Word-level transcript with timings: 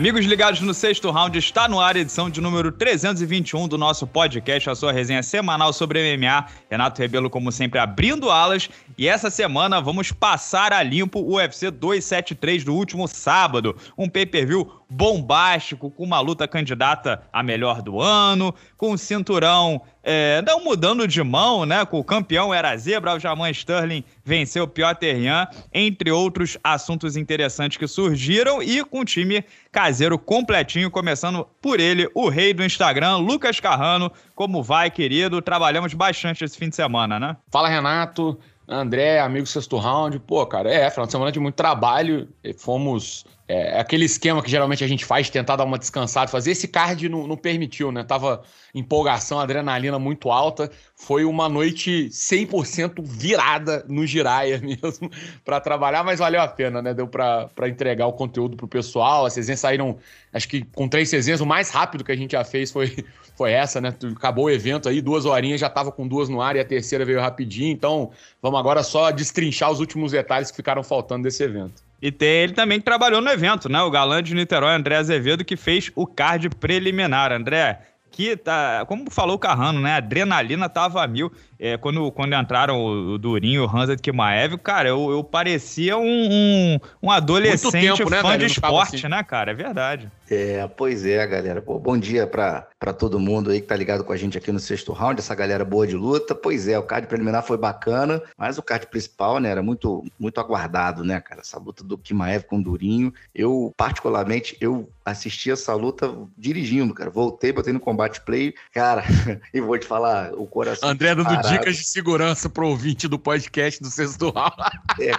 Amigos 0.00 0.24
ligados 0.24 0.62
no 0.62 0.72
sexto 0.72 1.10
round, 1.10 1.38
está 1.38 1.68
no 1.68 1.78
ar 1.78 1.94
a 1.94 1.98
edição 1.98 2.30
de 2.30 2.40
número 2.40 2.72
321 2.72 3.68
do 3.68 3.76
nosso 3.76 4.06
podcast, 4.06 4.70
a 4.70 4.74
sua 4.74 4.92
resenha 4.92 5.22
semanal 5.22 5.74
sobre 5.74 6.16
MMA. 6.16 6.46
Renato 6.70 7.02
Rebelo, 7.02 7.28
como 7.28 7.52
sempre, 7.52 7.78
abrindo 7.78 8.30
alas. 8.30 8.70
E 8.96 9.06
essa 9.06 9.28
semana 9.28 9.78
vamos 9.78 10.10
passar 10.10 10.72
a 10.72 10.82
limpo 10.82 11.18
o 11.18 11.34
UFC 11.34 11.70
273 11.70 12.64
do 12.64 12.74
último 12.74 13.06
sábado. 13.06 13.76
Um 13.98 14.08
pay-per-view 14.08 14.72
bombástico, 14.88 15.90
com 15.90 16.02
uma 16.02 16.18
luta 16.18 16.48
candidata 16.48 17.22
a 17.30 17.42
melhor 17.42 17.82
do 17.82 18.00
ano, 18.00 18.54
com 18.78 18.92
o 18.92 18.98
cinturão 18.98 19.82
é, 20.02 20.42
não 20.42 20.64
mudando 20.64 21.06
de 21.06 21.22
mão, 21.22 21.66
né? 21.66 21.84
Com 21.84 21.98
o 21.98 22.04
campeão 22.04 22.52
era 22.52 22.76
zebra, 22.76 23.14
o 23.14 23.18
Jaman 23.18 23.50
Sterling 23.50 24.04
venceu 24.24 24.64
o 24.64 24.68
Piotr 24.68 25.22
Jan, 25.22 25.46
entre 25.72 26.10
outros 26.10 26.56
assuntos 26.64 27.16
interessantes 27.16 27.76
que 27.76 27.86
surgiram, 27.86 28.62
e 28.62 28.84
com 28.84 29.00
o 29.00 29.04
time 29.04 29.44
caseiro 29.70 30.18
completinho, 30.18 30.90
começando 30.90 31.46
por 31.60 31.80
ele, 31.80 32.08
o 32.14 32.28
rei 32.28 32.54
do 32.54 32.64
Instagram, 32.64 33.16
Lucas 33.16 33.60
Carrano. 33.60 34.10
Como 34.34 34.62
vai, 34.62 34.90
querido? 34.90 35.42
Trabalhamos 35.42 35.92
bastante 35.94 36.44
esse 36.44 36.56
fim 36.56 36.68
de 36.68 36.76
semana, 36.76 37.20
né? 37.20 37.36
Fala, 37.50 37.68
Renato. 37.68 38.38
André, 38.72 39.18
amigo 39.18 39.46
sexto 39.46 39.76
round. 39.78 40.20
Pô, 40.20 40.46
cara, 40.46 40.72
é, 40.72 40.88
final 40.90 41.04
de 41.04 41.12
semana 41.12 41.32
de 41.32 41.40
muito 41.40 41.56
trabalho. 41.56 42.28
Fomos 42.56 43.26
é, 43.50 43.80
aquele 43.80 44.04
esquema 44.04 44.40
que 44.40 44.48
geralmente 44.48 44.84
a 44.84 44.86
gente 44.86 45.04
faz, 45.04 45.28
tentar 45.28 45.56
dar 45.56 45.64
uma 45.64 45.76
descansada, 45.76 46.30
fazer 46.30 46.52
esse 46.52 46.68
card 46.68 47.08
não, 47.08 47.26
não, 47.26 47.36
permitiu, 47.36 47.90
né? 47.90 48.04
Tava 48.04 48.44
empolgação, 48.72 49.40
adrenalina 49.40 49.98
muito 49.98 50.30
alta. 50.30 50.70
Foi 51.00 51.24
uma 51.24 51.48
noite 51.48 52.08
100% 52.10 53.02
virada 53.02 53.82
no 53.88 54.06
Giraia 54.06 54.60
mesmo 54.62 55.10
para 55.42 55.58
trabalhar, 55.58 56.04
mas 56.04 56.18
valeu 56.18 56.42
a 56.42 56.46
pena, 56.46 56.82
né? 56.82 56.92
Deu 56.92 57.08
para 57.08 57.48
entregar 57.66 58.06
o 58.06 58.12
conteúdo 58.12 58.54
pro 58.54 58.68
pessoal. 58.68 59.24
As 59.24 59.34
resenhas 59.34 59.60
saíram, 59.60 59.96
acho 60.30 60.46
que 60.46 60.62
com 60.62 60.86
três 60.86 61.10
resenhas, 61.10 61.40
o 61.40 61.46
mais 61.46 61.70
rápido 61.70 62.04
que 62.04 62.12
a 62.12 62.16
gente 62.16 62.32
já 62.32 62.44
fez 62.44 62.70
foi, 62.70 63.02
foi 63.34 63.50
essa, 63.52 63.80
né? 63.80 63.94
Acabou 64.14 64.44
o 64.44 64.50
evento 64.50 64.90
aí, 64.90 65.00
duas 65.00 65.24
horinhas, 65.24 65.58
já 65.58 65.70
tava 65.70 65.90
com 65.90 66.06
duas 66.06 66.28
no 66.28 66.42
ar 66.42 66.54
e 66.54 66.60
a 66.60 66.64
terceira 66.66 67.02
veio 67.02 67.18
rapidinho. 67.18 67.72
Então, 67.72 68.10
vamos 68.42 68.60
agora 68.60 68.82
só 68.82 69.10
destrinchar 69.10 69.70
os 69.72 69.80
últimos 69.80 70.12
detalhes 70.12 70.50
que 70.50 70.56
ficaram 70.58 70.84
faltando 70.84 71.22
desse 71.22 71.42
evento. 71.42 71.82
E 72.02 72.12
tem 72.12 72.28
ele 72.28 72.52
também 72.52 72.78
que 72.78 72.84
trabalhou 72.84 73.22
no 73.22 73.30
evento, 73.30 73.70
né? 73.70 73.80
O 73.80 73.90
galã 73.90 74.22
de 74.22 74.34
Niterói, 74.34 74.74
André 74.74 74.96
Azevedo, 74.96 75.46
que 75.46 75.56
fez 75.56 75.90
o 75.94 76.06
card 76.06 76.50
preliminar. 76.50 77.32
André, 77.32 77.80
que 78.10 78.36
tá, 78.36 78.84
como 78.86 79.10
falou 79.10 79.36
o 79.36 79.38
Carrano, 79.38 79.80
né? 79.80 79.94
A 79.94 79.96
adrenalina 79.96 80.68
tava 80.68 81.02
a 81.02 81.06
mil. 81.06 81.32
É, 81.58 81.76
quando, 81.76 82.10
quando 82.12 82.34
entraram 82.34 82.78
o, 82.80 83.14
o 83.14 83.18
Durinho, 83.18 83.64
o 83.64 83.76
Hansa 83.76 83.96
Kimaev, 83.96 84.56
cara, 84.58 84.88
eu, 84.88 85.10
eu 85.10 85.22
parecia 85.22 85.96
um, 85.96 86.02
um, 86.04 86.78
um 87.02 87.10
adolescente 87.10 87.96
tempo, 87.96 88.10
né, 88.10 88.20
fã 88.20 88.36
de 88.36 88.46
esporte, 88.46 88.96
assim. 88.96 89.08
né, 89.08 89.22
cara? 89.22 89.52
É 89.52 89.54
verdade. 89.54 90.10
É, 90.30 90.64
pois 90.68 91.04
é, 91.04 91.26
galera. 91.26 91.60
Pô, 91.60 91.76
bom 91.76 91.98
dia 91.98 92.24
pra, 92.24 92.68
pra 92.78 92.92
todo 92.92 93.18
mundo 93.18 93.50
aí 93.50 93.60
que 93.60 93.66
tá 93.66 93.74
ligado 93.74 94.04
com 94.04 94.12
a 94.12 94.16
gente 94.16 94.38
aqui 94.38 94.52
no 94.52 94.60
sexto 94.60 94.92
round, 94.92 95.18
essa 95.18 95.34
galera 95.34 95.64
boa 95.64 95.84
de 95.84 95.96
luta. 95.96 96.36
Pois 96.36 96.68
é, 96.68 96.78
o 96.78 96.84
card 96.84 97.08
preliminar 97.08 97.42
foi 97.42 97.56
bacana, 97.56 98.22
mas 98.38 98.56
o 98.56 98.62
card 98.62 98.86
principal, 98.86 99.40
né, 99.40 99.50
era 99.50 99.60
muito, 99.60 100.04
muito 100.16 100.38
aguardado, 100.38 101.02
né, 101.02 101.20
cara? 101.20 101.40
Essa 101.40 101.58
luta 101.58 101.82
do 101.82 101.98
Kimaev 101.98 102.44
com 102.44 102.58
o 102.58 102.62
Durinho. 102.62 103.12
Eu, 103.34 103.74
particularmente, 103.76 104.56
eu 104.60 104.88
assisti 105.04 105.50
essa 105.50 105.74
luta 105.74 106.14
dirigindo, 106.38 106.94
cara. 106.94 107.10
Voltei, 107.10 107.52
botei 107.52 107.72
no 107.72 107.80
combate 107.80 108.20
play, 108.20 108.54
cara, 108.72 109.02
e 109.52 109.60
vou 109.60 109.76
te 109.76 109.86
falar, 109.86 110.32
o 110.34 110.46
coração. 110.46 110.88
André 110.88 111.12
dando 111.12 111.36
dicas 111.42 111.76
de 111.76 111.84
segurança 111.84 112.48
pro 112.48 112.68
ouvinte 112.68 113.08
do 113.08 113.18
podcast 113.18 113.82
do 113.82 113.90
sexto 113.90 114.30
round. 114.30 114.54
É, 115.00 115.12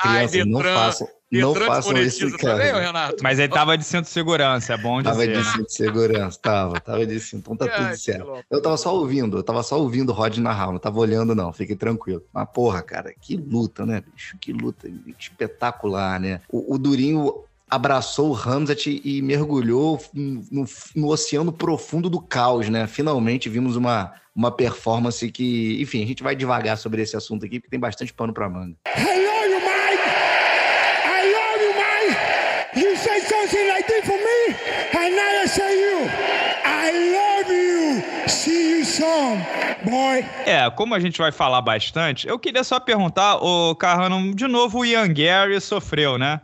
criança, 0.00 0.44
não 0.44 0.60
façam. 0.62 1.17
Não 1.30 1.54
façam 1.54 1.96
isso, 1.98 2.30
cara. 2.38 2.80
Renato? 2.80 3.16
Mas 3.22 3.38
ele 3.38 3.48
tava 3.48 3.76
de 3.76 3.84
cinto 3.84 4.04
de 4.04 4.10
segurança, 4.10 4.74
é 4.74 4.76
bom 4.78 5.02
dizer. 5.02 5.10
Tava 5.10 5.26
de 5.26 5.44
cinto 5.44 5.66
de 5.66 5.74
segurança, 5.74 6.38
tava, 6.40 6.80
tava 6.80 7.06
de 7.06 7.20
cinto, 7.20 7.52
então 7.52 7.56
tá 7.56 7.68
tudo 7.68 7.96
certo. 7.96 8.44
Eu 8.50 8.62
tava 8.62 8.76
só 8.76 8.94
ouvindo, 8.94 9.38
eu 9.38 9.42
tava 9.42 9.62
só 9.62 9.78
ouvindo 9.78 10.10
o 10.10 10.12
Rod 10.14 10.38
narrar, 10.38 10.72
não 10.72 10.78
tava 10.78 10.98
olhando 10.98 11.34
não, 11.34 11.52
fique 11.52 11.76
tranquilo. 11.76 12.22
Mas 12.32 12.48
porra, 12.52 12.82
cara, 12.82 13.12
que 13.20 13.36
luta, 13.36 13.84
né, 13.84 14.02
bicho? 14.14 14.36
Que 14.40 14.52
luta 14.52 14.90
espetacular, 15.18 16.18
né? 16.18 16.40
O, 16.48 16.74
o 16.74 16.78
Durinho 16.78 17.44
abraçou 17.70 18.30
o 18.30 18.32
Ramsat 18.32 18.86
e 19.04 19.20
mergulhou 19.20 20.02
no, 20.14 20.64
no, 20.94 21.08
oceano 21.08 21.52
profundo 21.52 22.08
do 22.08 22.20
caos, 22.20 22.68
né? 22.68 22.86
Finalmente 22.86 23.48
vimos 23.48 23.76
uma, 23.76 24.14
uma 24.34 24.50
performance 24.50 25.30
que, 25.30 25.80
enfim, 25.80 26.02
a 26.02 26.06
gente 26.06 26.22
vai 26.22 26.34
devagar 26.34 26.78
sobre 26.78 27.02
esse 27.02 27.16
assunto 27.16 27.44
aqui, 27.44 27.60
porque 27.60 27.70
tem 27.70 27.80
bastante 27.80 28.14
pano 28.14 28.32
pra 28.32 28.48
manga 28.48 28.74
love 28.86 29.50
you, 29.50 29.60
Mike! 29.60 30.06
I 31.04 31.20
love 31.36 31.60
you, 31.66 31.72
Mike! 31.82 32.80
You 32.80 32.96
say 32.96 33.20
something 33.20 33.68
like 33.68 33.86
this 33.86 34.04
for 34.04 34.16
me, 34.16 34.40
and 34.98 35.16
now 35.16 35.42
I 35.42 35.46
say 35.46 35.72
you. 35.80 36.10
I 36.64 36.86
love 37.18 37.48
you! 37.50 38.02
Boy! 39.84 40.24
É, 40.46 40.68
como 40.70 40.94
a 40.94 41.00
gente 41.00 41.18
vai 41.18 41.30
falar 41.30 41.60
bastante, 41.62 42.26
eu 42.26 42.38
queria 42.38 42.64
só 42.64 42.80
perguntar, 42.80 43.36
o 43.36 43.74
Carrano, 43.74 44.34
de 44.34 44.46
novo 44.46 44.80
o 44.80 44.84
Ian 44.84 45.12
Gary 45.12 45.60
sofreu, 45.60 46.18
né? 46.18 46.40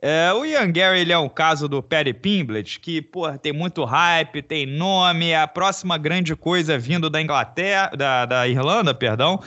É, 0.00 0.32
o 0.32 0.44
Ian 0.44 0.70
Gary 0.70 1.00
ele 1.00 1.12
é 1.12 1.18
um 1.18 1.28
caso 1.28 1.68
do 1.68 1.82
Perry 1.82 2.14
Pimblett, 2.14 2.78
que 2.78 3.02
pô, 3.02 3.30
tem 3.36 3.52
muito 3.52 3.84
hype, 3.84 4.42
tem 4.42 4.64
nome, 4.64 5.30
é 5.30 5.40
a 5.40 5.48
próxima 5.48 5.98
grande 5.98 6.36
coisa 6.36 6.78
vindo 6.78 7.10
da 7.10 7.20
Inglaterra, 7.20 7.90
da, 7.96 8.24
da 8.24 8.48
Irlanda, 8.48 8.94
perdão, 8.94 9.40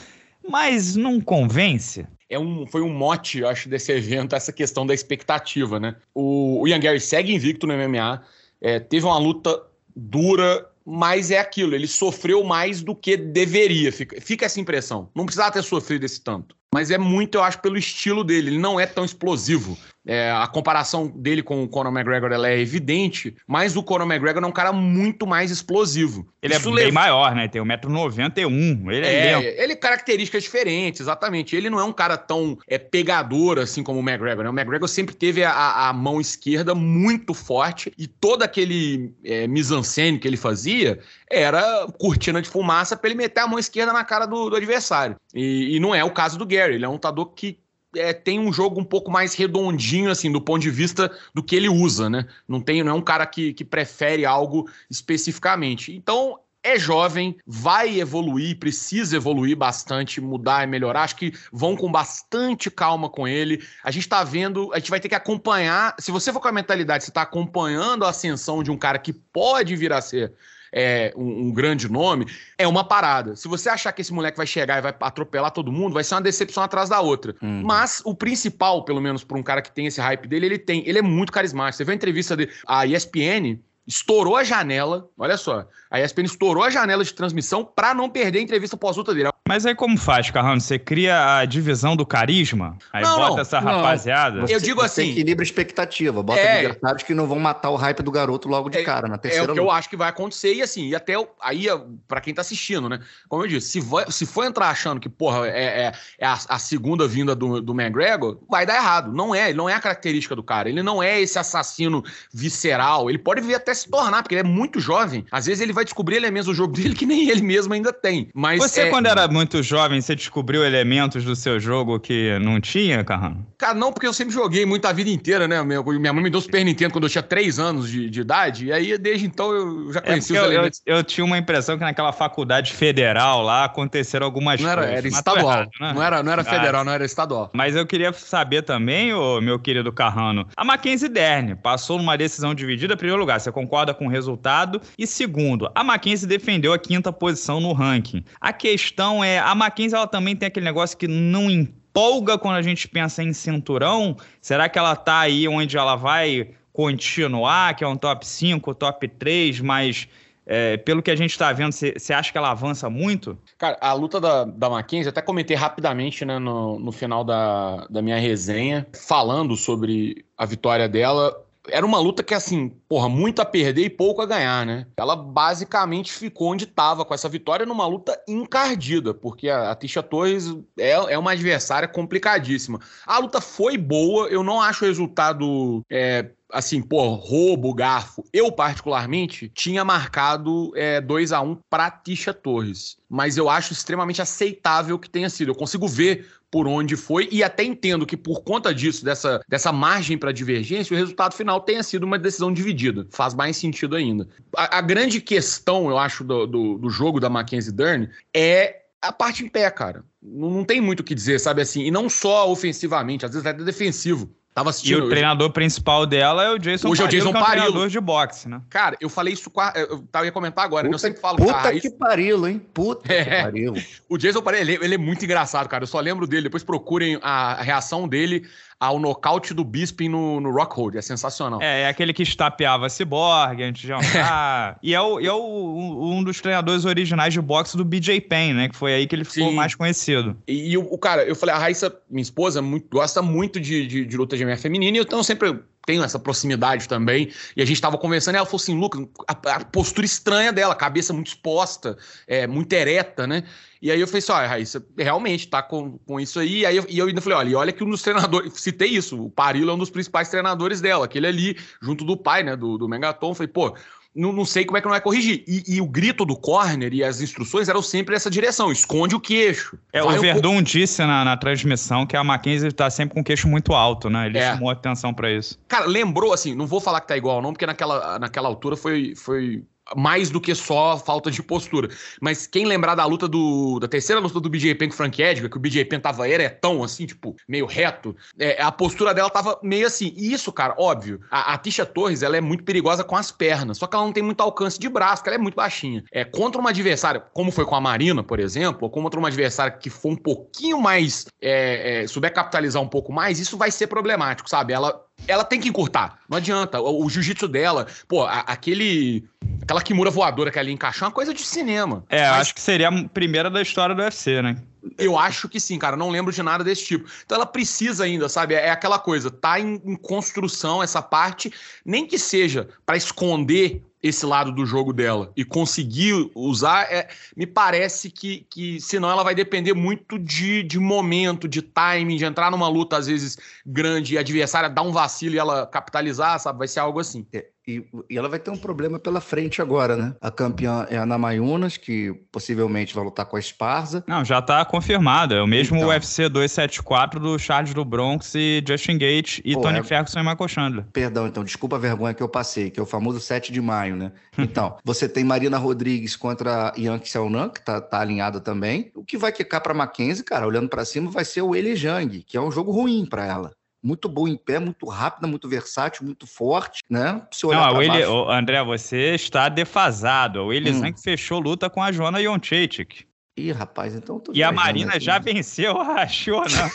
mas 0.47 0.95
não 0.95 1.21
convence. 1.21 2.05
É 2.29 2.37
um, 2.37 2.65
foi 2.67 2.81
um 2.81 2.93
mote, 2.93 3.39
eu 3.39 3.47
acho, 3.47 3.69
desse 3.69 3.91
evento, 3.93 4.35
essa 4.35 4.51
questão 4.51 4.85
da 4.85 4.93
expectativa, 4.93 5.79
né? 5.79 5.95
O, 6.13 6.61
o 6.61 6.67
Ian 6.67 6.79
Gary 6.79 6.99
segue 6.99 7.33
invicto 7.33 7.65
no 7.65 7.73
MMA, 7.73 8.21
é, 8.59 8.79
teve 8.79 9.05
uma 9.05 9.17
luta 9.17 9.61
dura, 9.95 10.69
mas 10.85 11.31
é 11.31 11.39
aquilo, 11.39 11.75
ele 11.75 11.87
sofreu 11.87 12.43
mais 12.43 12.81
do 12.81 12.95
que 12.95 13.15
deveria. 13.15 13.91
Fica, 13.91 14.19
fica 14.21 14.45
essa 14.45 14.59
impressão. 14.59 15.09
Não 15.15 15.25
precisava 15.25 15.51
ter 15.51 15.63
sofrido 15.63 16.05
esse 16.05 16.21
tanto. 16.21 16.55
Mas 16.73 16.89
é 16.89 16.97
muito, 16.97 17.35
eu 17.35 17.43
acho, 17.43 17.59
pelo 17.59 17.77
estilo 17.77 18.23
dele. 18.23 18.49
Ele 18.49 18.57
não 18.57 18.79
é 18.79 18.85
tão 18.85 19.03
explosivo. 19.03 19.77
É, 20.05 20.31
a 20.31 20.47
comparação 20.47 21.07
dele 21.07 21.43
com 21.43 21.63
o 21.63 21.67
Conor 21.67 21.93
McGregor 21.93 22.31
é 22.31 22.59
evidente, 22.59 23.35
mas 23.45 23.75
o 23.75 23.83
Conor 23.83 24.07
McGregor 24.07 24.43
é 24.43 24.47
um 24.47 24.51
cara 24.51 24.73
muito 24.73 25.27
mais 25.27 25.51
explosivo. 25.51 26.27
Ele 26.41 26.55
é 26.55 26.57
Isso 26.57 26.69
é 26.69 26.83
bem 26.83 26.91
maior, 26.91 27.35
né? 27.35 27.47
Tem 27.47 27.61
1,91m. 27.61 28.91
Ele 28.91 29.05
é, 29.05 29.33
é 29.33 29.63
Ele 29.63 29.75
características 29.75 30.43
diferentes, 30.43 31.01
exatamente. 31.01 31.55
Ele 31.55 31.69
não 31.69 31.79
é 31.79 31.83
um 31.83 31.93
cara 31.93 32.17
tão 32.17 32.57
é, 32.67 32.79
pegador 32.79 33.59
assim 33.59 33.83
como 33.83 33.99
o 33.99 34.03
McGregor. 34.03 34.43
Né? 34.43 34.49
O 34.49 34.53
McGregor 34.53 34.87
sempre 34.87 35.13
teve 35.13 35.43
a, 35.43 35.89
a 35.89 35.93
mão 35.93 36.19
esquerda 36.19 36.73
muito 36.73 37.33
forte 37.33 37.91
e 37.97 38.07
todo 38.07 38.41
aquele 38.43 39.13
é, 39.23 39.47
mise-en-scène 39.47 40.17
que 40.17 40.27
ele 40.27 40.37
fazia 40.37 40.99
era 41.29 41.87
cortina 41.99 42.41
de 42.41 42.49
fumaça 42.49 42.97
para 42.97 43.09
ele 43.09 43.17
meter 43.17 43.41
a 43.41 43.47
mão 43.47 43.59
esquerda 43.59 43.93
na 43.93 44.03
cara 44.03 44.25
do, 44.25 44.49
do 44.49 44.55
adversário. 44.55 45.15
E, 45.33 45.75
e, 45.75 45.79
não 45.79 45.95
é 45.95 46.03
o 46.03 46.11
caso 46.11 46.37
do 46.37 46.45
Gary. 46.45 46.75
Ele 46.75 46.85
é 46.85 46.89
um 46.89 46.93
lutador 46.93 47.33
que 47.33 47.57
é, 47.95 48.13
tem 48.13 48.39
um 48.39 48.51
jogo 48.51 48.79
um 48.79 48.83
pouco 48.83 49.11
mais 49.11 49.33
redondinho, 49.33 50.09
assim, 50.09 50.31
do 50.31 50.41
ponto 50.41 50.61
de 50.61 50.69
vista 50.69 51.11
do 51.33 51.43
que 51.43 51.55
ele 51.55 51.69
usa, 51.69 52.09
né? 52.09 52.25
Não, 52.47 52.61
tem, 52.61 52.83
não 52.83 52.91
é 52.91 52.95
um 52.95 53.01
cara 53.01 53.25
que, 53.25 53.53
que 53.53 53.65
prefere 53.65 54.25
algo 54.25 54.69
especificamente. 54.89 55.93
Então, 55.95 56.39
é 56.63 56.77
jovem, 56.77 57.37
vai 57.45 57.99
evoluir, 57.99 58.59
precisa 58.59 59.15
evoluir 59.15 59.57
bastante, 59.57 60.21
mudar 60.21 60.63
e 60.63 60.67
melhorar. 60.67 61.03
Acho 61.03 61.15
que 61.15 61.33
vão 61.51 61.75
com 61.75 61.91
bastante 61.91 62.69
calma 62.69 63.09
com 63.09 63.27
ele. 63.27 63.65
A 63.83 63.89
gente 63.89 64.07
tá 64.07 64.23
vendo, 64.23 64.71
a 64.73 64.77
gente 64.77 64.91
vai 64.91 64.99
ter 64.99 65.09
que 65.09 65.15
acompanhar. 65.15 65.95
Se 65.99 66.11
você 66.11 66.31
for 66.31 66.39
com 66.39 66.47
a 66.47 66.51
mentalidade, 66.51 67.03
você 67.03 67.11
tá 67.11 67.23
acompanhando 67.23 68.05
a 68.05 68.09
ascensão 68.09 68.61
de 68.61 68.69
um 68.69 68.77
cara 68.77 68.99
que 68.99 69.11
pode 69.11 69.75
vir 69.75 69.91
a 69.91 70.01
ser 70.01 70.33
é, 70.71 71.13
um, 71.15 71.47
um, 71.47 71.51
grande 71.51 71.91
nome, 71.91 72.25
é 72.57 72.67
uma 72.67 72.83
parada. 72.83 73.35
Se 73.35 73.47
você 73.47 73.69
achar 73.69 73.91
que 73.91 74.01
esse 74.01 74.13
moleque 74.13 74.37
vai 74.37 74.47
chegar 74.47 74.77
e 74.77 74.81
vai 74.81 74.95
atropelar 74.99 75.51
todo 75.51 75.71
mundo, 75.71 75.93
vai 75.93 76.03
ser 76.03 76.15
uma 76.15 76.21
decepção 76.21 76.63
atrás 76.63 76.89
da 76.89 77.01
outra. 77.01 77.35
Uhum. 77.41 77.63
Mas 77.63 78.01
o 78.05 78.15
principal, 78.15 78.85
pelo 78.85 79.01
menos 79.01 79.23
para 79.23 79.37
um 79.37 79.43
cara 79.43 79.61
que 79.61 79.71
tem 79.71 79.87
esse 79.87 79.99
hype 79.99 80.27
dele, 80.27 80.45
ele 80.45 80.59
tem. 80.59 80.87
Ele 80.87 80.99
é 80.99 81.01
muito 81.01 81.31
carismático. 81.31 81.77
Você 81.77 81.83
viu 81.83 81.91
a 81.91 81.95
entrevista 81.95 82.35
dele, 82.35 82.51
a 82.65 82.85
ESPN 82.85 83.59
estourou 83.87 84.35
a 84.35 84.43
janela, 84.43 85.09
olha 85.17 85.37
só, 85.37 85.67
a 85.89 85.99
ESPN 85.99 86.25
estourou 86.25 86.63
a 86.63 86.69
janela 86.69 87.03
de 87.03 87.13
transmissão 87.13 87.65
para 87.65 87.93
não 87.93 88.09
perder 88.09 88.39
a 88.39 88.41
entrevista 88.41 88.77
pós-luta 88.77 89.13
dele. 89.13 89.29
Mas 89.47 89.65
aí 89.65 89.75
como 89.75 89.97
faz, 89.97 90.29
Carrano? 90.29 90.61
Você 90.61 90.79
cria 90.79 91.39
a 91.39 91.45
divisão 91.45 91.95
do 91.95 92.05
carisma? 92.05 92.77
Aí 92.93 93.03
não, 93.03 93.17
bota 93.17 93.31
não, 93.31 93.39
essa 93.39 93.59
rapaziada? 93.59 94.41
Você, 94.41 94.55
eu 94.55 94.59
digo 94.59 94.81
assim... 94.81 95.05
Você 95.05 95.11
equilibra 95.11 95.43
a 95.43 95.45
expectativa, 95.45 96.23
bota 96.23 96.39
é, 96.39 96.59
adversários 96.59 97.03
que 97.03 97.13
não 97.13 97.27
vão 97.27 97.39
matar 97.39 97.69
o 97.71 97.75
hype 97.75 98.01
do 98.01 98.11
garoto 98.11 98.47
logo 98.47 98.69
de 98.69 98.77
é, 98.77 98.83
cara, 98.83 99.07
na 99.07 99.17
terceira 99.17 99.47
É 99.47 99.51
o 99.51 99.53
que 99.53 99.59
luta. 99.59 99.71
eu 99.71 99.75
acho 99.75 99.89
que 99.89 99.97
vai 99.97 100.07
acontecer 100.07 100.53
e 100.53 100.61
assim, 100.61 100.87
e 100.87 100.95
até 100.95 101.15
aí, 101.41 101.65
para 102.07 102.21
quem 102.21 102.33
tá 102.33 102.41
assistindo, 102.41 102.87
né? 102.87 102.99
Como 103.27 103.43
eu 103.43 103.47
disse, 103.47 103.71
se, 103.71 103.79
vai, 103.81 104.09
se 104.09 104.25
for 104.25 104.45
entrar 104.45 104.69
achando 104.69 105.01
que, 105.01 105.09
porra, 105.09 105.47
é, 105.47 105.87
é, 105.87 105.91
é 106.19 106.25
a, 106.25 106.39
a, 106.47 106.59
segunda 106.59 107.07
vinda 107.07 107.35
do, 107.35 107.59
do 107.59 107.73
McGregor, 107.73 108.39
vai 108.49 108.65
dar 108.65 108.75
errado. 108.75 109.11
Não 109.11 109.35
é, 109.35 109.53
não 109.53 109.67
é 109.67 109.73
a 109.73 109.81
característica 109.81 110.35
do 110.35 110.43
cara. 110.43 110.69
Ele 110.69 110.81
não 110.81 111.01
é 111.03 111.19
esse 111.19 111.37
assassino 111.37 112.03
visceral. 112.33 113.09
Ele 113.09 113.17
pode 113.17 113.41
vir 113.41 113.55
até 113.55 113.70
até 113.71 113.73
se 113.73 113.89
tornar, 113.89 114.21
porque 114.21 114.35
ele 114.35 114.41
é 114.41 114.49
muito 114.49 114.79
jovem. 114.79 115.25
Às 115.31 115.45
vezes 115.45 115.61
ele 115.61 115.73
vai 115.73 115.83
descobrir 115.83 116.17
elementos 116.17 116.47
do 116.47 116.53
jogo 116.53 116.73
dele 116.73 116.93
que 116.93 117.05
nem 117.05 117.29
ele 117.29 117.41
mesmo 117.41 117.73
ainda 117.73 117.93
tem. 117.93 118.29
Mas 118.33 118.59
você, 118.59 118.81
é... 118.81 118.89
quando 118.89 119.07
era 119.07 119.27
muito 119.27 119.63
jovem, 119.63 120.01
você 120.01 120.15
descobriu 120.15 120.63
elementos 120.63 121.23
do 121.23 121.35
seu 121.35 121.59
jogo 121.59 121.99
que 121.99 122.37
não 122.39 122.59
tinha, 122.59 123.03
Carrano? 123.03 123.45
Cara, 123.57 123.73
não, 123.73 123.91
porque 123.91 124.07
eu 124.07 124.13
sempre 124.13 124.33
joguei 124.33 124.65
muito 124.65 124.85
a 124.85 124.93
vida 124.93 125.09
inteira, 125.09 125.47
né? 125.47 125.63
Minha 125.63 126.13
mãe 126.13 126.23
me 126.23 126.29
deu 126.29 126.41
Super 126.41 126.63
Nintendo 126.63 126.91
quando 126.91 127.05
eu 127.05 127.09
tinha 127.09 127.23
3 127.23 127.59
anos 127.59 127.89
de, 127.89 128.09
de 128.09 128.21
idade, 128.21 128.65
e 128.65 128.73
aí 128.73 128.97
desde 128.97 129.25
então 129.25 129.51
eu 129.51 129.93
já 129.93 129.99
é 129.99 130.03
conheci 130.03 130.35
é 130.35 130.41
os 130.41 130.47
elementos. 130.47 130.81
Eu, 130.85 130.93
eu, 130.93 130.97
eu, 130.99 131.03
tinha 131.03 131.23
uma 131.23 131.37
impressão 131.37 131.77
que 131.77 131.83
naquela 131.83 132.11
faculdade 132.11 132.73
federal 132.73 133.41
lá 133.41 133.65
aconteceram 133.65 134.25
algumas 134.25 134.59
não 134.59 134.67
coisas. 134.67 134.89
Era, 134.89 134.97
era 134.97 135.07
estadual. 135.07 135.51
Errado, 135.51 135.69
né? 135.79 135.93
não, 135.93 136.03
era, 136.03 136.23
não 136.23 136.31
era 136.31 136.43
federal, 136.43 136.81
ah, 136.81 136.83
não 136.83 136.91
era 136.91 137.05
estadual. 137.05 137.49
Mas 137.53 137.75
eu 137.75 137.85
queria 137.85 138.11
saber 138.13 138.63
também, 138.63 139.13
ô, 139.13 139.39
meu 139.39 139.59
querido 139.59 139.91
Carrano, 139.91 140.47
a 140.55 140.65
Mackenzie 140.65 141.09
Dern 141.09 141.55
passou 141.55 141.97
numa 141.97 142.17
decisão 142.17 142.53
dividida, 142.53 142.93
em 142.93 142.97
primeiro 142.97 143.19
lugar, 143.19 143.39
você 143.39 143.51
concorda 143.61 143.93
com 143.93 144.07
o 144.07 144.09
resultado? 144.09 144.81
E 144.97 145.05
segundo, 145.05 145.69
a 145.75 145.83
Mackenzie 145.83 146.27
defendeu 146.27 146.73
a 146.73 146.79
quinta 146.79 147.13
posição 147.13 147.59
no 147.59 147.73
ranking. 147.73 148.23
A 148.39 148.51
questão 148.51 149.23
é, 149.23 149.39
a 149.39 149.53
Mackenzie 149.53 149.95
ela 149.95 150.07
também 150.07 150.35
tem 150.35 150.47
aquele 150.47 150.65
negócio 150.65 150.97
que 150.97 151.07
não 151.07 151.49
empolga 151.49 152.37
quando 152.37 152.55
a 152.55 152.61
gente 152.61 152.87
pensa 152.87 153.23
em 153.23 153.33
cinturão? 153.33 154.17
Será 154.41 154.67
que 154.67 154.79
ela 154.79 154.95
tá 154.95 155.19
aí 155.19 155.47
onde 155.47 155.77
ela 155.77 155.95
vai 155.95 156.51
continuar, 156.73 157.75
que 157.75 157.83
é 157.83 157.87
um 157.87 157.97
top 157.97 158.25
5, 158.25 158.73
top 158.75 159.07
3, 159.07 159.59
mas 159.59 160.07
é, 160.45 160.77
pelo 160.77 161.03
que 161.03 161.11
a 161.11 161.15
gente 161.15 161.31
está 161.31 161.51
vendo, 161.53 161.71
você 161.71 162.13
acha 162.13 162.31
que 162.31 162.37
ela 162.37 162.51
avança 162.51 162.89
muito? 162.89 163.37
Cara, 163.57 163.77
a 163.79 163.93
luta 163.93 164.19
da, 164.19 164.45
da 164.45 164.69
Mackenzie, 164.69 165.09
até 165.09 165.21
comentei 165.21 165.55
rapidamente 165.55 166.25
né, 166.25 166.39
no, 166.39 166.79
no 166.79 166.91
final 166.91 167.23
da, 167.23 167.85
da 167.89 168.01
minha 168.01 168.17
resenha, 168.17 168.87
falando 168.93 169.55
sobre 169.55 170.25
a 170.37 170.45
vitória 170.45 170.89
dela 170.89 171.35
era 171.69 171.85
uma 171.85 171.99
luta 171.99 172.23
que, 172.23 172.33
assim, 172.33 172.69
porra, 172.87 173.07
muito 173.07 173.41
a 173.41 173.45
perder 173.45 173.85
e 173.85 173.89
pouco 173.89 174.21
a 174.21 174.25
ganhar, 174.25 174.65
né? 174.65 174.87
Ela 174.97 175.15
basicamente 175.15 176.11
ficou 176.11 176.51
onde 176.51 176.63
estava 176.63 177.05
com 177.05 177.13
essa 177.13 177.29
vitória 177.29 177.65
numa 177.65 177.85
luta 177.85 178.19
encardida, 178.27 179.13
porque 179.13 179.49
a, 179.49 179.71
a 179.71 179.75
Tisha 179.75 180.01
Torres 180.01 180.45
é, 180.77 180.91
é 180.91 181.17
uma 181.17 181.31
adversária 181.31 181.87
complicadíssima. 181.87 182.79
A 183.05 183.19
luta 183.19 183.39
foi 183.39 183.77
boa, 183.77 184.27
eu 184.27 184.43
não 184.43 184.61
acho 184.61 184.83
o 184.83 184.87
resultado. 184.87 185.83
É, 185.89 186.31
assim, 186.51 186.81
pô, 186.81 187.15
roubo, 187.15 187.73
garfo. 187.73 188.23
Eu, 188.31 188.51
particularmente, 188.51 189.49
tinha 189.53 189.83
marcado 189.83 190.71
é, 190.75 191.01
2 191.01 191.31
a 191.31 191.41
1 191.41 191.57
para 191.69 191.89
Tisha 191.89 192.33
Torres. 192.33 192.97
Mas 193.09 193.37
eu 193.37 193.49
acho 193.49 193.73
extremamente 193.73 194.21
aceitável 194.21 194.97
que 194.97 195.09
tenha 195.09 195.29
sido. 195.29 195.49
Eu 195.51 195.55
consigo 195.55 195.87
ver 195.87 196.27
por 196.51 196.67
onde 196.67 196.97
foi 196.97 197.29
e 197.31 197.41
até 197.41 197.63
entendo 197.63 198.05
que 198.05 198.17
por 198.17 198.41
conta 198.41 198.75
disso, 198.75 199.05
dessa, 199.05 199.41
dessa 199.47 199.71
margem 199.71 200.17
para 200.17 200.33
divergência, 200.33 200.93
o 200.93 200.97
resultado 200.97 201.33
final 201.33 201.61
tenha 201.61 201.81
sido 201.81 202.03
uma 202.03 202.19
decisão 202.19 202.53
dividida. 202.53 203.07
Faz 203.09 203.33
mais 203.33 203.55
sentido 203.55 203.95
ainda. 203.95 204.27
A, 204.55 204.79
a 204.79 204.81
grande 204.81 205.21
questão, 205.21 205.89
eu 205.89 205.97
acho, 205.97 206.25
do, 206.25 206.45
do, 206.45 206.77
do 206.77 206.89
jogo 206.89 207.19
da 207.21 207.29
Mackenzie 207.29 207.71
Dern 207.71 208.09
é 208.33 208.81
a 209.01 209.11
parte 209.11 209.43
em 209.43 209.49
pé, 209.49 209.69
cara. 209.71 210.03
Não, 210.21 210.49
não 210.51 210.65
tem 210.65 210.81
muito 210.81 210.99
o 210.99 211.03
que 211.03 211.15
dizer, 211.15 211.39
sabe 211.39 211.61
assim? 211.61 211.83
E 211.83 211.91
não 211.91 212.09
só 212.09 212.51
ofensivamente, 212.51 213.25
às 213.25 213.31
vezes 213.31 213.47
até 213.47 213.63
defensivo. 213.63 214.29
Tava 214.53 214.69
assistindo. 214.69 214.99
E 214.99 215.01
o 215.03 215.09
treinador 215.09 215.49
principal 215.51 216.05
dela 216.05 216.43
é 216.43 216.49
o 216.49 216.57
Jason 216.57 216.89
Hoje 216.89 217.01
Parilo, 217.01 217.01
é 217.01 217.05
o 217.05 217.07
Jason 217.07 217.31
que 217.31 217.37
é 217.37 217.41
um 217.41 217.45
treinador 217.45 217.89
de 217.89 217.99
boxe, 218.01 218.49
né? 218.49 218.61
Cara, 218.69 218.97
eu 218.99 219.07
falei 219.07 219.33
isso, 219.33 219.49
eu 219.75 219.99
tava 220.11 220.25
ia 220.25 220.31
comentar 220.31 220.65
agora, 220.65 220.83
puta, 220.83 220.89
né? 220.89 220.95
Eu 220.95 220.99
sempre 220.99 221.21
falo, 221.21 221.37
puta 221.37 221.53
cara. 221.53 221.79
que 221.79 221.87
isso... 221.87 221.97
parilo, 221.97 222.47
hein? 222.47 222.61
Puta 222.73 223.13
é. 223.13 223.23
que 223.23 223.43
parilo. 223.43 223.75
O 224.09 224.17
Jason 224.17 224.41
Parilo, 224.41 224.63
ele, 224.63 224.83
ele, 224.83 224.95
é 224.95 224.97
muito 224.97 225.23
engraçado, 225.23 225.69
cara. 225.69 225.83
Eu 225.83 225.87
só 225.87 225.97
lembro 226.01 226.27
dele. 226.27 226.43
Depois 226.43 226.65
procurem 226.65 227.17
a 227.21 227.61
reação 227.61 228.09
dele 228.09 228.45
ao 228.81 228.97
nocaute 228.97 229.53
do 229.53 229.63
Bisping 229.63 230.09
no, 230.09 230.41
no 230.41 230.49
Rockhold. 230.51 230.97
É 230.97 231.01
sensacional. 231.03 231.61
É, 231.61 231.81
é 231.81 231.87
aquele 231.87 232.11
que 232.11 232.23
estapeava 232.23 232.89
Cyborg 232.89 233.61
antes 233.61 233.83
de 233.83 233.89
jantar. 233.89 234.79
e 234.81 234.95
é, 234.95 234.99
o, 234.99 235.19
é 235.19 235.31
o, 235.31 236.11
um 236.11 236.23
dos 236.23 236.41
treinadores 236.41 236.83
originais 236.83 237.31
de 237.31 237.39
boxe 237.39 237.77
do 237.77 237.85
BJ 237.85 238.19
Penn, 238.21 238.55
né? 238.55 238.69
Que 238.69 238.75
foi 238.75 238.95
aí 238.95 239.05
que 239.05 239.15
ele 239.15 239.23
ficou 239.23 239.49
Sim. 239.49 239.55
mais 239.55 239.75
conhecido. 239.75 240.35
E, 240.47 240.71
e, 240.71 240.77
o, 240.79 240.97
cara, 240.97 241.23
eu 241.23 241.35
falei, 241.35 241.53
a 241.53 241.59
Raíssa, 241.59 241.95
minha 242.09 242.23
esposa, 242.23 242.59
muito, 242.59 242.87
gosta 242.89 243.21
muito 243.21 243.59
de, 243.59 243.85
de, 243.85 244.03
de 244.03 244.17
luta 244.17 244.35
de 244.35 244.43
MMA 244.43 244.57
feminina, 244.57 244.97
e 244.97 245.01
então 245.01 245.21
sempre 245.21 245.59
tenho 245.85 246.03
essa 246.03 246.19
proximidade 246.19 246.87
também. 246.87 247.31
E 247.55 247.61
a 247.61 247.65
gente 247.65 247.81
tava 247.81 247.97
conversando 247.97 248.35
e 248.35 248.37
ela 248.37 248.45
falou 248.45 248.61
assim: 248.61 248.77
Lucas, 248.77 249.05
a, 249.27 249.55
a, 249.55 249.65
postura 249.65 250.05
estranha 250.05 250.53
dela, 250.53 250.75
cabeça 250.75 251.13
muito 251.13 251.27
exposta, 251.27 251.97
é, 252.27 252.47
muito 252.47 252.71
ereta, 252.73 253.25
né? 253.25 253.43
E 253.81 253.89
aí 253.91 253.99
eu 253.99 254.07
falei 254.07 254.19
assim: 254.19 254.31
olha, 254.31 254.47
Raíssa, 254.47 254.85
realmente 254.97 255.47
tá 255.47 255.61
com, 255.61 255.97
com 255.99 256.19
isso 256.19 256.39
aí. 256.39 256.59
E 256.59 256.65
aí 256.65 256.77
eu, 256.77 256.85
e 256.87 256.99
eu 256.99 257.07
ainda 257.07 257.21
falei: 257.21 257.37
olha, 257.37 257.49
e 257.49 257.55
olha 257.55 257.71
que 257.71 257.83
um 257.83 257.89
dos 257.89 258.01
treinadores, 258.01 258.53
citei 258.53 258.89
isso, 258.89 259.25
o 259.25 259.29
Parilo 259.29 259.71
é 259.71 259.73
um 259.73 259.79
dos 259.79 259.89
principais 259.89 260.29
treinadores 260.29 260.81
dela, 260.81 261.05
aquele 261.05 261.27
ali, 261.27 261.57
junto 261.81 262.05
do 262.05 262.15
pai, 262.15 262.43
né, 262.43 262.55
do, 262.55 262.77
do 262.77 262.87
Megaton. 262.87 263.33
Falei, 263.33 263.47
pô, 263.47 263.75
não, 264.15 264.33
não 264.33 264.45
sei 264.45 264.65
como 264.65 264.77
é 264.77 264.81
que 264.81 264.85
não 264.85 264.91
vai 264.91 265.01
corrigir. 265.01 265.43
E, 265.47 265.75
e, 265.75 265.81
o 265.81 265.85
grito 265.85 266.25
do 266.25 266.35
corner 266.35 266.93
e 266.93 267.03
as 267.03 267.21
instruções 267.21 267.69
eram 267.69 267.81
sempre 267.81 268.15
essa 268.15 268.29
direção: 268.29 268.71
esconde 268.71 269.15
o 269.15 269.19
queixo. 269.19 269.77
É, 269.93 270.03
o 270.03 270.19
Verdun 270.19 270.61
disse 270.61 271.01
na, 271.01 271.23
na, 271.23 271.37
transmissão 271.37 272.05
que 272.05 272.15
a 272.15 272.23
Mackenzie 272.23 272.67
está 272.67 272.89
sempre 272.89 273.13
com 273.13 273.21
o 273.21 273.23
queixo 273.23 273.47
muito 273.47 273.73
alto, 273.73 274.09
né? 274.09 274.27
Ele 274.27 274.37
é. 274.37 274.51
chamou 274.51 274.69
atenção 274.69 275.13
para 275.13 275.31
isso. 275.31 275.57
Cara, 275.67 275.85
lembrou 275.85 276.33
assim, 276.33 276.53
não 276.53 276.67
vou 276.67 276.81
falar 276.81 277.01
que 277.01 277.07
tá 277.07 277.17
igual, 277.17 277.41
não, 277.41 277.53
porque 277.53 277.65
naquela, 277.65 278.19
naquela 278.19 278.47
altura 278.47 278.75
foi, 278.75 279.15
foi 279.15 279.63
mais 279.95 280.29
do 280.29 280.39
que 280.39 280.53
só 280.55 280.97
falta 280.97 281.29
de 281.31 281.41
postura. 281.41 281.89
Mas 282.19 282.47
quem 282.47 282.65
lembrar 282.65 282.95
da 282.95 283.05
luta 283.05 283.27
do. 283.27 283.79
da 283.79 283.87
terceira 283.87 284.21
luta 284.21 284.39
do 284.39 284.49
BJ 284.49 284.75
Penn 284.75 284.89
com 284.89 284.93
o 284.93 284.97
Frank 284.97 285.21
Edgar, 285.21 285.49
que 285.49 285.57
o 285.57 285.59
BJ 285.59 285.85
Penn 285.85 285.99
tava 285.99 286.27
eretão, 286.27 286.83
assim, 286.83 287.05
tipo, 287.05 287.35
meio 287.47 287.65
reto, 287.65 288.15
é, 288.37 288.61
a 288.61 288.71
postura 288.71 289.13
dela 289.13 289.29
tava 289.29 289.59
meio 289.63 289.87
assim. 289.87 290.13
E 290.15 290.33
isso, 290.33 290.51
cara, 290.51 290.75
óbvio. 290.77 291.21
A, 291.29 291.53
a 291.53 291.57
Tisha 291.57 291.85
Torres, 291.85 292.23
ela 292.23 292.37
é 292.37 292.41
muito 292.41 292.63
perigosa 292.63 293.03
com 293.03 293.15
as 293.15 293.31
pernas, 293.31 293.77
só 293.77 293.87
que 293.87 293.95
ela 293.95 294.05
não 294.05 294.13
tem 294.13 294.23
muito 294.23 294.41
alcance 294.41 294.79
de 294.79 294.89
braço, 294.89 295.23
ela 295.25 295.35
é 295.35 295.39
muito 295.39 295.55
baixinha. 295.55 296.03
É, 296.11 296.23
contra 296.23 296.59
uma 296.59 296.69
adversária, 296.69 297.19
como 297.33 297.51
foi 297.51 297.65
com 297.65 297.75
a 297.75 297.81
Marina, 297.81 298.23
por 298.23 298.39
exemplo, 298.39 298.79
ou 298.83 298.89
contra 298.89 299.19
uma 299.19 299.27
adversária 299.27 299.71
que 299.71 299.89
for 299.89 300.11
um 300.11 300.15
pouquinho 300.15 300.79
mais. 300.79 301.25
É, 301.41 302.03
é, 302.03 302.07
souber 302.07 302.33
capitalizar 302.33 302.81
um 302.81 302.87
pouco 302.87 303.11
mais, 303.11 303.39
isso 303.39 303.57
vai 303.57 303.71
ser 303.71 303.87
problemático, 303.87 304.49
sabe? 304.49 304.73
Ela 304.73 305.01
ela 305.27 305.43
tem 305.43 305.59
que 305.59 305.69
encurtar. 305.69 306.19
Não 306.29 306.37
adianta. 306.37 306.79
O, 306.79 307.05
o 307.05 307.09
jiu-jitsu 307.09 307.47
dela, 307.47 307.87
pô, 308.07 308.23
a, 308.23 308.39
aquele. 308.39 309.27
Aquela 309.61 309.81
Kimura 309.81 310.09
voadora 310.09 310.51
que 310.51 310.59
ela 310.59 310.69
encaixou 310.69 311.05
é 311.05 311.09
uma 311.09 311.13
coisa 311.13 311.33
de 311.33 311.41
cinema. 311.41 312.03
É, 312.09 312.29
Mas... 312.29 312.41
acho 312.41 312.55
que 312.55 312.61
seria 312.61 312.89
a 312.89 313.09
primeira 313.09 313.49
da 313.49 313.61
história 313.61 313.95
do 313.95 314.01
UFC, 314.01 314.41
né? 314.41 314.57
Eu 314.97 315.17
acho 315.17 315.47
que 315.47 315.59
sim, 315.59 315.77
cara. 315.77 315.95
Não 315.95 316.09
lembro 316.09 316.33
de 316.33 316.41
nada 316.41 316.63
desse 316.63 316.85
tipo. 316.85 317.09
Então 317.25 317.35
ela 317.35 317.45
precisa 317.45 318.03
ainda, 318.03 318.27
sabe? 318.27 318.55
É 318.55 318.71
aquela 318.71 318.97
coisa, 318.97 319.29
tá 319.29 319.59
em, 319.59 319.81
em 319.85 319.95
construção 319.95 320.81
essa 320.81 321.01
parte, 321.01 321.53
nem 321.85 322.05
que 322.05 322.17
seja 322.17 322.67
para 322.85 322.97
esconder 322.97 323.83
esse 324.01 324.25
lado 324.25 324.51
do 324.51 324.65
jogo 324.65 324.91
dela 324.91 325.31
e 325.35 325.45
conseguir 325.45 326.31
usar, 326.33 326.91
é, 326.91 327.07
me 327.37 327.45
parece 327.45 328.09
que, 328.09 328.47
que 328.49 328.81
senão 328.81 329.09
ela 329.09 329.23
vai 329.23 329.35
depender 329.35 329.73
muito 329.73 330.17
de, 330.17 330.63
de 330.63 330.79
momento, 330.79 331.47
de 331.47 331.61
timing, 331.61 332.17
de 332.17 332.25
entrar 332.25 332.49
numa 332.49 332.67
luta 332.67 332.97
às 332.97 333.05
vezes 333.05 333.37
grande 333.65 334.15
e 334.15 334.17
a 334.17 334.21
adversária 334.21 334.69
dar 334.69 334.81
um 334.81 334.91
vacilo 334.91 335.35
e 335.35 335.37
ela 335.37 335.67
capitalizar, 335.67 336.39
sabe? 336.39 336.59
Vai 336.59 336.67
ser 336.67 336.79
algo 336.79 336.99
assim. 336.99 337.25
É, 337.31 337.45
e, 337.67 337.85
e, 338.09 338.17
ela 338.17 338.27
vai 338.27 338.39
ter 338.39 338.49
um 338.49 338.57
problema 338.57 338.99
pela 338.99 339.21
frente 339.21 339.61
agora, 339.61 339.95
né? 339.95 340.15
A 340.19 340.31
campeã 340.31 340.87
é 340.89 340.97
a 340.97 341.05
Namayunas, 341.05 341.77
que 341.77 342.11
possivelmente 342.31 342.95
vai 342.95 343.03
lutar 343.03 343.25
com 343.25 343.35
a 343.35 343.39
Esparza. 343.39 344.03
Não, 344.07 344.25
já 344.25 344.41
tá 344.41 344.63
confirmada. 344.65 345.35
É 345.35 345.41
o 345.41 345.47
mesmo 345.47 345.77
então, 345.77 345.89
UFC 345.89 346.27
274 346.27 347.19
do 347.19 347.37
Charles 347.37 347.73
do 347.73 347.85
Bronx 347.85 348.33
e 348.35 348.63
Justin 348.67 348.97
Gate 348.97 349.39
e 349.45 349.53
pô, 349.53 349.61
Tony 349.61 349.79
é... 349.79 349.83
Ferguson 349.83 350.19
e 350.19 350.23
Michael 350.23 350.47
Chandler. 350.47 350.85
Perdão, 350.91 351.27
então, 351.27 351.43
desculpa 351.43 351.75
a 351.75 351.79
vergonha 351.79 352.13
que 352.13 352.23
eu 352.23 352.29
passei, 352.29 352.71
que 352.71 352.79
é 352.79 352.83
o 352.83 352.85
famoso 352.85 353.19
7 353.19 353.51
de 353.51 353.61
maio, 353.61 353.95
né? 353.95 354.11
Então, 354.51 354.77
você 354.83 355.07
tem 355.07 355.23
Marina 355.23 355.57
Rodrigues 355.57 356.15
contra 356.15 356.73
Yang 356.75 357.07
Xiaonan, 357.07 357.49
que 357.49 357.63
tá, 357.63 357.79
tá 357.79 358.01
alinhada 358.01 358.39
também. 358.39 358.91
O 358.95 359.03
que 359.03 359.17
vai 359.17 359.31
quicar 359.31 359.61
pra 359.61 359.73
Mackenzie, 359.73 360.23
cara, 360.23 360.47
olhando 360.47 360.67
para 360.67 360.83
cima, 360.83 361.09
vai 361.09 361.23
ser 361.23 361.41
o 361.41 361.55
Eli 361.55 361.75
Jang, 361.75 362.23
que 362.23 362.35
é 362.35 362.41
um 362.41 362.51
jogo 362.51 362.71
ruim 362.71 363.05
para 363.05 363.25
ela 363.25 363.51
muito 363.83 364.07
boa 364.07 364.29
em 364.29 364.37
pé, 364.37 364.59
muito 364.59 364.87
rápida, 364.87 365.27
muito 365.27 365.47
versátil, 365.49 366.05
muito 366.05 366.27
forte, 366.27 366.81
né? 366.89 367.25
Se 367.31 367.45
olhar 367.45 367.71
Não, 367.71 367.79
o 367.79 367.81
Ele, 367.81 368.05
o 368.05 368.29
André, 368.29 368.63
você 368.63 369.15
está 369.15 369.49
defasado. 369.49 370.43
O 370.43 370.53
Elisan 370.53 370.89
hum. 370.89 370.97
fechou 370.97 371.39
luta 371.39 371.69
com 371.69 371.81
a 371.81 371.91
Joana 371.91 372.21
Jonchaitik. 372.21 373.05
Ih, 373.37 373.51
rapaz, 373.51 373.95
então 373.95 374.21
E 374.33 374.43
a 374.43 374.51
Marina 374.51 374.91
aqui. 374.91 375.05
já 375.05 375.17
venceu 375.17 375.79
a 375.81 376.05
Joana. 376.05 376.71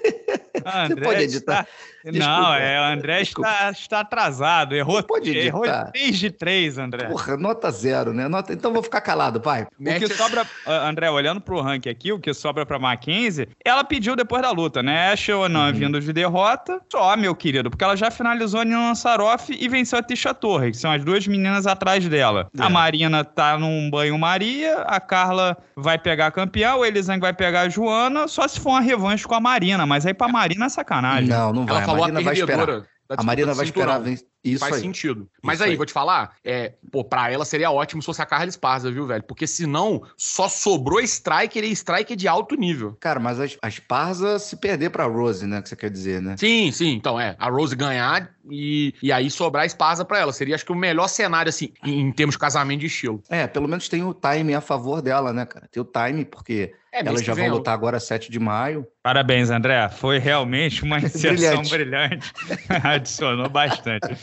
André, 0.64 0.94
você 0.94 1.00
pode 1.00 1.22
editar. 1.22 1.62
Está... 1.62 1.93
Desculpa, 2.04 2.40
não, 2.40 2.54
é, 2.54 2.80
o 2.80 2.84
André 2.92 3.22
está, 3.22 3.70
está 3.70 4.00
atrasado. 4.00 4.74
Errou, 4.74 5.02
pode 5.02 5.36
errou 5.36 5.64
3 5.92 6.18
de 6.18 6.30
3, 6.30 6.78
André. 6.78 7.06
Porra, 7.06 7.36
nota 7.36 7.70
zero, 7.70 8.12
né? 8.12 8.28
Nota... 8.28 8.52
Então 8.52 8.72
vou 8.72 8.82
ficar 8.82 9.00
calado, 9.00 9.40
pai. 9.40 9.66
O 9.78 9.84
que 9.84 10.08
sobra, 10.08 10.46
André, 10.66 11.10
olhando 11.10 11.40
pro 11.40 11.60
ranking 11.60 11.88
aqui, 11.88 12.12
o 12.12 12.18
que 12.18 12.34
sobra 12.34 12.66
pra 12.66 12.78
Mackenzie, 12.78 13.48
ela 13.64 13.82
pediu 13.84 14.14
depois 14.14 14.42
da 14.42 14.50
luta, 14.50 14.82
né? 14.82 15.12
Ashley 15.12 15.48
não 15.48 15.66
uhum. 15.66 15.72
vindo 15.72 16.00
de 16.00 16.12
derrota, 16.12 16.80
só, 16.90 17.16
meu 17.16 17.34
querido, 17.34 17.70
porque 17.70 17.84
ela 17.84 17.96
já 17.96 18.10
finalizou 18.10 18.60
a 18.60 18.64
Nina 18.64 18.94
Saroff 18.94 19.56
e 19.58 19.68
venceu 19.68 19.98
a 19.98 20.02
Tisha 20.02 20.34
Torre, 20.34 20.70
que 20.70 20.76
são 20.76 20.92
as 20.92 21.02
duas 21.04 21.26
meninas 21.26 21.66
atrás 21.66 22.06
dela. 22.08 22.48
É. 22.58 22.62
A 22.62 22.68
Marina 22.68 23.24
tá 23.24 23.58
num 23.58 23.90
banho-maria, 23.90 24.82
a 24.82 25.00
Carla 25.00 25.56
vai 25.76 25.98
pegar 25.98 26.26
a 26.26 26.30
campeã, 26.30 26.74
o 26.74 26.84
Elisang 26.84 27.20
vai 27.20 27.32
pegar 27.32 27.62
a 27.62 27.68
Joana, 27.68 28.28
só 28.28 28.46
se 28.46 28.60
for 28.60 28.70
uma 28.70 28.80
revanche 28.80 29.26
com 29.26 29.34
a 29.34 29.40
Marina, 29.40 29.86
mas 29.86 30.06
aí 30.06 30.14
pra 30.14 30.28
Marina 30.28 30.66
é 30.66 30.68
sacanagem. 30.68 31.28
Não, 31.28 31.52
não 31.52 31.66
vai. 31.66 31.82
Ela 31.82 31.93
falou 31.98 32.04
a 32.04 32.12
Marina 32.12 32.22
vai 32.22 32.34
esperar. 32.34 32.86
A 33.08 33.22
Marina 33.22 33.54
vai 33.54 33.64
esperar, 33.66 34.02
Isso 34.42 34.58
faz 34.60 34.76
aí. 34.76 34.80
sentido. 34.80 35.28
Mas 35.42 35.60
aí, 35.60 35.70
aí, 35.72 35.76
vou 35.76 35.84
te 35.84 35.92
falar, 35.92 36.36
é, 36.42 36.72
pô, 36.90 37.04
pra 37.04 37.30
ela 37.30 37.44
seria 37.44 37.70
ótimo 37.70 38.00
se 38.00 38.06
fosse 38.06 38.22
a 38.22 38.26
Carla 38.26 38.46
Esparza, 38.46 38.90
viu, 38.90 39.06
velho? 39.06 39.22
Porque 39.24 39.46
senão 39.46 40.02
só 40.16 40.48
sobrou 40.48 41.00
Striker 41.00 41.62
e 41.62 41.70
Striker 41.70 42.16
de 42.16 42.26
alto 42.26 42.54
nível. 42.56 42.96
Cara, 42.98 43.20
mas 43.20 43.38
a, 43.40 43.44
a 43.62 43.68
Esparza 43.68 44.38
se 44.38 44.56
perder 44.56 44.90
pra 44.90 45.04
Rose, 45.04 45.46
né? 45.46 45.60
Que 45.60 45.68
você 45.68 45.76
quer 45.76 45.90
dizer, 45.90 46.22
né? 46.22 46.36
Sim, 46.38 46.72
sim. 46.72 46.92
Então, 46.94 47.20
é. 47.20 47.36
A 47.38 47.50
Rose 47.50 47.76
ganhar 47.76 48.33
e, 48.50 48.94
e 49.02 49.12
aí 49.12 49.30
sobrar 49.30 49.62
a 49.62 49.66
Esparza 49.66 50.04
pra 50.04 50.18
ela. 50.18 50.32
Seria, 50.32 50.54
acho 50.54 50.64
que, 50.64 50.72
o 50.72 50.76
melhor 50.76 51.08
cenário, 51.08 51.48
assim, 51.48 51.72
em, 51.84 52.00
em 52.00 52.12
termos 52.12 52.34
de 52.34 52.38
casamento 52.38 52.80
de 52.80 52.86
estilo. 52.86 53.22
É, 53.28 53.46
pelo 53.46 53.68
menos 53.68 53.88
tem 53.88 54.02
o 54.02 54.14
time 54.14 54.54
a 54.54 54.60
favor 54.60 55.00
dela, 55.00 55.32
né, 55.32 55.46
cara? 55.46 55.68
Tem 55.70 55.82
o 55.82 55.86
time, 55.86 56.24
porque 56.24 56.72
é, 56.92 57.00
Elas 57.00 57.22
já 57.22 57.34
vão 57.34 57.48
lutar 57.48 57.74
agora 57.74 57.98
7 57.98 58.30
de 58.30 58.38
maio. 58.38 58.86
Parabéns, 59.02 59.50
André. 59.50 59.88
Foi 59.88 60.18
realmente 60.18 60.84
uma 60.84 60.98
inserção 61.00 61.62
brilhante. 61.62 62.32
brilhante. 62.32 62.32
Adicionou 62.86 63.48
bastante. 63.48 64.16